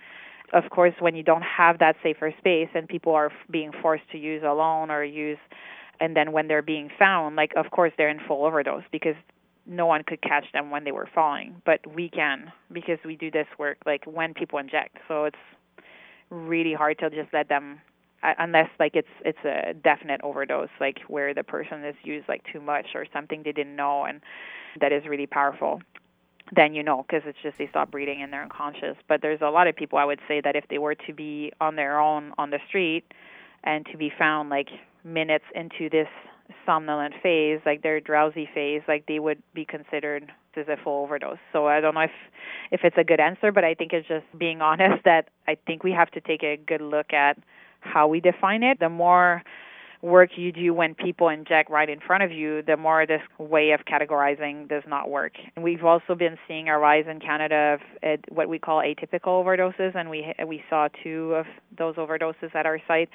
Of 0.53 0.71
course, 0.71 0.95
when 1.01 1.15
you 1.15 1.23
don't 1.23 1.43
have 1.43 1.79
that 1.79 1.97
safer 2.03 2.33
space 2.39 2.69
and 2.75 2.89
people 2.89 3.15
are 3.15 3.33
being 3.51 3.73
forced 3.83 4.09
to 4.13 4.19
use 4.19 4.43
alone 4.45 4.91
or 4.91 5.05
use, 5.05 5.39
and 6.01 6.17
then 6.17 6.33
when 6.33 6.49
they're 6.49 6.63
being 6.63 6.91
found, 6.99 7.37
like, 7.37 7.53
of 7.57 7.71
course, 7.71 7.93
they're 7.97 8.09
in 8.09 8.21
full 8.27 8.45
overdose 8.45 8.83
because 8.91 9.15
no 9.67 9.87
one 9.87 10.03
could 10.03 10.23
catch 10.23 10.45
them 10.53 10.71
when 10.71 10.85
they 10.85 10.93
were 10.93 11.09
falling. 11.15 11.61
But 11.67 11.81
we 11.95 12.09
can 12.09 12.51
because 12.73 12.99
we 13.05 13.17
do 13.17 13.31
this 13.31 13.47
work, 13.59 13.79
like, 13.85 14.05
when 14.07 14.33
people 14.33 14.59
inject. 14.59 14.97
So 15.07 15.25
it's, 15.25 15.37
really 16.31 16.75
hard 16.75 16.99
to 16.99 17.11
just 17.11 17.33
let 17.33 17.49
them 17.49 17.81
uh, 18.23 18.35
unless 18.39 18.69
like 18.79 18.95
it's 18.95 19.09
it's 19.25 19.45
a 19.45 19.75
definite 19.75 20.21
overdose 20.23 20.69
like 20.81 20.99
where 21.09 21.35
the 21.35 21.43
person 21.43 21.83
has 21.83 21.95
used 22.05 22.29
like 22.29 22.43
too 22.53 22.61
much 22.61 22.87
or 22.95 23.07
something 23.13 23.43
they 23.43 23.53
didn't 23.53 23.77
know 23.77 24.05
and 24.05 24.21
that 24.81 24.93
is 24.93 25.05
really 25.07 25.27
powerful 25.27 25.81
then 26.55 26.75
you 26.75 26.83
know 26.83 27.05
because 27.07 27.23
it's 27.27 27.39
just 27.43 27.57
they 27.59 27.69
stop 27.69 27.91
breathing 27.91 28.23
and 28.23 28.33
they're 28.33 28.43
unconscious. 28.43 28.97
But 29.09 29.23
there's 29.23 29.41
a 29.41 29.51
lot 29.51 29.67
of 29.67 29.77
people 29.77 29.99
i 29.99 30.05
would 30.05 30.21
say 30.29 30.41
that 30.41 30.57
if 30.57 30.65
they 30.69 30.79
were 30.79 30.95
to 30.95 31.13
be 31.13 31.53
on 31.61 31.77
their 31.77 32.01
own 32.01 32.33
on 32.39 32.51
the 32.51 32.59
street 32.69 33.05
and 33.65 33.87
to 33.87 33.97
be 33.97 34.13
found 34.19 34.51
like 34.51 34.69
minutes 35.05 35.45
into 35.55 35.89
this 35.91 36.09
somnolent 36.67 37.15
phase 37.23 37.61
like 37.65 37.83
their 37.83 38.01
drowsy 38.01 38.49
phase 38.53 38.83
like 38.89 39.07
they 39.07 39.19
would 39.19 39.43
be 39.55 39.65
considered 39.65 40.33
as 40.57 40.69
a 40.69 40.77
full 40.83 41.05
overdose 41.05 41.39
so 41.53 41.67
i 41.67 41.81
don't 41.81 41.95
know 41.95 42.01
if 42.01 42.11
if 42.71 42.81
it's 42.85 42.97
a 42.99 43.05
good 43.05 43.21
answer 43.21 43.53
but 43.53 43.65
i 43.65 43.75
think 43.75 43.93
it's 43.93 44.09
just 44.09 44.27
being 44.39 44.61
honest 44.61 45.05
that 45.05 45.29
i 45.49 45.57
think 45.67 45.83
we 45.85 45.93
have 45.93 46.11
to 46.11 46.21
take 46.21 46.43
a 46.43 46.57
good 46.57 46.81
look 46.81 47.13
at 47.13 47.37
how 47.81 48.07
we 48.07 48.21
define 48.21 48.63
it. 48.63 48.79
The 48.79 48.89
more 48.89 49.43
work 50.03 50.31
you 50.37 50.51
do 50.51 50.73
when 50.73 50.95
people 50.95 51.29
inject 51.29 51.71
right 51.71 51.89
in 51.89 52.01
front 52.01 52.23
of 52.23 52.33
you, 52.33 52.63
the 52.63 52.77
more 52.77 53.07
this 53.07 53.21
way 53.39 53.73
of 53.73 53.81
categorizing 53.85 54.67
does 54.67 54.83
not 54.87 55.11
work. 55.11 55.33
And 55.55 55.63
we've 55.63 55.85
also 55.85 56.15
been 56.15 56.39
seeing 56.49 56.69
a 56.69 56.79
rise 56.79 57.05
in 57.09 57.21
Canada 57.21 57.75
of 57.75 57.81
uh, 58.03 58.17
what 58.31 58.49
we 58.49 58.59
call 58.59 58.81
atypical 58.81 59.45
overdoses, 59.45 59.95
and 59.95 60.09
we 60.09 60.33
we 60.47 60.63
saw 60.71 60.89
two 61.03 61.35
of 61.35 61.47
those 61.77 61.97
overdoses 61.97 62.55
at 62.55 62.65
our 62.65 62.79
site 62.89 63.11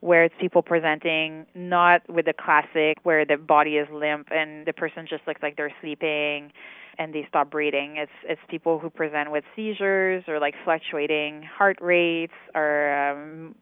where 0.00 0.24
it's 0.24 0.34
people 0.40 0.62
presenting 0.62 1.46
not 1.54 2.08
with 2.08 2.26
the 2.26 2.32
classic 2.32 2.98
where 3.02 3.24
the 3.24 3.36
body 3.36 3.76
is 3.76 3.88
limp 3.92 4.28
and 4.30 4.66
the 4.66 4.72
person 4.72 5.06
just 5.08 5.26
looks 5.26 5.42
like 5.42 5.56
they're 5.56 5.74
sleeping 5.80 6.52
and 6.98 7.14
they 7.14 7.24
stop 7.28 7.50
breathing. 7.50 7.96
It's 7.96 8.12
it's 8.24 8.40
people 8.48 8.78
who 8.78 8.90
present 8.90 9.30
with 9.30 9.44
seizures 9.54 10.24
or 10.28 10.40
like 10.40 10.54
fluctuating 10.64 11.42
heart 11.42 11.78
rates 11.80 12.34
or 12.54 12.92
um, 12.92 13.54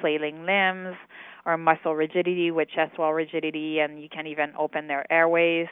flailing 0.00 0.46
limbs 0.46 0.96
or 1.46 1.56
muscle 1.56 1.94
rigidity 1.94 2.50
with 2.50 2.68
chest 2.68 2.98
wall 2.98 3.12
rigidity, 3.12 3.80
and 3.80 4.02
you 4.02 4.08
can't 4.08 4.26
even 4.26 4.52
open 4.58 4.88
their 4.88 5.10
airways. 5.12 5.66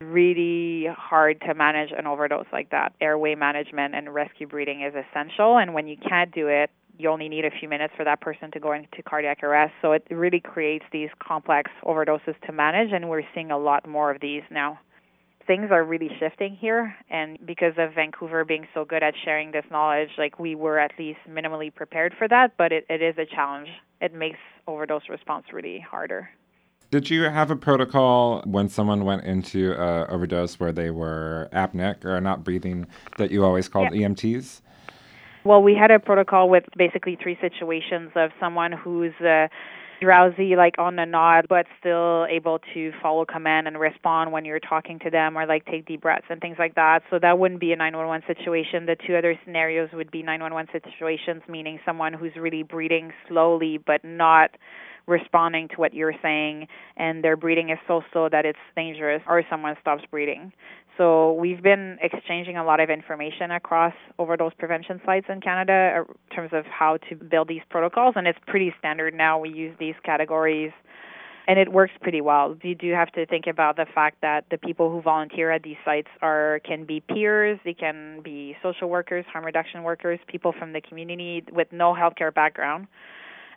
Really 0.00 0.88
hard 0.94 1.40
to 1.42 1.54
manage 1.54 1.90
an 1.96 2.06
overdose 2.06 2.46
like 2.52 2.70
that. 2.70 2.92
Airway 3.00 3.34
management 3.34 3.94
and 3.94 4.12
rescue 4.12 4.46
breathing 4.46 4.82
is 4.82 4.94
essential, 4.94 5.56
and 5.56 5.72
when 5.72 5.86
you 5.86 5.96
can't 5.96 6.32
do 6.34 6.48
it, 6.48 6.70
you 6.98 7.10
only 7.10 7.28
need 7.28 7.44
a 7.44 7.50
few 7.50 7.68
minutes 7.68 7.94
for 7.96 8.04
that 8.04 8.20
person 8.20 8.50
to 8.52 8.60
go 8.60 8.72
into 8.72 9.02
cardiac 9.02 9.42
arrest. 9.42 9.72
So 9.82 9.92
it 9.92 10.06
really 10.10 10.40
creates 10.40 10.84
these 10.92 11.10
complex 11.18 11.70
overdoses 11.84 12.34
to 12.46 12.52
manage, 12.52 12.92
and 12.92 13.08
we're 13.08 13.22
seeing 13.34 13.50
a 13.50 13.58
lot 13.58 13.88
more 13.88 14.10
of 14.10 14.20
these 14.20 14.42
now 14.50 14.78
things 15.46 15.68
are 15.70 15.84
really 15.84 16.10
shifting 16.18 16.56
here 16.56 16.94
and 17.08 17.38
because 17.46 17.74
of 17.78 17.94
Vancouver 17.94 18.44
being 18.44 18.66
so 18.74 18.84
good 18.84 19.02
at 19.02 19.14
sharing 19.24 19.52
this 19.52 19.64
knowledge 19.70 20.10
like 20.18 20.38
we 20.38 20.54
were 20.54 20.78
at 20.78 20.90
least 20.98 21.20
minimally 21.28 21.72
prepared 21.72 22.14
for 22.18 22.26
that 22.26 22.56
but 22.58 22.72
it, 22.72 22.84
it 22.90 23.00
is 23.00 23.14
a 23.16 23.24
challenge 23.24 23.68
it 24.00 24.12
makes 24.12 24.38
overdose 24.66 25.08
response 25.08 25.46
really 25.52 25.78
harder 25.78 26.28
did 26.90 27.10
you 27.10 27.24
have 27.24 27.50
a 27.50 27.56
protocol 27.56 28.42
when 28.44 28.68
someone 28.68 29.04
went 29.04 29.24
into 29.24 29.74
uh, 29.74 30.06
overdose 30.08 30.60
where 30.60 30.72
they 30.72 30.90
were 30.90 31.48
apneic 31.52 32.04
or 32.04 32.20
not 32.20 32.44
breathing 32.44 32.86
that 33.18 33.32
you 33.32 33.44
always 33.44 33.68
called 33.68 33.92
yeah. 33.92 34.06
EMTs? 34.06 34.60
Well, 35.46 35.62
we 35.62 35.76
had 35.76 35.92
a 35.92 36.00
protocol 36.00 36.48
with 36.48 36.64
basically 36.76 37.16
three 37.22 37.38
situations 37.40 38.10
of 38.16 38.30
someone 38.40 38.72
who's 38.72 39.14
uh, 39.20 39.46
drowsy, 40.02 40.56
like 40.56 40.74
on 40.76 40.96
the 40.96 41.04
nod, 41.04 41.46
but 41.48 41.66
still 41.78 42.26
able 42.28 42.58
to 42.74 42.90
follow 43.00 43.24
command 43.24 43.68
and 43.68 43.78
respond 43.78 44.32
when 44.32 44.44
you're 44.44 44.58
talking 44.58 44.98
to 45.04 45.08
them 45.08 45.38
or 45.38 45.46
like 45.46 45.64
take 45.66 45.86
deep 45.86 46.00
breaths 46.00 46.26
and 46.30 46.40
things 46.40 46.56
like 46.58 46.74
that. 46.74 47.04
So 47.10 47.20
that 47.20 47.38
wouldn't 47.38 47.60
be 47.60 47.70
a 47.70 47.76
911 47.76 48.26
situation. 48.26 48.86
The 48.86 48.96
two 49.06 49.14
other 49.14 49.38
scenarios 49.44 49.90
would 49.92 50.10
be 50.10 50.20
911 50.20 50.82
situations, 50.84 51.42
meaning 51.48 51.78
someone 51.86 52.12
who's 52.12 52.32
really 52.34 52.64
breathing 52.64 53.12
slowly 53.28 53.78
but 53.78 54.04
not 54.04 54.50
responding 55.06 55.68
to 55.68 55.76
what 55.76 55.94
you're 55.94 56.14
saying 56.20 56.66
and 56.96 57.22
their 57.22 57.36
breathing 57.36 57.70
is 57.70 57.78
so 57.86 58.02
slow 58.12 58.28
that 58.28 58.44
it's 58.44 58.58
dangerous 58.74 59.22
or 59.28 59.44
someone 59.48 59.76
stops 59.80 60.02
breathing. 60.10 60.52
So 60.96 61.34
we've 61.34 61.62
been 61.62 61.98
exchanging 62.00 62.56
a 62.56 62.64
lot 62.64 62.80
of 62.80 62.88
information 62.88 63.50
across 63.50 63.92
overdose 64.18 64.52
prevention 64.58 65.00
sites 65.04 65.26
in 65.28 65.40
Canada 65.40 65.98
uh, 65.98 66.00
in 66.00 66.36
terms 66.36 66.50
of 66.52 66.64
how 66.66 66.98
to 67.08 67.16
build 67.16 67.48
these 67.48 67.60
protocols, 67.68 68.14
and 68.16 68.26
it's 68.26 68.38
pretty 68.46 68.74
standard 68.78 69.12
now. 69.12 69.38
We 69.38 69.50
use 69.50 69.76
these 69.78 69.94
categories, 70.04 70.72
and 71.46 71.58
it 71.58 71.70
works 71.70 71.92
pretty 72.00 72.22
well. 72.22 72.56
You 72.62 72.74
do 72.74 72.92
have 72.92 73.12
to 73.12 73.26
think 73.26 73.46
about 73.46 73.76
the 73.76 73.84
fact 73.94 74.22
that 74.22 74.46
the 74.50 74.56
people 74.56 74.90
who 74.90 75.02
volunteer 75.02 75.50
at 75.50 75.62
these 75.62 75.76
sites 75.84 76.08
are 76.22 76.60
can 76.64 76.86
be 76.86 77.00
peers, 77.00 77.58
they 77.64 77.74
can 77.74 78.22
be 78.22 78.56
social 78.62 78.88
workers, 78.88 79.26
harm 79.30 79.44
reduction 79.44 79.82
workers, 79.82 80.18
people 80.26 80.54
from 80.58 80.72
the 80.72 80.80
community 80.80 81.44
with 81.52 81.68
no 81.72 81.94
healthcare 81.94 82.32
background. 82.32 82.86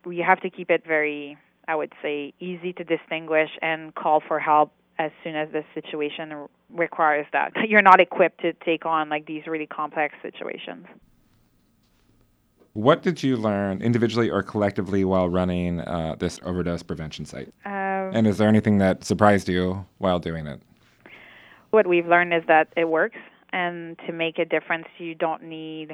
We 0.06 0.18
have 0.20 0.42
to 0.42 0.50
keep 0.50 0.70
it 0.70 0.84
very 0.86 1.38
I 1.70 1.76
would 1.76 1.94
say 2.02 2.34
easy 2.40 2.74
to 2.74 2.84
distinguish 2.84 3.52
and 3.62 3.94
call 3.94 4.24
for 4.28 4.40
help 4.40 4.72
as 5.00 5.12
soon 5.24 5.36
as 5.36 5.48
the 5.52 5.64
situation 5.74 6.48
requires 6.70 7.26
that. 7.32 7.54
You're 7.68 7.82
not 7.82 8.00
equipped 8.00 8.42
to 8.42 8.54
take 8.54 8.86
on 8.86 9.10
like 9.10 9.26
these 9.26 9.48
really 9.48 9.66
complex 9.66 10.14
situations. 10.22 10.86
What 12.74 13.02
did 13.02 13.24
you 13.24 13.36
learn 13.36 13.82
individually 13.82 14.30
or 14.30 14.44
collectively 14.44 15.04
while 15.04 15.28
running 15.28 15.80
uh, 15.80 16.16
this 16.20 16.40
overdose 16.44 16.84
prevention 16.84 17.26
site? 17.26 17.52
Um, 17.66 18.12
and 18.14 18.28
is 18.28 18.38
there 18.38 18.48
anything 18.48 18.78
that 18.78 19.04
surprised 19.04 19.50
you 19.50 19.86
while 19.98 20.20
doing 20.20 20.46
it? 20.46 20.62
What 21.72 21.88
we've 21.88 22.08
learned 22.08 22.34
is 22.34 22.44
that 22.48 22.68
it 22.78 22.90
works, 22.90 23.18
and 23.52 23.98
to 24.06 24.14
make 24.14 24.38
a 24.38 24.46
difference, 24.46 24.88
you 24.98 25.16
don't 25.16 25.44
need. 25.44 25.92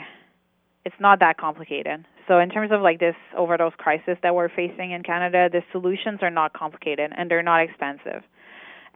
It's 0.84 0.96
not 1.00 1.20
that 1.20 1.38
complicated. 1.38 2.06
So, 2.28 2.40
in 2.40 2.50
terms 2.50 2.72
of 2.72 2.82
like 2.82 3.00
this 3.00 3.16
overdose 3.38 3.74
crisis 3.78 4.18
that 4.24 4.36
we're 4.36 4.50
facing 4.50 4.92
in 4.92 5.04
Canada, 5.04 5.50
the 5.52 5.64
solutions 5.72 6.20
are 6.22 6.30
not 6.30 6.54
complicated 6.54 7.12
and 7.16 7.30
they're 7.30 7.44
not 7.44 7.62
expensive. 7.62 8.24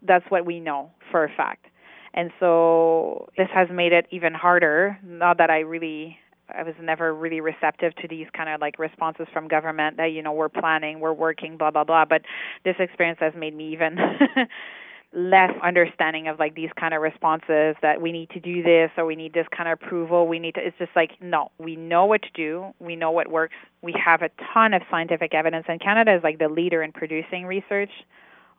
That's 0.01 0.25
what 0.29 0.45
we 0.45 0.59
know 0.59 0.91
for 1.11 1.23
a 1.23 1.29
fact. 1.29 1.65
And 2.13 2.31
so 2.39 3.29
this 3.37 3.47
has 3.53 3.69
made 3.71 3.93
it 3.93 4.07
even 4.11 4.33
harder. 4.33 4.97
Not 5.03 5.37
that 5.37 5.49
I 5.49 5.59
really 5.59 6.17
I 6.53 6.63
was 6.63 6.73
never 6.81 7.13
really 7.13 7.41
receptive 7.41 7.95
to 7.97 8.07
these 8.07 8.27
kind 8.35 8.49
of 8.49 8.59
like 8.59 8.79
responses 8.79 9.27
from 9.31 9.47
government 9.47 9.97
that 9.97 10.11
you 10.11 10.21
know 10.21 10.31
we're 10.31 10.49
planning, 10.49 10.99
we're 10.99 11.13
working, 11.13 11.57
blah 11.57 11.71
blah 11.71 11.83
blah. 11.83 12.05
But 12.05 12.23
this 12.65 12.75
experience 12.79 13.19
has 13.21 13.33
made 13.35 13.55
me 13.55 13.71
even 13.73 13.97
less 15.13 15.51
understanding 15.63 16.27
of 16.27 16.39
like 16.39 16.55
these 16.55 16.69
kind 16.79 16.93
of 16.93 17.01
responses 17.01 17.75
that 17.81 18.01
we 18.01 18.11
need 18.11 18.29
to 18.31 18.39
do 18.39 18.61
this 18.61 18.91
or 18.97 19.05
we 19.05 19.15
need 19.15 19.33
this 19.33 19.47
kind 19.55 19.69
of 19.69 19.79
approval. 19.81 20.27
We 20.27 20.39
need 20.39 20.55
to. 20.55 20.65
It's 20.65 20.77
just 20.77 20.95
like 20.95 21.11
no, 21.21 21.51
we 21.59 21.75
know 21.75 22.05
what 22.05 22.23
to 22.23 22.29
do. 22.33 22.73
We 22.79 22.95
know 22.95 23.11
what 23.11 23.29
works. 23.29 23.55
We 23.81 23.93
have 24.03 24.21
a 24.21 24.29
ton 24.53 24.73
of 24.73 24.81
scientific 24.89 25.33
evidence, 25.33 25.65
and 25.69 25.79
Canada 25.79 26.15
is 26.15 26.23
like 26.23 26.39
the 26.39 26.49
leader 26.49 26.81
in 26.81 26.91
producing 26.91 27.45
research 27.45 27.91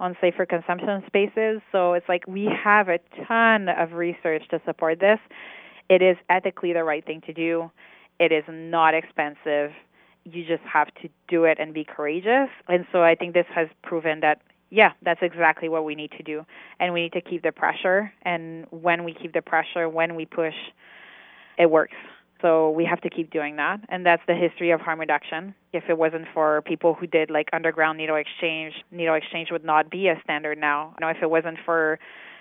on 0.01 0.17
safer 0.21 0.47
consumption 0.47 1.03
spaces. 1.07 1.61
So 1.71 1.93
it's 1.93 2.09
like 2.09 2.25
we 2.27 2.47
have 2.47 2.89
a 2.89 2.99
ton 3.29 3.69
of 3.69 3.93
research 3.93 4.43
to 4.51 4.61
support 4.65 4.99
this. 4.99 5.21
It 5.89 6.03
is 6.03 6.17
ethically 6.29 6.73
the 6.73 6.83
right 6.83 7.05
thing 7.05 7.21
to 7.27 7.33
do. 7.33 7.71
It 8.19 8.33
is 8.33 8.45
not 8.49 8.95
expensive. 8.95 9.73
You 10.25 10.45
just 10.47 10.63
have 10.63 10.89
to 11.03 11.09
do 11.29 11.45
it 11.45 11.59
and 11.61 11.73
be 11.73 11.85
courageous. 11.85 12.49
And 12.69 12.87
so 12.91 13.03
I 13.03 13.15
think 13.15 13.35
this 13.35 13.47
has 13.55 13.69
proven 13.83 14.21
that 14.21 14.41
yeah, 14.73 14.93
that's 15.03 15.21
exactly 15.21 15.69
what 15.69 15.85
we 15.85 15.97
need 15.97 16.13
to 16.13 16.23
do. 16.23 16.47
And 16.79 16.95
we 16.95 17.03
need 17.03 17.13
to 17.15 17.21
keep 17.21 17.43
the 17.43 17.51
pressure 17.51 18.13
and 18.23 18.67
when 18.71 19.03
we 19.03 19.13
keep 19.13 19.33
the 19.33 19.43
pressure, 19.43 19.89
when 19.89 20.15
we 20.15 20.27
push, 20.27 20.55
it 21.59 21.69
works. 21.69 21.97
So 22.41 22.71
we 22.71 22.85
have 22.85 23.01
to 23.01 23.11
keep 23.11 23.31
doing 23.31 23.57
that. 23.57 23.81
And 23.89 24.07
that's 24.07 24.23
the 24.29 24.35
history 24.35 24.71
of 24.71 24.81
harm 24.81 25.01
reduction. 25.01 25.55
If 25.73 25.85
it 25.89 25.97
wasn't 25.97 26.27
for 26.35 26.63
people 26.63 26.95
who 26.95 27.07
did 27.07 27.31
like 27.31 27.49
underground 27.53 27.99
needle 27.99 28.17
exchange, 28.17 28.75
needle 28.91 29.15
exchange 29.15 29.51
would 29.53 29.65
not 29.65 29.91
be 29.91 30.09
a 30.09 30.21
standard 30.25 30.59
now. 30.59 30.95
You 30.99 31.07
know, 31.07 31.11
if 31.11 31.19
it 31.23 31.31
wasn't 31.31 31.59
for 31.65 31.99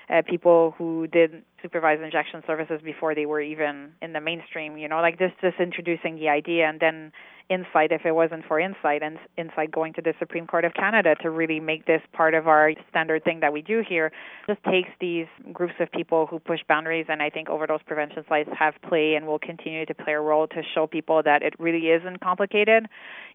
uh, 0.09 0.21
people 0.27 0.73
who 0.77 1.07
did 1.07 1.43
supervised 1.61 2.01
injection 2.01 2.41
services 2.47 2.81
before 2.83 3.13
they 3.13 3.25
were 3.25 3.41
even 3.41 3.91
in 4.01 4.13
the 4.13 4.21
mainstream, 4.21 4.77
you 4.77 4.87
know, 4.87 5.01
like 5.01 5.19
this 5.19 5.31
just 5.41 5.59
introducing 5.59 6.15
the 6.15 6.29
idea 6.29 6.67
and 6.67 6.79
then 6.79 7.11
Insite, 7.51 7.91
if 7.91 8.05
it 8.05 8.11
wasn't 8.11 8.45
for 8.45 8.59
Insite, 8.59 9.01
and 9.01 9.17
Insite 9.35 9.71
going 9.71 9.93
to 9.93 10.03
the 10.03 10.13
Supreme 10.19 10.45
Court 10.45 10.65
of 10.65 10.75
Canada 10.75 11.15
to 11.23 11.31
really 11.31 11.59
make 11.59 11.87
this 11.87 12.01
part 12.13 12.35
of 12.35 12.47
our 12.47 12.73
standard 12.91 13.23
thing 13.23 13.39
that 13.39 13.51
we 13.51 13.63
do 13.63 13.81
here 13.87 14.11
just 14.45 14.63
takes 14.65 14.89
these 15.01 15.25
groups 15.51 15.73
of 15.79 15.91
people 15.91 16.27
who 16.27 16.37
push 16.37 16.59
boundaries 16.67 17.07
and 17.09 17.23
I 17.23 17.31
think 17.31 17.49
overdose 17.49 17.81
prevention 17.87 18.23
sites 18.29 18.51
have 18.57 18.75
played 18.87 19.15
and 19.15 19.25
will 19.25 19.39
continue 19.39 19.83
to 19.87 19.95
play 19.95 20.13
a 20.13 20.21
role 20.21 20.47
to 20.47 20.61
show 20.75 20.85
people 20.85 21.23
that 21.23 21.41
it 21.41 21.55
really 21.57 21.87
isn't 21.87 22.21
complicated. 22.21 22.85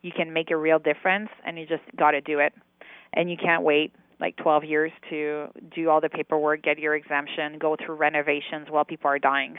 You 0.03 0.13
can 0.17 0.33
make 0.33 0.53
a 0.53 0.57
real 0.57 0.79
difference 0.79 1.31
and 1.45 1.59
you 1.59 1.67
just 1.67 1.83
got 1.97 2.13
to 2.13 2.21
do 2.21 2.39
it. 2.39 2.55
And 3.15 3.29
you 3.29 3.37
can't 3.37 3.65
wait 3.65 3.93
like 4.21 4.37
12 4.37 4.65
years 4.65 4.93
to 5.11 5.49
do 5.75 5.91
all 5.91 6.01
the 6.01 6.09
paperwork, 6.09 6.63
get 6.63 6.79
your 6.79 6.95
exemption, 6.95 7.59
go 7.59 7.77
through 7.77 7.97
renovations 7.97 8.69
while 8.71 8.85
people 8.85 9.09
are 9.09 9.19
dying. 9.19 9.57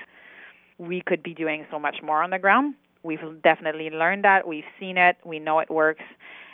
We 0.78 1.01
could 1.06 1.24
be 1.24 1.34
doing 1.34 1.66
so 1.72 1.80
much 1.80 1.97
more 2.03 2.22
on 2.22 2.30
the 2.30 2.39
ground 2.39 2.76
We've 3.06 3.41
definitely 3.43 3.91
learned 3.91 4.24
that. 4.24 4.47
We've 4.47 4.66
seen 4.80 4.97
it. 4.97 5.18
We 5.24 5.38
know 5.38 5.60
it 5.60 5.70
works. 5.70 6.03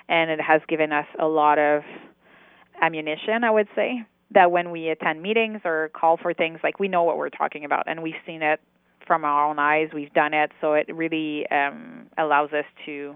And 0.10 0.30
it 0.30 0.42
has 0.42 0.62
given 0.68 0.92
us 0.92 1.06
a 1.18 1.26
lot 1.26 1.58
of 1.58 1.84
ammunition, 2.82 3.46
I 3.46 3.52
would 3.52 3.70
say, 3.74 4.04
that 4.32 4.52
when 4.52 4.70
we 4.70 4.90
attend 4.90 5.22
meetings 5.22 5.62
or 5.64 5.90
call 5.94 6.18
for 6.18 6.34
things, 6.34 6.60
like 6.62 6.78
we 6.80 6.90
know 6.90 7.04
what 7.04 7.18
we're 7.18 7.30
talking 7.30 7.64
about 7.64 7.84
and 7.88 8.04
we've 8.04 8.20
seen 8.26 8.42
it 8.42 8.60
from 9.08 9.24
our 9.24 9.50
own 9.50 9.60
eyes. 9.60 9.90
We've 9.94 10.14
done 10.14 10.34
it. 10.34 10.52
So 10.60 10.74
it 10.74 10.94
really 10.94 11.50
um, 11.50 12.08
allows 12.18 12.52
us 12.52 12.66
to 12.86 13.16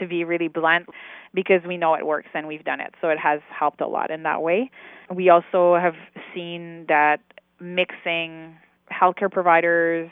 to 0.00 0.06
be 0.06 0.24
really 0.24 0.48
blunt 0.48 0.86
because 1.34 1.62
we 1.66 1.76
know 1.76 1.94
it 1.94 2.06
works 2.06 2.28
and 2.34 2.46
we've 2.46 2.64
done 2.64 2.80
it. 2.80 2.94
So 3.00 3.08
it 3.08 3.18
has 3.18 3.40
helped 3.48 3.80
a 3.80 3.86
lot 3.86 4.10
in 4.10 4.22
that 4.24 4.42
way. 4.42 4.70
We 5.14 5.28
also 5.28 5.76
have 5.76 5.94
seen 6.34 6.86
that 6.88 7.20
mixing 7.60 8.56
healthcare 8.92 9.30
providers, 9.30 10.10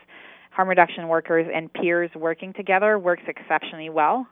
harm 0.51 0.69
reduction 0.69 1.09
workers 1.09 1.47
and 1.53 1.73
peers 1.73 2.11
working 2.15 2.53
together 2.53 2.99
works 2.99 3.23
exceptionally 3.27 3.91
well. 3.91 4.27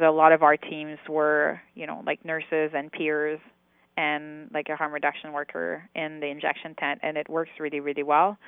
A 0.00 0.10
lot 0.10 0.30
of 0.30 0.44
our 0.44 0.56
teams 0.56 0.98
were, 1.08 1.60
you 1.74 1.86
know, 1.86 2.02
like 2.06 2.24
nurses 2.24 2.70
and 2.72 2.90
peers 2.92 3.40
and 3.96 4.48
like 4.54 4.68
a 4.68 4.76
harm 4.76 4.92
reduction 4.92 5.32
worker 5.32 5.88
in 5.96 6.20
the 6.20 6.26
injection 6.26 6.76
tent, 6.76 7.00
and 7.02 7.16
it 7.16 7.28
works 7.28 7.50
really, 7.58 7.80
really 7.80 8.04
well. 8.04 8.38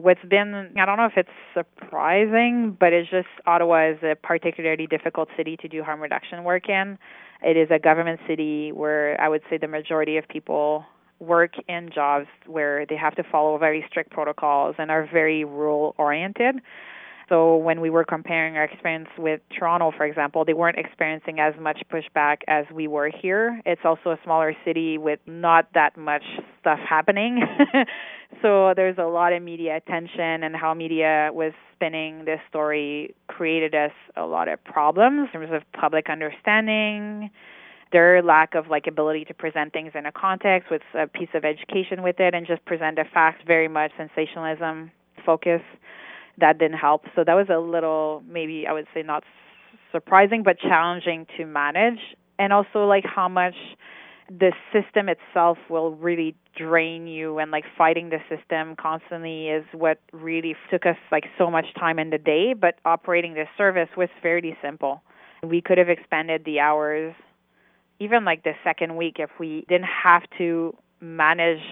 What's 0.00 0.24
been, 0.30 0.54
I 0.78 0.86
don't 0.86 0.96
know 0.96 1.06
if 1.06 1.16
it's 1.16 1.28
surprising, 1.54 2.76
but 2.78 2.92
it's 2.92 3.10
just 3.10 3.26
Ottawa 3.48 3.90
is 3.90 3.98
a 4.04 4.14
particularly 4.14 4.86
difficult 4.86 5.28
city 5.36 5.56
to 5.56 5.66
do 5.66 5.82
harm 5.82 6.00
reduction 6.00 6.44
work 6.44 6.68
in. 6.68 6.98
It 7.42 7.56
is 7.56 7.68
a 7.72 7.80
government 7.80 8.20
city 8.28 8.70
where 8.70 9.20
I 9.20 9.28
would 9.28 9.42
say 9.50 9.58
the 9.58 9.66
majority 9.66 10.16
of 10.16 10.28
people 10.28 10.84
work 11.18 11.54
in 11.68 11.90
jobs 11.92 12.28
where 12.46 12.86
they 12.86 12.94
have 12.94 13.16
to 13.16 13.24
follow 13.24 13.58
very 13.58 13.84
strict 13.90 14.12
protocols 14.12 14.76
and 14.78 14.88
are 14.88 15.04
very 15.12 15.44
rule 15.44 15.96
oriented. 15.98 16.60
So 17.28 17.56
when 17.56 17.80
we 17.80 17.90
were 17.90 18.04
comparing 18.04 18.56
our 18.56 18.64
experience 18.64 19.08
with 19.18 19.40
Toronto, 19.56 19.92
for 19.94 20.06
example, 20.06 20.44
they 20.44 20.54
weren't 20.54 20.78
experiencing 20.78 21.40
as 21.40 21.52
much 21.60 21.82
pushback 21.92 22.38
as 22.48 22.64
we 22.72 22.88
were 22.88 23.10
here. 23.10 23.60
It's 23.66 23.82
also 23.84 24.10
a 24.10 24.18
smaller 24.24 24.54
city 24.64 24.96
with 24.96 25.20
not 25.26 25.68
that 25.74 25.96
much 25.98 26.22
stuff 26.60 26.78
happening. 26.78 27.42
so 28.42 28.72
there's 28.74 28.96
a 28.98 29.04
lot 29.04 29.34
of 29.34 29.42
media 29.42 29.76
attention 29.76 30.42
and 30.42 30.56
how 30.56 30.72
media 30.72 31.30
was 31.32 31.52
spinning 31.74 32.24
this 32.24 32.40
story 32.48 33.14
created 33.26 33.74
us 33.74 33.92
a 34.16 34.24
lot 34.24 34.48
of 34.48 34.62
problems 34.64 35.28
in 35.34 35.40
terms 35.40 35.52
of 35.52 35.62
public 35.78 36.08
understanding 36.08 37.30
their 37.92 38.22
lack 38.22 38.54
of 38.54 38.68
like 38.68 38.86
ability 38.86 39.24
to 39.24 39.32
present 39.32 39.72
things 39.72 39.92
in 39.94 40.04
a 40.04 40.12
context 40.12 40.70
with 40.70 40.82
a 40.94 41.06
piece 41.06 41.28
of 41.34 41.44
education 41.44 42.02
with 42.02 42.16
it 42.20 42.34
and 42.34 42.46
just 42.46 42.62
present 42.66 42.98
a 42.98 43.04
fact 43.04 43.46
very 43.46 43.68
much 43.68 43.90
sensationalism 43.96 44.90
focus 45.24 45.62
that 46.38 46.58
didn't 46.58 46.78
help. 46.78 47.04
So 47.14 47.24
that 47.24 47.34
was 47.34 47.48
a 47.50 47.58
little 47.58 48.22
maybe 48.28 48.66
i 48.68 48.72
would 48.72 48.86
say 48.94 49.02
not 49.02 49.24
surprising 49.92 50.42
but 50.42 50.58
challenging 50.58 51.26
to 51.36 51.46
manage. 51.46 52.00
And 52.38 52.52
also 52.52 52.86
like 52.86 53.04
how 53.04 53.28
much 53.28 53.54
the 54.28 54.52
system 54.72 55.08
itself 55.08 55.58
will 55.70 55.94
really 55.96 56.36
drain 56.56 57.06
you 57.06 57.38
and 57.38 57.50
like 57.50 57.64
fighting 57.76 58.10
the 58.10 58.18
system 58.28 58.76
constantly 58.76 59.48
is 59.48 59.64
what 59.72 60.00
really 60.12 60.54
took 60.70 60.84
us 60.84 60.96
like 61.10 61.24
so 61.38 61.50
much 61.50 61.66
time 61.78 61.98
in 61.98 62.10
the 62.10 62.18
day. 62.18 62.54
But 62.54 62.78
operating 62.84 63.34
this 63.34 63.48
service 63.56 63.88
was 63.96 64.08
fairly 64.22 64.56
simple. 64.62 65.02
We 65.42 65.60
could 65.60 65.78
have 65.78 65.88
expanded 65.88 66.44
the 66.44 66.60
hours 66.60 67.14
even 68.00 68.24
like 68.24 68.44
the 68.44 68.52
second 68.62 68.96
week 68.96 69.16
if 69.18 69.30
we 69.38 69.64
didn't 69.68 69.88
have 70.04 70.22
to 70.38 70.76
manage 71.00 71.62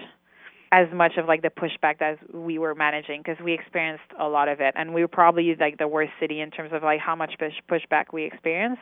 as 0.71 0.87
much 0.93 1.17
of 1.17 1.25
like 1.27 1.41
the 1.41 1.49
pushback 1.49 2.01
as 2.01 2.17
we 2.33 2.57
were 2.59 2.75
managing 2.75 3.21
because 3.23 3.41
we 3.43 3.53
experienced 3.53 4.03
a 4.19 4.27
lot 4.27 4.47
of 4.49 4.59
it 4.59 4.73
and 4.77 4.93
we 4.93 5.01
were 5.01 5.07
probably 5.07 5.55
like 5.59 5.77
the 5.77 5.87
worst 5.87 6.11
city 6.19 6.41
in 6.41 6.51
terms 6.51 6.71
of 6.73 6.83
like 6.83 6.99
how 6.99 7.15
much 7.15 7.33
push 7.39 7.53
pushback 7.69 8.05
we 8.11 8.23
experienced 8.23 8.81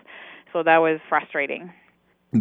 so 0.51 0.63
that 0.63 0.77
was 0.77 0.99
frustrating 1.07 1.71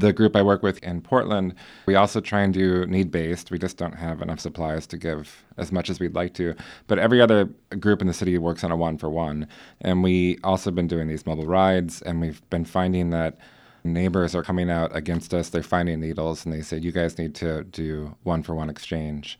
the 0.00 0.12
group 0.12 0.34
I 0.34 0.42
work 0.42 0.62
with 0.62 0.82
in 0.82 1.00
Portland, 1.00 1.54
we 1.86 1.94
also 1.94 2.20
try 2.20 2.42
and 2.42 2.52
do 2.52 2.86
need 2.86 3.10
based. 3.10 3.50
We 3.50 3.58
just 3.58 3.76
don't 3.76 3.94
have 3.94 4.22
enough 4.22 4.40
supplies 4.40 4.86
to 4.88 4.96
give 4.96 5.44
as 5.56 5.70
much 5.70 5.88
as 5.88 6.00
we'd 6.00 6.14
like 6.14 6.34
to. 6.34 6.54
But 6.86 6.98
every 6.98 7.20
other 7.20 7.48
group 7.78 8.00
in 8.00 8.08
the 8.08 8.14
city 8.14 8.36
works 8.38 8.64
on 8.64 8.72
a 8.72 8.76
one 8.76 8.98
for 8.98 9.08
one. 9.08 9.46
And 9.80 10.02
we 10.02 10.38
also 10.42 10.70
been 10.70 10.88
doing 10.88 11.06
these 11.06 11.26
mobile 11.26 11.46
rides, 11.46 12.02
and 12.02 12.20
we've 12.20 12.42
been 12.50 12.64
finding 12.64 13.10
that 13.10 13.38
neighbors 13.84 14.34
are 14.34 14.42
coming 14.42 14.70
out 14.70 14.94
against 14.96 15.34
us. 15.34 15.50
They're 15.50 15.62
finding 15.62 16.00
needles 16.00 16.44
and 16.44 16.52
they 16.52 16.62
say, 16.62 16.78
you 16.78 16.90
guys 16.90 17.18
need 17.18 17.34
to 17.36 17.64
do 17.64 18.16
one 18.22 18.42
for 18.42 18.54
one 18.54 18.70
exchange. 18.70 19.38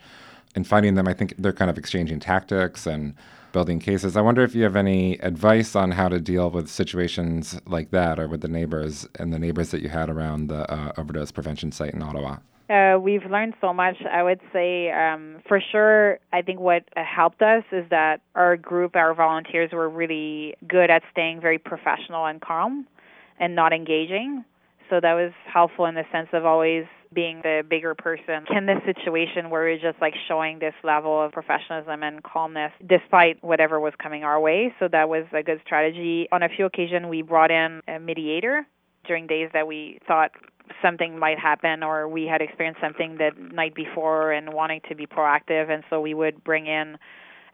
And 0.55 0.67
finding 0.67 0.95
them, 0.95 1.09
I 1.09 1.15
think 1.15 1.35
they're 1.39 1.53
kind 1.53 1.71
of 1.71 1.79
exchanging 1.79 2.21
tactics 2.21 2.87
and 2.87 3.15
building 3.53 3.81
cases. 3.81 4.17
I 4.17 4.21
wonder 4.21 4.43
if 4.43 4.55
you 4.55 4.63
have 4.65 4.77
any 4.77 5.15
advice 5.19 5.75
on 5.75 5.93
how 5.93 6.09
to 6.09 6.21
deal 6.21 6.51
with 6.51 6.69
situations 6.69 7.59
like 7.67 7.91
that 7.91 8.21
or 8.21 8.29
with 8.29 8.43
the 8.43 8.49
neighbors 8.49 9.09
and 9.19 9.33
the 9.33 9.39
neighbors 9.39 9.71
that 9.71 9.81
you 9.81 9.89
had 9.89 10.11
around 10.11 10.49
the 10.49 10.71
uh, 10.71 10.93
overdose 10.97 11.33
prevention 11.33 11.73
site 11.73 11.95
in 11.95 12.03
Ottawa. 12.03 12.39
Uh, 12.71 12.99
we've 12.99 13.25
learned 13.27 13.55
so 13.61 13.75
much. 13.75 13.97
I 14.11 14.23
would 14.23 14.41
say, 14.53 14.91
um, 14.91 15.43
for 15.47 15.61
sure, 15.61 16.19
I 16.33 16.43
think 16.43 16.61
what 16.61 16.85
helped 16.97 17.43
us 17.43 17.63
is 17.73 17.85
that 17.91 18.21
our 18.35 18.57
group, 18.57 18.97
our 18.97 19.15
volunteers, 19.15 19.71
were 19.73 19.89
really 19.89 20.55
good 20.67 20.91
at 20.91 21.03
staying 21.11 21.41
very 21.41 21.59
professional 21.59 22.25
and 22.27 22.41
calm 22.41 22.87
and 23.39 23.55
not 23.55 23.73
engaging. 23.73 24.45
So 24.91 25.01
that 25.01 25.15
was 25.15 25.33
helpful 25.53 25.87
in 25.87 25.95
the 25.95 26.05
sense 26.13 26.29
of 26.33 26.45
always 26.45 26.85
being 27.15 27.41
the 27.43 27.63
bigger 27.69 27.95
person 27.95 28.45
in 28.57 28.67
this 28.67 28.81
situation 28.85 29.49
where 29.49 29.63
we're 29.63 29.79
just 29.79 30.01
like 30.01 30.15
showing 30.29 30.59
this 30.59 30.75
level 30.83 31.23
of 31.23 31.33
professionalism 31.33 32.03
and 32.03 32.23
calmness 32.23 32.73
despite 32.87 33.43
whatever 33.43 33.79
was 33.79 33.93
coming 34.03 34.25
our 34.25 34.41
way. 34.41 34.75
So 34.81 34.89
that 34.91 35.09
was 35.09 35.25
a 35.33 35.43
good 35.43 35.61
strategy. 35.65 36.29
On 36.33 36.43
a 36.43 36.49
few 36.49 36.67
occasions, 36.67 37.07
we 37.07 37.23
brought 37.23 37.51
in 37.51 37.81
a 37.89 37.99
mediator 37.99 38.67
during 39.07 39.27
days 39.27 39.51
that 39.53 39.67
we 39.67 40.01
thought 40.07 40.33
something 40.83 41.19
might 41.19 41.39
happen 41.39 41.83
or 41.83 42.09
we 42.09 42.25
had 42.25 42.41
experienced 42.43 42.81
something 42.81 43.17
the 43.17 43.31
night 43.53 43.75
before 43.75 44.33
and 44.33 44.53
wanting 44.53 44.81
to 44.89 44.95
be 44.95 45.07
proactive. 45.07 45.71
And 45.71 45.85
so 45.91 46.01
we 46.01 46.15
would 46.15 46.43
bring 46.43 46.67
in 46.67 46.97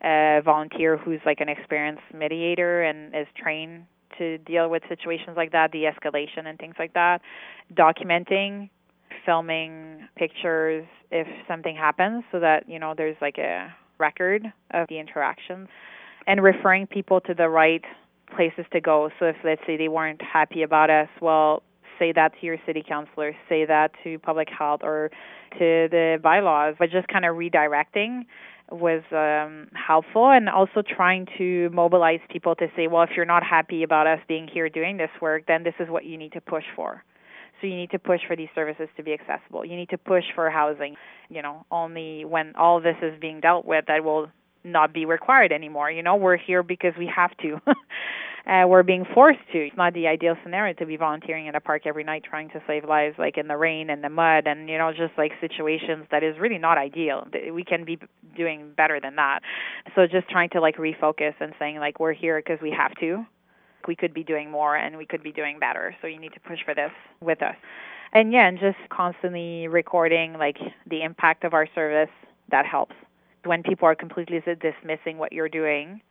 a 0.03 0.41
volunteer 0.45 0.97
who's 0.97 1.21
like 1.27 1.41
an 1.41 1.49
experienced 1.49 2.03
mediator 2.15 2.83
and 2.83 3.15
is 3.15 3.27
trained 3.37 3.85
to 4.21 4.39
deal 4.39 4.69
with 4.71 4.83
situations 4.89 5.37
like 5.37 5.53
that, 5.53 5.73
de 5.73 5.85
escalation 5.85 6.47
and 6.47 6.59
things 6.59 6.75
like 6.79 6.95
that, 6.95 7.21
documenting, 7.75 8.71
filming 9.27 10.07
pictures 10.17 10.87
if 11.11 11.27
something 11.49 11.75
happens 11.75 12.23
so 12.31 12.39
that, 12.39 12.69
you 12.69 12.79
know, 12.79 12.95
there's 12.97 13.17
like 13.21 13.39
a 13.39 13.75
record 13.99 14.45
of 14.73 14.87
the 14.89 14.99
interactions 14.99 15.69
and 16.27 16.43
referring 16.43 16.87
people 16.87 17.21
to 17.21 17.35
the 17.35 17.49
right 17.49 17.85
places 18.35 18.65
to 18.73 18.81
go. 18.81 19.11
So 19.19 19.27
if 19.27 19.37
let's 19.45 19.63
say 19.67 19.77
they 19.77 19.89
weren't 19.89 20.23
happy 20.23 20.63
about 20.63 20.91
us, 20.91 21.09
well, 21.21 21.63
say 21.99 22.13
that 22.13 22.33
to 22.41 22.47
your 22.47 22.57
city 22.67 22.85
councilor, 22.87 23.35
say 23.49 23.65
that 23.67 23.91
to 24.05 24.19
public 24.19 24.49
health 24.57 24.81
or 24.83 25.11
to 25.53 25.89
the 25.91 26.19
bylaws, 26.23 26.75
but 26.79 26.91
just 26.91 27.09
kind 27.09 27.25
of 27.25 27.37
redirecting 27.37 28.25
was 28.71 29.03
um, 29.13 29.69
helpful 29.75 30.31
and 30.31 30.49
also 30.49 30.83
trying 30.83 31.27
to 31.39 31.69
mobilize 31.71 32.21
people 32.31 32.55
to 32.57 32.67
say, 32.77 32.87
well, 32.87 33.03
if 33.03 33.11
you're 33.17 33.27
not 33.27 33.43
happy 33.43 33.83
about 33.83 34.07
us 34.07 34.21
being 34.29 34.49
here 34.53 34.69
doing 34.69 34.97
this 34.97 35.11
work, 35.21 35.45
then 35.47 35.65
this 35.65 35.75
is 35.81 35.89
what 35.89 36.05
you 36.05 36.17
need 36.17 36.33
to 36.33 36.41
push 36.41 36.65
for. 36.77 37.05
So 37.61 37.67
you 37.67 37.77
need 37.77 37.91
to 37.91 37.99
push 37.99 38.21
for 38.27 38.37
these 38.37 38.49
services 38.55 38.89
to 38.97 39.03
be 39.03 39.13
accessible. 39.13 39.65
You 39.65 39.77
need 39.77 39.91
to 39.91 39.99
push 39.99 40.25
for 40.35 40.49
housing. 40.51 40.97
You 41.29 41.43
know, 41.43 41.67
only 41.71 42.25
when 42.25 42.55
all 42.57 42.81
this 42.81 42.97
is 43.03 43.21
being 43.21 43.41
dealt 43.41 43.67
with 43.67 43.85
that 43.89 44.03
will 44.03 44.29
not 44.65 44.93
be 44.93 45.05
required 45.05 45.53
anymore. 45.53 45.91
You 45.91 46.03
know, 46.03 46.17
we're 46.17 46.37
here 46.37 46.63
because 46.63 46.93
we 46.99 47.07
have 47.15 47.37
to. 47.39 47.61
uh, 48.47 48.67
we're 48.67 48.83
being 48.83 49.05
forced 49.15 49.41
to. 49.53 49.59
It's 49.59 49.77
not 49.77 49.95
the 49.95 50.07
ideal 50.07 50.37
scenario 50.43 50.75
to 50.75 50.87
be 50.87 50.97
volunteering 50.97 51.47
in 51.47 51.55
a 51.55 51.61
park 51.61 51.83
every 51.87 52.05
night 52.05 52.25
trying 52.25 52.49
to 52.51 52.63
save 52.67 52.85
lives, 52.85 53.17
like 53.19 53.39
in 53.39 53.49
the 53.49 53.57
rain 53.57 53.91
and 53.91 54.03
the 54.03 54.09
mud, 54.09 54.47
and 54.47 54.69
you 54.69 54.79
know, 54.79 54.93
just 54.93 55.13
like 55.17 55.33
situations 55.41 56.07
that 56.11 56.23
is 56.23 56.39
really 56.39 56.59
not 56.59 56.79
ideal. 56.79 57.27
We 57.53 57.65
can 57.65 57.85
be 57.85 57.99
doing 58.37 58.73
better 58.77 59.01
than 59.01 59.17
that. 59.17 59.41
So 59.95 60.07
just 60.07 60.29
trying 60.29 60.51
to 60.51 60.61
like 60.61 60.77
refocus 60.77 61.35
and 61.41 61.53
saying 61.59 61.79
like 61.79 62.01
we're 62.01 62.13
here 62.13 62.41
because 62.45 62.61
we 62.63 62.71
have 62.71 62.95
to. 63.01 63.25
We 63.89 63.97
could 63.97 64.13
be 64.13 64.23
doing 64.23 64.51
more 64.51 64.77
and 64.77 64.99
we 64.99 65.07
could 65.07 65.23
be 65.23 65.33
doing 65.33 65.59
better. 65.59 65.97
So 66.03 66.07
you 66.07 66.19
need 66.21 66.35
to 66.35 66.41
push 66.41 66.59
for 66.65 66.75
this 66.75 66.91
with 67.21 67.43
us. 67.43 67.57
And 68.13 68.33
yeah, 68.33 68.49
and 68.49 68.59
just 68.59 68.77
constantly 68.91 69.69
recording 69.69 70.35
like 70.35 70.59
the 70.89 71.03
impact 71.03 71.45
of 71.45 71.55
our 71.55 71.67
service 71.75 72.11
that 72.51 72.67
helps. 72.67 72.95
When 73.45 73.63
people 73.63 73.87
are 73.87 73.95
completely 73.95 74.41
dismissing 74.41 75.19
what 75.19 75.33
you're 75.33 75.49
doing, 75.49 76.03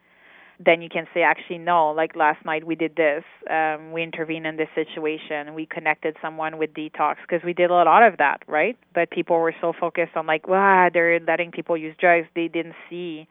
then 0.59 0.81
you 0.81 0.89
can 0.89 1.07
say, 1.13 1.21
actually, 1.21 1.57
no, 1.57 1.91
like 1.91 2.15
last 2.15 2.43
night 2.43 2.65
we 2.65 2.75
did 2.75 2.95
this. 2.95 3.23
Um, 3.49 3.93
we 3.93 4.03
intervened 4.03 4.45
in 4.45 4.57
this 4.57 4.67
situation. 4.75 5.53
We 5.53 5.65
connected 5.65 6.17
someone 6.21 6.57
with 6.57 6.73
detox 6.73 7.15
because 7.21 7.43
we 7.45 7.53
did 7.53 7.69
a 7.69 7.73
lot 7.73 8.03
of 8.03 8.17
that, 8.17 8.41
right? 8.47 8.77
But 8.93 9.09
people 9.09 9.39
were 9.39 9.55
so 9.61 9.71
focused 9.79 10.17
on, 10.17 10.25
like, 10.25 10.47
wow, 10.47 10.89
they're 10.91 11.19
letting 11.19 11.51
people 11.51 11.77
use 11.77 11.95
drugs. 11.97 12.27
They 12.35 12.49
didn't 12.49 12.75
see 12.89 13.27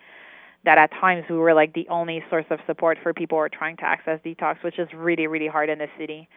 that 0.64 0.78
at 0.78 0.90
times 0.92 1.24
we 1.28 1.36
were 1.36 1.54
like 1.54 1.74
the 1.74 1.86
only 1.88 2.22
source 2.30 2.46
of 2.50 2.60
support 2.66 2.98
for 3.02 3.12
people 3.12 3.36
who 3.38 3.42
are 3.42 3.48
trying 3.48 3.76
to 3.76 3.84
access 3.84 4.20
detox, 4.24 4.62
which 4.62 4.78
is 4.78 4.88
really, 4.94 5.26
really 5.26 5.48
hard 5.48 5.68
in 5.68 5.78
the 5.78 5.88
city. 5.98 6.28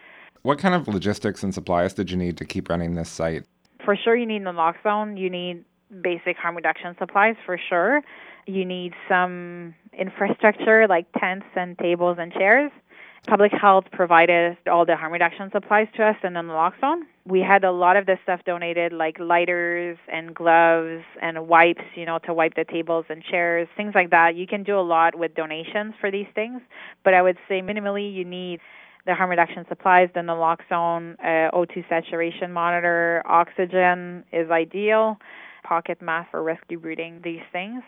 What 0.42 0.60
kind 0.60 0.76
of 0.76 0.88
logistics 0.88 1.42
and 1.44 1.54
supplies 1.54 1.94
did 1.94 2.12
you 2.12 2.18
need 2.18 2.38
to 2.38 2.46
keep 2.46 2.70
running 2.70 2.96
this 2.96 3.10
site? 3.10 3.46
For 3.86 3.96
sure, 3.96 4.16
you 4.16 4.26
need 4.26 4.44
naloxone. 4.44 5.18
You 5.18 5.30
need 5.30 5.64
basic 6.02 6.38
harm 6.38 6.56
reduction 6.56 6.96
supplies 6.98 7.36
for 7.46 7.60
sure. 7.70 8.02
You 8.48 8.66
need 8.66 8.94
some 9.08 9.76
infrastructure 9.98 10.88
like 10.88 11.06
tents 11.20 11.46
and 11.56 11.78
tables 11.78 12.18
and 12.20 12.32
chairs. 12.32 12.72
Public 13.28 13.52
health 13.52 13.86
provided 13.92 14.58
all 14.66 14.84
the 14.84 14.96
harm 14.96 15.14
reduction 15.14 15.52
supplies 15.52 15.88
to 15.96 16.04
us 16.04 16.16
and 16.24 16.36
then 16.36 16.48
the 16.48 16.54
naloxone. 16.54 17.02
We 17.24 17.40
had 17.40 17.64
a 17.64 17.72
lot 17.72 17.96
of 17.96 18.08
the 18.08 18.18
stuff 18.24 18.42
donated, 18.46 18.94
like 18.94 19.20
lighters 19.20 20.00
and 20.12 20.34
gloves 20.34 21.04
and 21.22 21.48
wipes, 21.48 21.84
you 21.94 22.08
know, 22.08 22.18
to 22.26 22.34
wipe 22.34 22.56
the 22.56 22.66
tables 22.66 23.06
and 23.10 23.24
chairs, 23.24 23.68
things 23.78 23.94
like 23.94 24.10
that. 24.10 24.36
You 24.36 24.48
can 24.48 24.64
do 24.64 24.80
a 24.80 24.82
lot 24.82 25.14
with 25.14 25.36
donations 25.36 25.94
for 26.02 26.10
these 26.10 26.26
things, 26.34 26.62
but 27.04 27.14
I 27.14 27.22
would 27.22 27.38
say 27.48 27.62
minimally 27.62 28.12
you 28.12 28.26
need 28.26 28.60
the 29.06 29.14
harm 29.14 29.30
reduction 29.30 29.66
supplies, 29.70 30.10
the 30.16 30.22
naloxone, 30.22 31.14
uh, 31.20 31.56
O2 31.56 31.88
saturation 31.90 32.52
monitor, 32.52 33.22
oxygen 33.26 34.24
is 34.32 34.50
ideal, 34.50 35.20
pocket 35.74 35.98
mask 36.02 36.28
for 36.32 36.42
rescue 36.44 36.80
breathing, 36.80 37.14
these 37.24 37.46
things 37.52 37.82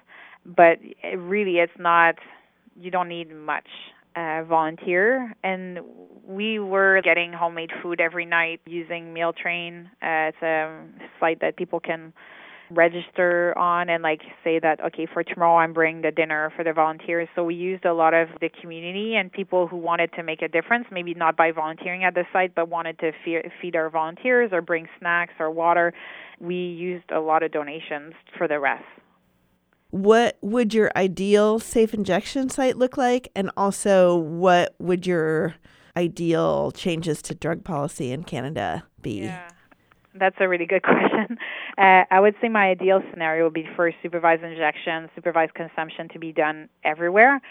but 0.46 0.78
it 0.82 1.18
really 1.18 1.58
it's 1.58 1.72
not 1.80 2.16
you 2.80 2.92
don't 2.92 3.08
need 3.08 3.34
much 3.34 3.68
uh, 4.16 4.44
volunteer. 4.44 5.34
And 5.44 5.80
we 6.26 6.60
were 6.60 7.02
getting 7.04 7.34
homemade 7.34 7.72
food 7.82 8.00
every 8.02 8.26
night 8.26 8.62
using 8.66 9.14
meal 9.14 9.34
train. 9.34 9.90
Uh, 10.02 10.32
it's 10.32 10.42
a 10.42 10.86
site 11.20 11.40
that 11.42 11.56
people 11.56 11.80
can 11.80 12.14
register 12.72 13.58
on 13.58 13.90
and 13.90 14.04
like 14.04 14.22
say 14.44 14.60
that 14.60 14.80
okay 14.84 15.08
for 15.12 15.24
tomorrow 15.24 15.58
i'm 15.58 15.74
bringing 15.74 16.02
the 16.02 16.12
dinner 16.12 16.52
for 16.56 16.64
the 16.64 16.74
volunteers 16.74 17.28
so 17.36 17.44
we 17.44 17.56
used 17.56 17.86
a 17.86 17.94
lot 17.94 18.14
of 18.14 18.28
the 18.42 18.50
community 18.62 19.16
and 19.16 19.32
people 19.32 19.68
who 19.68 19.78
wanted 19.78 20.12
to 20.14 20.24
make 20.24 20.42
a 20.42 20.48
difference 20.48 20.86
maybe 20.92 21.14
not 21.14 21.36
by 21.36 21.52
volunteering 21.52 22.04
at 22.04 22.14
the 22.16 22.24
site 22.32 22.56
but 22.56 22.70
wanted 22.70 22.98
to 23.00 23.12
feed, 23.24 23.42
feed 23.62 23.76
our 23.76 23.90
volunteers 23.90 24.50
or 24.52 24.62
bring 24.62 24.88
snacks 25.00 25.34
or 25.40 25.52
water 25.52 25.94
we 26.40 26.56
used 26.56 27.10
a 27.12 27.20
lot 27.20 27.44
of 27.44 27.52
donations 27.52 28.14
for 28.38 28.48
the 28.48 28.60
rest 28.60 28.84
what 29.94 30.40
would 30.42 30.74
your 30.74 30.92
ideal 30.96 31.60
safe 31.60 31.94
injection 31.94 32.50
site 32.50 32.78
look 32.78 32.98
like? 32.98 33.30
And 33.36 33.52
also, 33.56 34.16
what 34.16 34.74
would 34.80 35.06
your 35.06 35.54
ideal 35.96 36.72
changes 36.72 37.22
to 37.22 37.36
drug 37.36 37.64
policy 37.64 38.12
in 38.12 38.24
Canada 38.24 38.86
be? 39.04 39.26
Yeah. 39.26 39.50
That's 40.16 40.36
a 40.40 40.48
really 40.48 40.66
good 40.66 40.84
question. 40.84 41.38
Uh, 41.78 42.04
I 42.10 42.20
would 42.20 42.36
say 42.42 42.50
my 42.50 42.70
ideal 42.70 43.02
scenario 43.12 43.46
would 43.46 43.54
be 43.54 43.68
for 43.76 43.92
supervised 44.02 44.44
injection, 44.44 45.10
supervised 45.16 45.54
consumption 45.56 46.08
to 46.10 46.20
be 46.20 46.32
done 46.32 46.70
everywhere. 46.84 47.42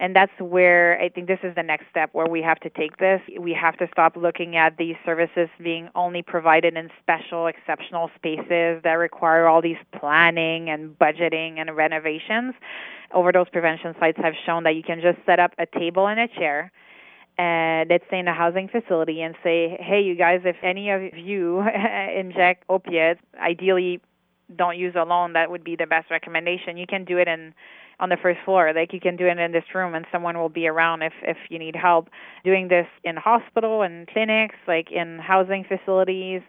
And 0.00 0.14
that's 0.14 0.32
where 0.38 1.00
I 1.00 1.08
think 1.08 1.26
this 1.26 1.40
is 1.42 1.54
the 1.56 1.62
next 1.62 1.86
step 1.90 2.10
where 2.12 2.28
we 2.28 2.40
have 2.42 2.60
to 2.60 2.70
take 2.70 2.98
this. 2.98 3.20
We 3.38 3.52
have 3.52 3.76
to 3.78 3.88
stop 3.90 4.16
looking 4.16 4.56
at 4.56 4.76
these 4.76 4.94
services 5.04 5.48
being 5.60 5.88
only 5.96 6.22
provided 6.22 6.76
in 6.76 6.88
special, 7.02 7.48
exceptional 7.48 8.10
spaces 8.14 8.80
that 8.84 8.94
require 8.98 9.48
all 9.48 9.60
these 9.60 9.76
planning 9.98 10.70
and 10.70 10.96
budgeting 10.98 11.58
and 11.58 11.76
renovations. 11.76 12.54
Overdose 13.12 13.48
prevention 13.48 13.94
sites 13.98 14.18
have 14.22 14.34
shown 14.46 14.62
that 14.64 14.76
you 14.76 14.84
can 14.84 15.00
just 15.00 15.18
set 15.26 15.40
up 15.40 15.52
a 15.58 15.66
table 15.66 16.06
and 16.06 16.20
a 16.20 16.28
chair 16.28 16.70
Uh, 17.38 17.68
and 17.78 17.90
let's 17.90 18.04
say 18.10 18.18
in 18.18 18.28
a 18.28 18.34
housing 18.34 18.68
facility 18.68 19.22
and 19.22 19.34
say, 19.42 19.76
hey, 19.80 20.00
you 20.00 20.14
guys, 20.14 20.40
if 20.44 20.56
any 20.62 20.90
of 20.90 21.02
you 21.16 21.62
inject 22.16 22.64
opiates, 22.68 23.20
ideally 23.40 24.00
don't 24.56 24.78
use 24.78 24.94
alone. 24.96 25.34
That 25.34 25.50
would 25.50 25.62
be 25.62 25.76
the 25.76 25.86
best 25.86 26.10
recommendation. 26.10 26.76
You 26.76 26.86
can 26.86 27.04
do 27.04 27.18
it 27.18 27.28
in 27.28 27.54
on 28.00 28.08
the 28.10 28.16
first 28.16 28.38
floor. 28.44 28.72
Like 28.74 28.92
you 28.92 29.00
can 29.00 29.16
do 29.16 29.26
it 29.26 29.38
in 29.38 29.52
this 29.52 29.64
room, 29.74 29.94
and 29.94 30.06
someone 30.10 30.38
will 30.38 30.48
be 30.48 30.66
around 30.66 31.02
if 31.02 31.12
if 31.22 31.36
you 31.50 31.58
need 31.58 31.76
help. 31.76 32.08
Doing 32.44 32.68
this 32.68 32.86
in 33.04 33.16
hospital 33.16 33.82
and 33.82 34.06
clinics, 34.08 34.56
like 34.66 34.90
in 34.90 35.18
housing 35.18 35.64
facilities, 35.64 36.40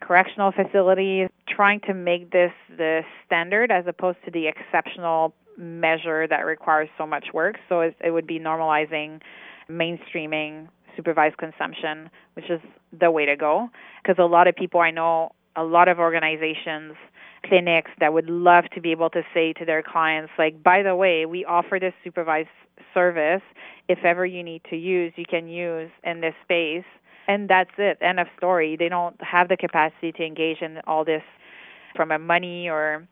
correctional 0.00 0.52
facilities, 0.52 1.28
trying 1.48 1.80
to 1.80 1.94
make 1.94 2.30
this 2.30 2.52
the 2.76 3.00
standard 3.24 3.70
as 3.70 3.84
opposed 3.86 4.18
to 4.26 4.30
the 4.30 4.46
exceptional 4.48 5.32
measure 5.56 6.26
that 6.26 6.40
requires 6.40 6.88
so 6.98 7.06
much 7.06 7.28
work. 7.32 7.56
So 7.68 7.80
it, 7.80 7.96
it 8.04 8.10
would 8.10 8.26
be 8.26 8.38
normalizing, 8.38 9.20
mainstreaming 9.70 10.68
supervised 10.96 11.36
consumption, 11.38 12.10
which 12.34 12.50
is 12.50 12.60
the 12.98 13.10
way 13.10 13.24
to 13.26 13.36
go. 13.36 13.68
Because 14.02 14.16
a 14.18 14.26
lot 14.26 14.48
of 14.48 14.54
people 14.54 14.80
I 14.80 14.90
know, 14.90 15.30
a 15.56 15.64
lot 15.64 15.88
of 15.88 15.98
organizations 15.98 16.94
clinics 17.46 17.90
that 18.00 18.12
would 18.12 18.28
love 18.28 18.64
to 18.74 18.80
be 18.80 18.90
able 18.90 19.10
to 19.10 19.22
say 19.32 19.52
to 19.54 19.64
their 19.64 19.82
clients, 19.82 20.32
like, 20.38 20.62
by 20.62 20.82
the 20.82 20.94
way, 20.94 21.24
we 21.26 21.44
offer 21.44 21.78
this 21.80 21.94
supervised 22.04 22.48
service. 22.92 23.42
If 23.88 24.04
ever 24.04 24.26
you 24.26 24.42
need 24.42 24.62
to 24.70 24.76
use, 24.76 25.12
you 25.16 25.24
can 25.28 25.48
use 25.48 25.90
in 26.04 26.20
this 26.20 26.34
space. 26.42 26.84
And 27.28 27.48
that's 27.48 27.70
it. 27.78 27.98
End 28.00 28.20
of 28.20 28.26
story. 28.36 28.76
They 28.76 28.88
don't 28.88 29.16
have 29.22 29.48
the 29.48 29.56
capacity 29.56 30.12
to 30.12 30.24
engage 30.24 30.60
in 30.60 30.80
all 30.86 31.04
this 31.04 31.22
from 31.94 32.10
a 32.10 32.18
money 32.18 32.68
or 32.68 33.06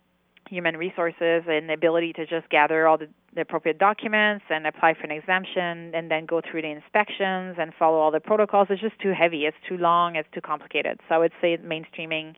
human 0.48 0.76
resources 0.76 1.44
and 1.46 1.68
the 1.68 1.74
ability 1.74 2.12
to 2.14 2.26
just 2.26 2.48
gather 2.50 2.86
all 2.86 2.98
the, 2.98 3.08
the, 3.34 3.40
appropriate 3.40 3.78
documents 3.78 4.44
and 4.50 4.66
apply 4.66 4.94
for 4.94 5.04
an 5.04 5.10
exemption 5.10 5.94
and 5.94 6.10
then 6.10 6.26
go 6.26 6.40
through 6.40 6.62
the 6.62 6.70
inspections 6.70 7.56
and 7.58 7.72
follow 7.78 7.98
all 7.98 8.10
the 8.10 8.20
protocols. 8.20 8.68
It's 8.70 8.80
just 8.80 8.98
too 9.00 9.12
heavy. 9.12 9.46
It's 9.46 9.56
too 9.68 9.76
long. 9.76 10.16
It's 10.16 10.28
too 10.32 10.40
complicated. 10.40 11.00
So 11.08 11.14
I 11.14 11.18
would 11.18 11.32
say 11.40 11.56
mainstreaming 11.58 12.34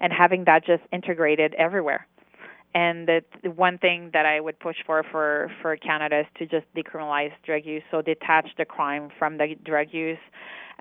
and 0.00 0.12
having 0.12 0.44
that 0.44 0.64
just 0.64 0.82
integrated 0.92 1.54
everywhere. 1.54 2.06
And 2.84 3.08
the, 3.10 3.18
the 3.42 3.52
one 3.66 3.76
thing 3.78 4.10
that 4.12 4.26
I 4.26 4.36
would 4.46 4.58
push 4.66 4.76
for, 4.86 5.02
for 5.10 5.50
for 5.62 5.72
Canada 5.88 6.16
is 6.24 6.26
to 6.38 6.44
just 6.54 6.66
decriminalize 6.74 7.32
drug 7.48 7.64
use, 7.64 7.84
so 7.90 7.96
detach 8.02 8.48
the 8.60 8.66
crime 8.66 9.08
from 9.18 9.38
the 9.38 9.46
drug 9.70 9.88
use. 9.92 10.24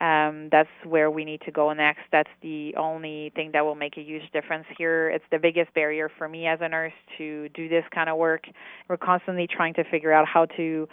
Um, 0.08 0.50
that's 0.52 0.76
where 0.84 1.10
we 1.18 1.24
need 1.24 1.42
to 1.48 1.52
go 1.52 1.72
next. 1.72 2.02
That's 2.12 2.36
the 2.42 2.76
only 2.76 3.32
thing 3.38 3.52
that 3.54 3.64
will 3.64 3.80
make 3.86 3.96
a 3.96 4.02
huge 4.12 4.28
difference 4.34 4.66
here. 4.78 5.10
It's 5.16 5.24
the 5.32 5.40
biggest 5.48 5.74
barrier 5.74 6.08
for 6.18 6.28
me 6.28 6.42
as 6.54 6.60
a 6.62 6.68
nurse 6.68 6.98
to 7.18 7.48
do 7.60 7.70
this 7.70 7.86
kind 7.98 8.10
of 8.10 8.18
work. 8.18 8.44
We're 8.90 8.98
constantly 9.12 9.48
trying 9.48 9.76
to 9.76 9.86
figure 9.86 10.12
out 10.12 10.28
how 10.28 10.44
to 10.58 10.90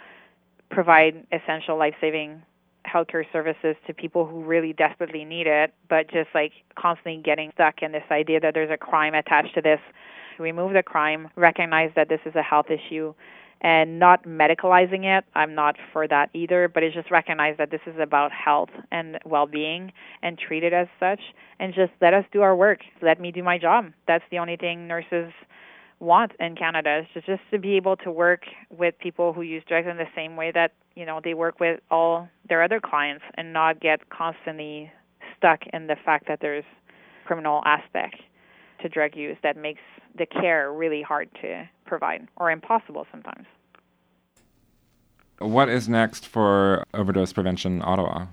provide 0.77 1.27
essential 1.33 1.75
life-saving 1.77 2.41
healthcare 2.93 3.25
services 3.33 3.75
to 3.87 3.93
people 3.93 4.25
who 4.25 4.37
really 4.53 4.71
desperately 4.71 5.25
need 5.25 5.47
it, 5.47 5.73
but 5.89 6.03
just 6.09 6.29
like 6.33 6.53
constantly 6.75 7.21
getting 7.21 7.51
stuck 7.55 7.75
in 7.81 7.91
this 7.91 8.07
idea 8.09 8.39
that 8.39 8.53
there's 8.53 8.71
a 8.71 8.77
crime 8.77 9.15
attached 9.15 9.53
to 9.55 9.61
this. 9.61 9.81
Remove 10.39 10.73
the 10.73 10.83
crime, 10.83 11.29
recognize 11.35 11.91
that 11.95 12.09
this 12.09 12.19
is 12.25 12.35
a 12.35 12.41
health 12.41 12.67
issue, 12.69 13.13
and 13.61 13.97
not 13.97 14.25
medicalizing 14.25 15.05
it. 15.05 15.23
I'm 15.35 15.55
not 15.55 15.77
for 15.91 16.07
that 16.07 16.29
either, 16.33 16.67
but 16.67 16.83
it's 16.83 16.93
just 16.93 17.09
recognize 17.09 17.55
that 17.57 17.71
this 17.71 17.81
is 17.87 17.95
about 17.99 18.31
health 18.31 18.69
and 18.91 19.17
well 19.25 19.47
being 19.47 19.93
and 20.21 20.37
treat 20.37 20.63
it 20.63 20.73
as 20.73 20.87
such, 20.99 21.21
and 21.59 21.73
just 21.73 21.93
let 22.01 22.13
us 22.13 22.25
do 22.31 22.41
our 22.41 22.55
work. 22.55 22.79
Let 23.01 23.19
me 23.19 23.31
do 23.31 23.43
my 23.43 23.57
job. 23.57 23.91
That's 24.07 24.25
the 24.31 24.39
only 24.39 24.57
thing 24.57 24.87
nurses 24.87 25.31
want 25.99 26.33
in 26.39 26.55
Canada 26.55 27.07
is 27.15 27.23
just 27.25 27.41
to 27.51 27.57
be 27.57 27.75
able 27.77 27.95
to 27.95 28.11
work 28.11 28.41
with 28.69 28.93
people 28.99 29.31
who 29.31 29.41
use 29.41 29.63
drugs 29.67 29.87
in 29.89 29.97
the 29.97 30.07
same 30.15 30.35
way 30.35 30.51
that 30.51 30.73
you 30.95 31.05
know 31.05 31.21
they 31.23 31.33
work 31.33 31.59
with 31.59 31.79
all 31.89 32.27
their 32.49 32.61
other 32.61 32.79
clients 32.79 33.23
and 33.35 33.53
not 33.53 33.79
get 33.79 34.09
constantly 34.09 34.91
stuck 35.37 35.61
in 35.71 35.87
the 35.87 35.95
fact 36.03 36.27
that 36.27 36.39
there's 36.41 36.65
criminal 37.25 37.61
aspect 37.65 38.15
to 38.81 38.89
drug 38.89 39.15
use 39.15 39.37
that 39.43 39.55
makes 39.55 39.81
the 40.17 40.25
care 40.25 40.71
really 40.71 41.01
hard 41.01 41.29
to 41.41 41.67
provide 41.85 42.27
or 42.37 42.51
impossible 42.51 43.05
sometimes. 43.11 43.45
What 45.39 45.69
is 45.69 45.89
next 45.89 46.27
for 46.27 46.85
Overdose 46.93 47.33
Prevention 47.33 47.81
Ottawa? 47.83 48.27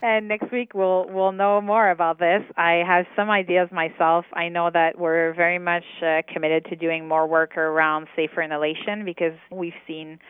And 0.00 0.28
next 0.28 0.52
week 0.52 0.74
we'll 0.74 1.06
we'll 1.08 1.32
know 1.32 1.60
more 1.60 1.90
about 1.90 2.18
this. 2.18 2.42
I 2.56 2.82
have 2.86 3.06
some 3.16 3.30
ideas 3.30 3.68
myself. 3.72 4.24
I 4.32 4.48
know 4.48 4.70
that 4.72 4.98
we're 4.98 5.34
very 5.34 5.58
much 5.58 5.84
uh, 6.02 6.22
committed 6.32 6.66
to 6.66 6.76
doing 6.76 7.08
more 7.08 7.26
work 7.26 7.56
around 7.56 8.06
safer 8.14 8.42
inhalation 8.42 9.04
because 9.04 9.34
we've 9.50 9.72
seen 9.88 10.20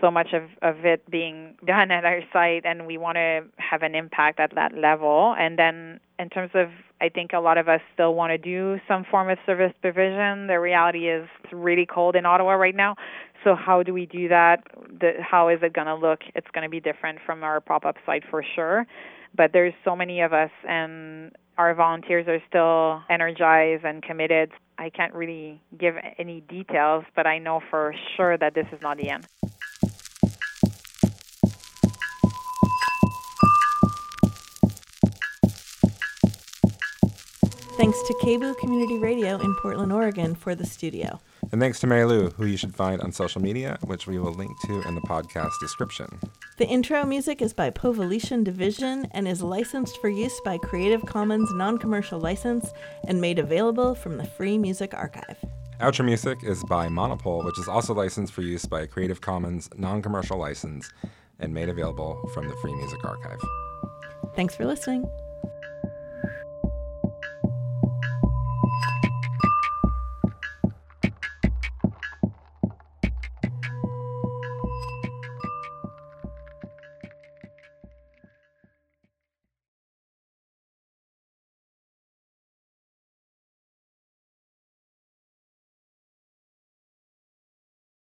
so 0.00 0.10
much 0.10 0.32
of, 0.32 0.44
of 0.62 0.84
it 0.84 1.08
being 1.10 1.56
done 1.66 1.90
at 1.90 2.04
our 2.04 2.20
site, 2.32 2.64
and 2.64 2.86
we 2.86 2.96
want 2.96 3.16
to 3.16 3.42
have 3.56 3.82
an 3.82 3.94
impact 3.94 4.40
at 4.40 4.54
that 4.54 4.74
level. 4.76 5.34
And 5.38 5.58
then, 5.58 6.00
in 6.18 6.28
terms 6.30 6.52
of, 6.54 6.68
I 7.00 7.08
think 7.08 7.32
a 7.32 7.40
lot 7.40 7.58
of 7.58 7.68
us 7.68 7.80
still 7.94 8.14
want 8.14 8.30
to 8.30 8.38
do 8.38 8.78
some 8.86 9.04
form 9.04 9.28
of 9.30 9.38
service 9.46 9.72
provision. 9.82 10.46
The 10.46 10.60
reality 10.60 11.08
is 11.08 11.28
it's 11.44 11.52
really 11.52 11.86
cold 11.86 12.14
in 12.16 12.24
Ottawa 12.26 12.52
right 12.52 12.74
now. 12.74 12.96
So 13.42 13.54
how 13.54 13.82
do 13.82 13.92
we 13.94 14.06
do 14.06 14.28
that? 14.28 14.64
The, 15.00 15.12
how 15.20 15.48
is 15.48 15.60
it 15.62 15.72
going 15.72 15.86
to 15.86 15.94
look? 15.94 16.20
It's 16.34 16.48
going 16.52 16.64
to 16.64 16.70
be 16.70 16.80
different 16.80 17.18
from 17.24 17.42
our 17.42 17.60
pop-up 17.60 17.96
site 18.04 18.22
for 18.30 18.44
sure. 18.54 18.86
But 19.34 19.52
there's 19.52 19.74
so 19.84 19.96
many 19.96 20.20
of 20.20 20.32
us, 20.32 20.50
and 20.68 21.32
our 21.56 21.74
volunteers 21.74 22.26
are 22.28 22.42
still 22.48 23.02
energized 23.08 23.84
and 23.84 24.02
committed. 24.02 24.50
I 24.78 24.90
can't 24.90 25.14
really 25.14 25.62
give 25.78 25.94
any 26.18 26.40
details, 26.42 27.04
but 27.14 27.26
I 27.26 27.38
know 27.38 27.60
for 27.70 27.94
sure 28.16 28.36
that 28.38 28.54
this 28.54 28.66
is 28.72 28.80
not 28.82 28.96
the 28.96 29.10
end. 29.10 29.26
Thanks 37.80 38.02
to 38.02 38.12
KBOO 38.12 38.58
Community 38.58 38.98
Radio 38.98 39.38
in 39.38 39.54
Portland, 39.54 39.90
Oregon 39.90 40.34
for 40.34 40.54
the 40.54 40.66
studio. 40.66 41.18
And 41.50 41.62
thanks 41.62 41.80
to 41.80 41.86
Marilou, 41.86 42.30
who 42.34 42.44
you 42.44 42.58
should 42.58 42.74
find 42.74 43.00
on 43.00 43.10
social 43.10 43.40
media, 43.40 43.78
which 43.84 44.06
we 44.06 44.18
will 44.18 44.34
link 44.34 44.50
to 44.66 44.86
in 44.86 44.94
the 44.94 45.00
podcast 45.00 45.58
description. 45.62 46.06
The 46.58 46.66
intro 46.66 47.06
music 47.06 47.40
is 47.40 47.54
by 47.54 47.70
Povoletian 47.70 48.44
Division 48.44 49.06
and 49.12 49.26
is 49.26 49.40
licensed 49.40 49.98
for 50.02 50.10
use 50.10 50.38
by 50.44 50.58
Creative 50.58 51.06
Commons 51.06 51.50
non 51.54 51.78
commercial 51.78 52.20
license 52.20 52.70
and 53.08 53.18
made 53.18 53.38
available 53.38 53.94
from 53.94 54.18
the 54.18 54.26
Free 54.26 54.58
Music 54.58 54.92
Archive. 54.92 55.38
Outro 55.80 56.04
music 56.04 56.44
is 56.44 56.62
by 56.64 56.90
Monopole, 56.90 57.46
which 57.46 57.58
is 57.58 57.66
also 57.66 57.94
licensed 57.94 58.34
for 58.34 58.42
use 58.42 58.66
by 58.66 58.84
Creative 58.84 59.22
Commons 59.22 59.70
non 59.78 60.02
commercial 60.02 60.36
license 60.36 60.92
and 61.38 61.54
made 61.54 61.70
available 61.70 62.28
from 62.34 62.46
the 62.46 62.54
Free 62.56 62.74
Music 62.74 63.02
Archive. 63.06 63.40
Thanks 64.36 64.54
for 64.54 64.66
listening. 64.66 65.10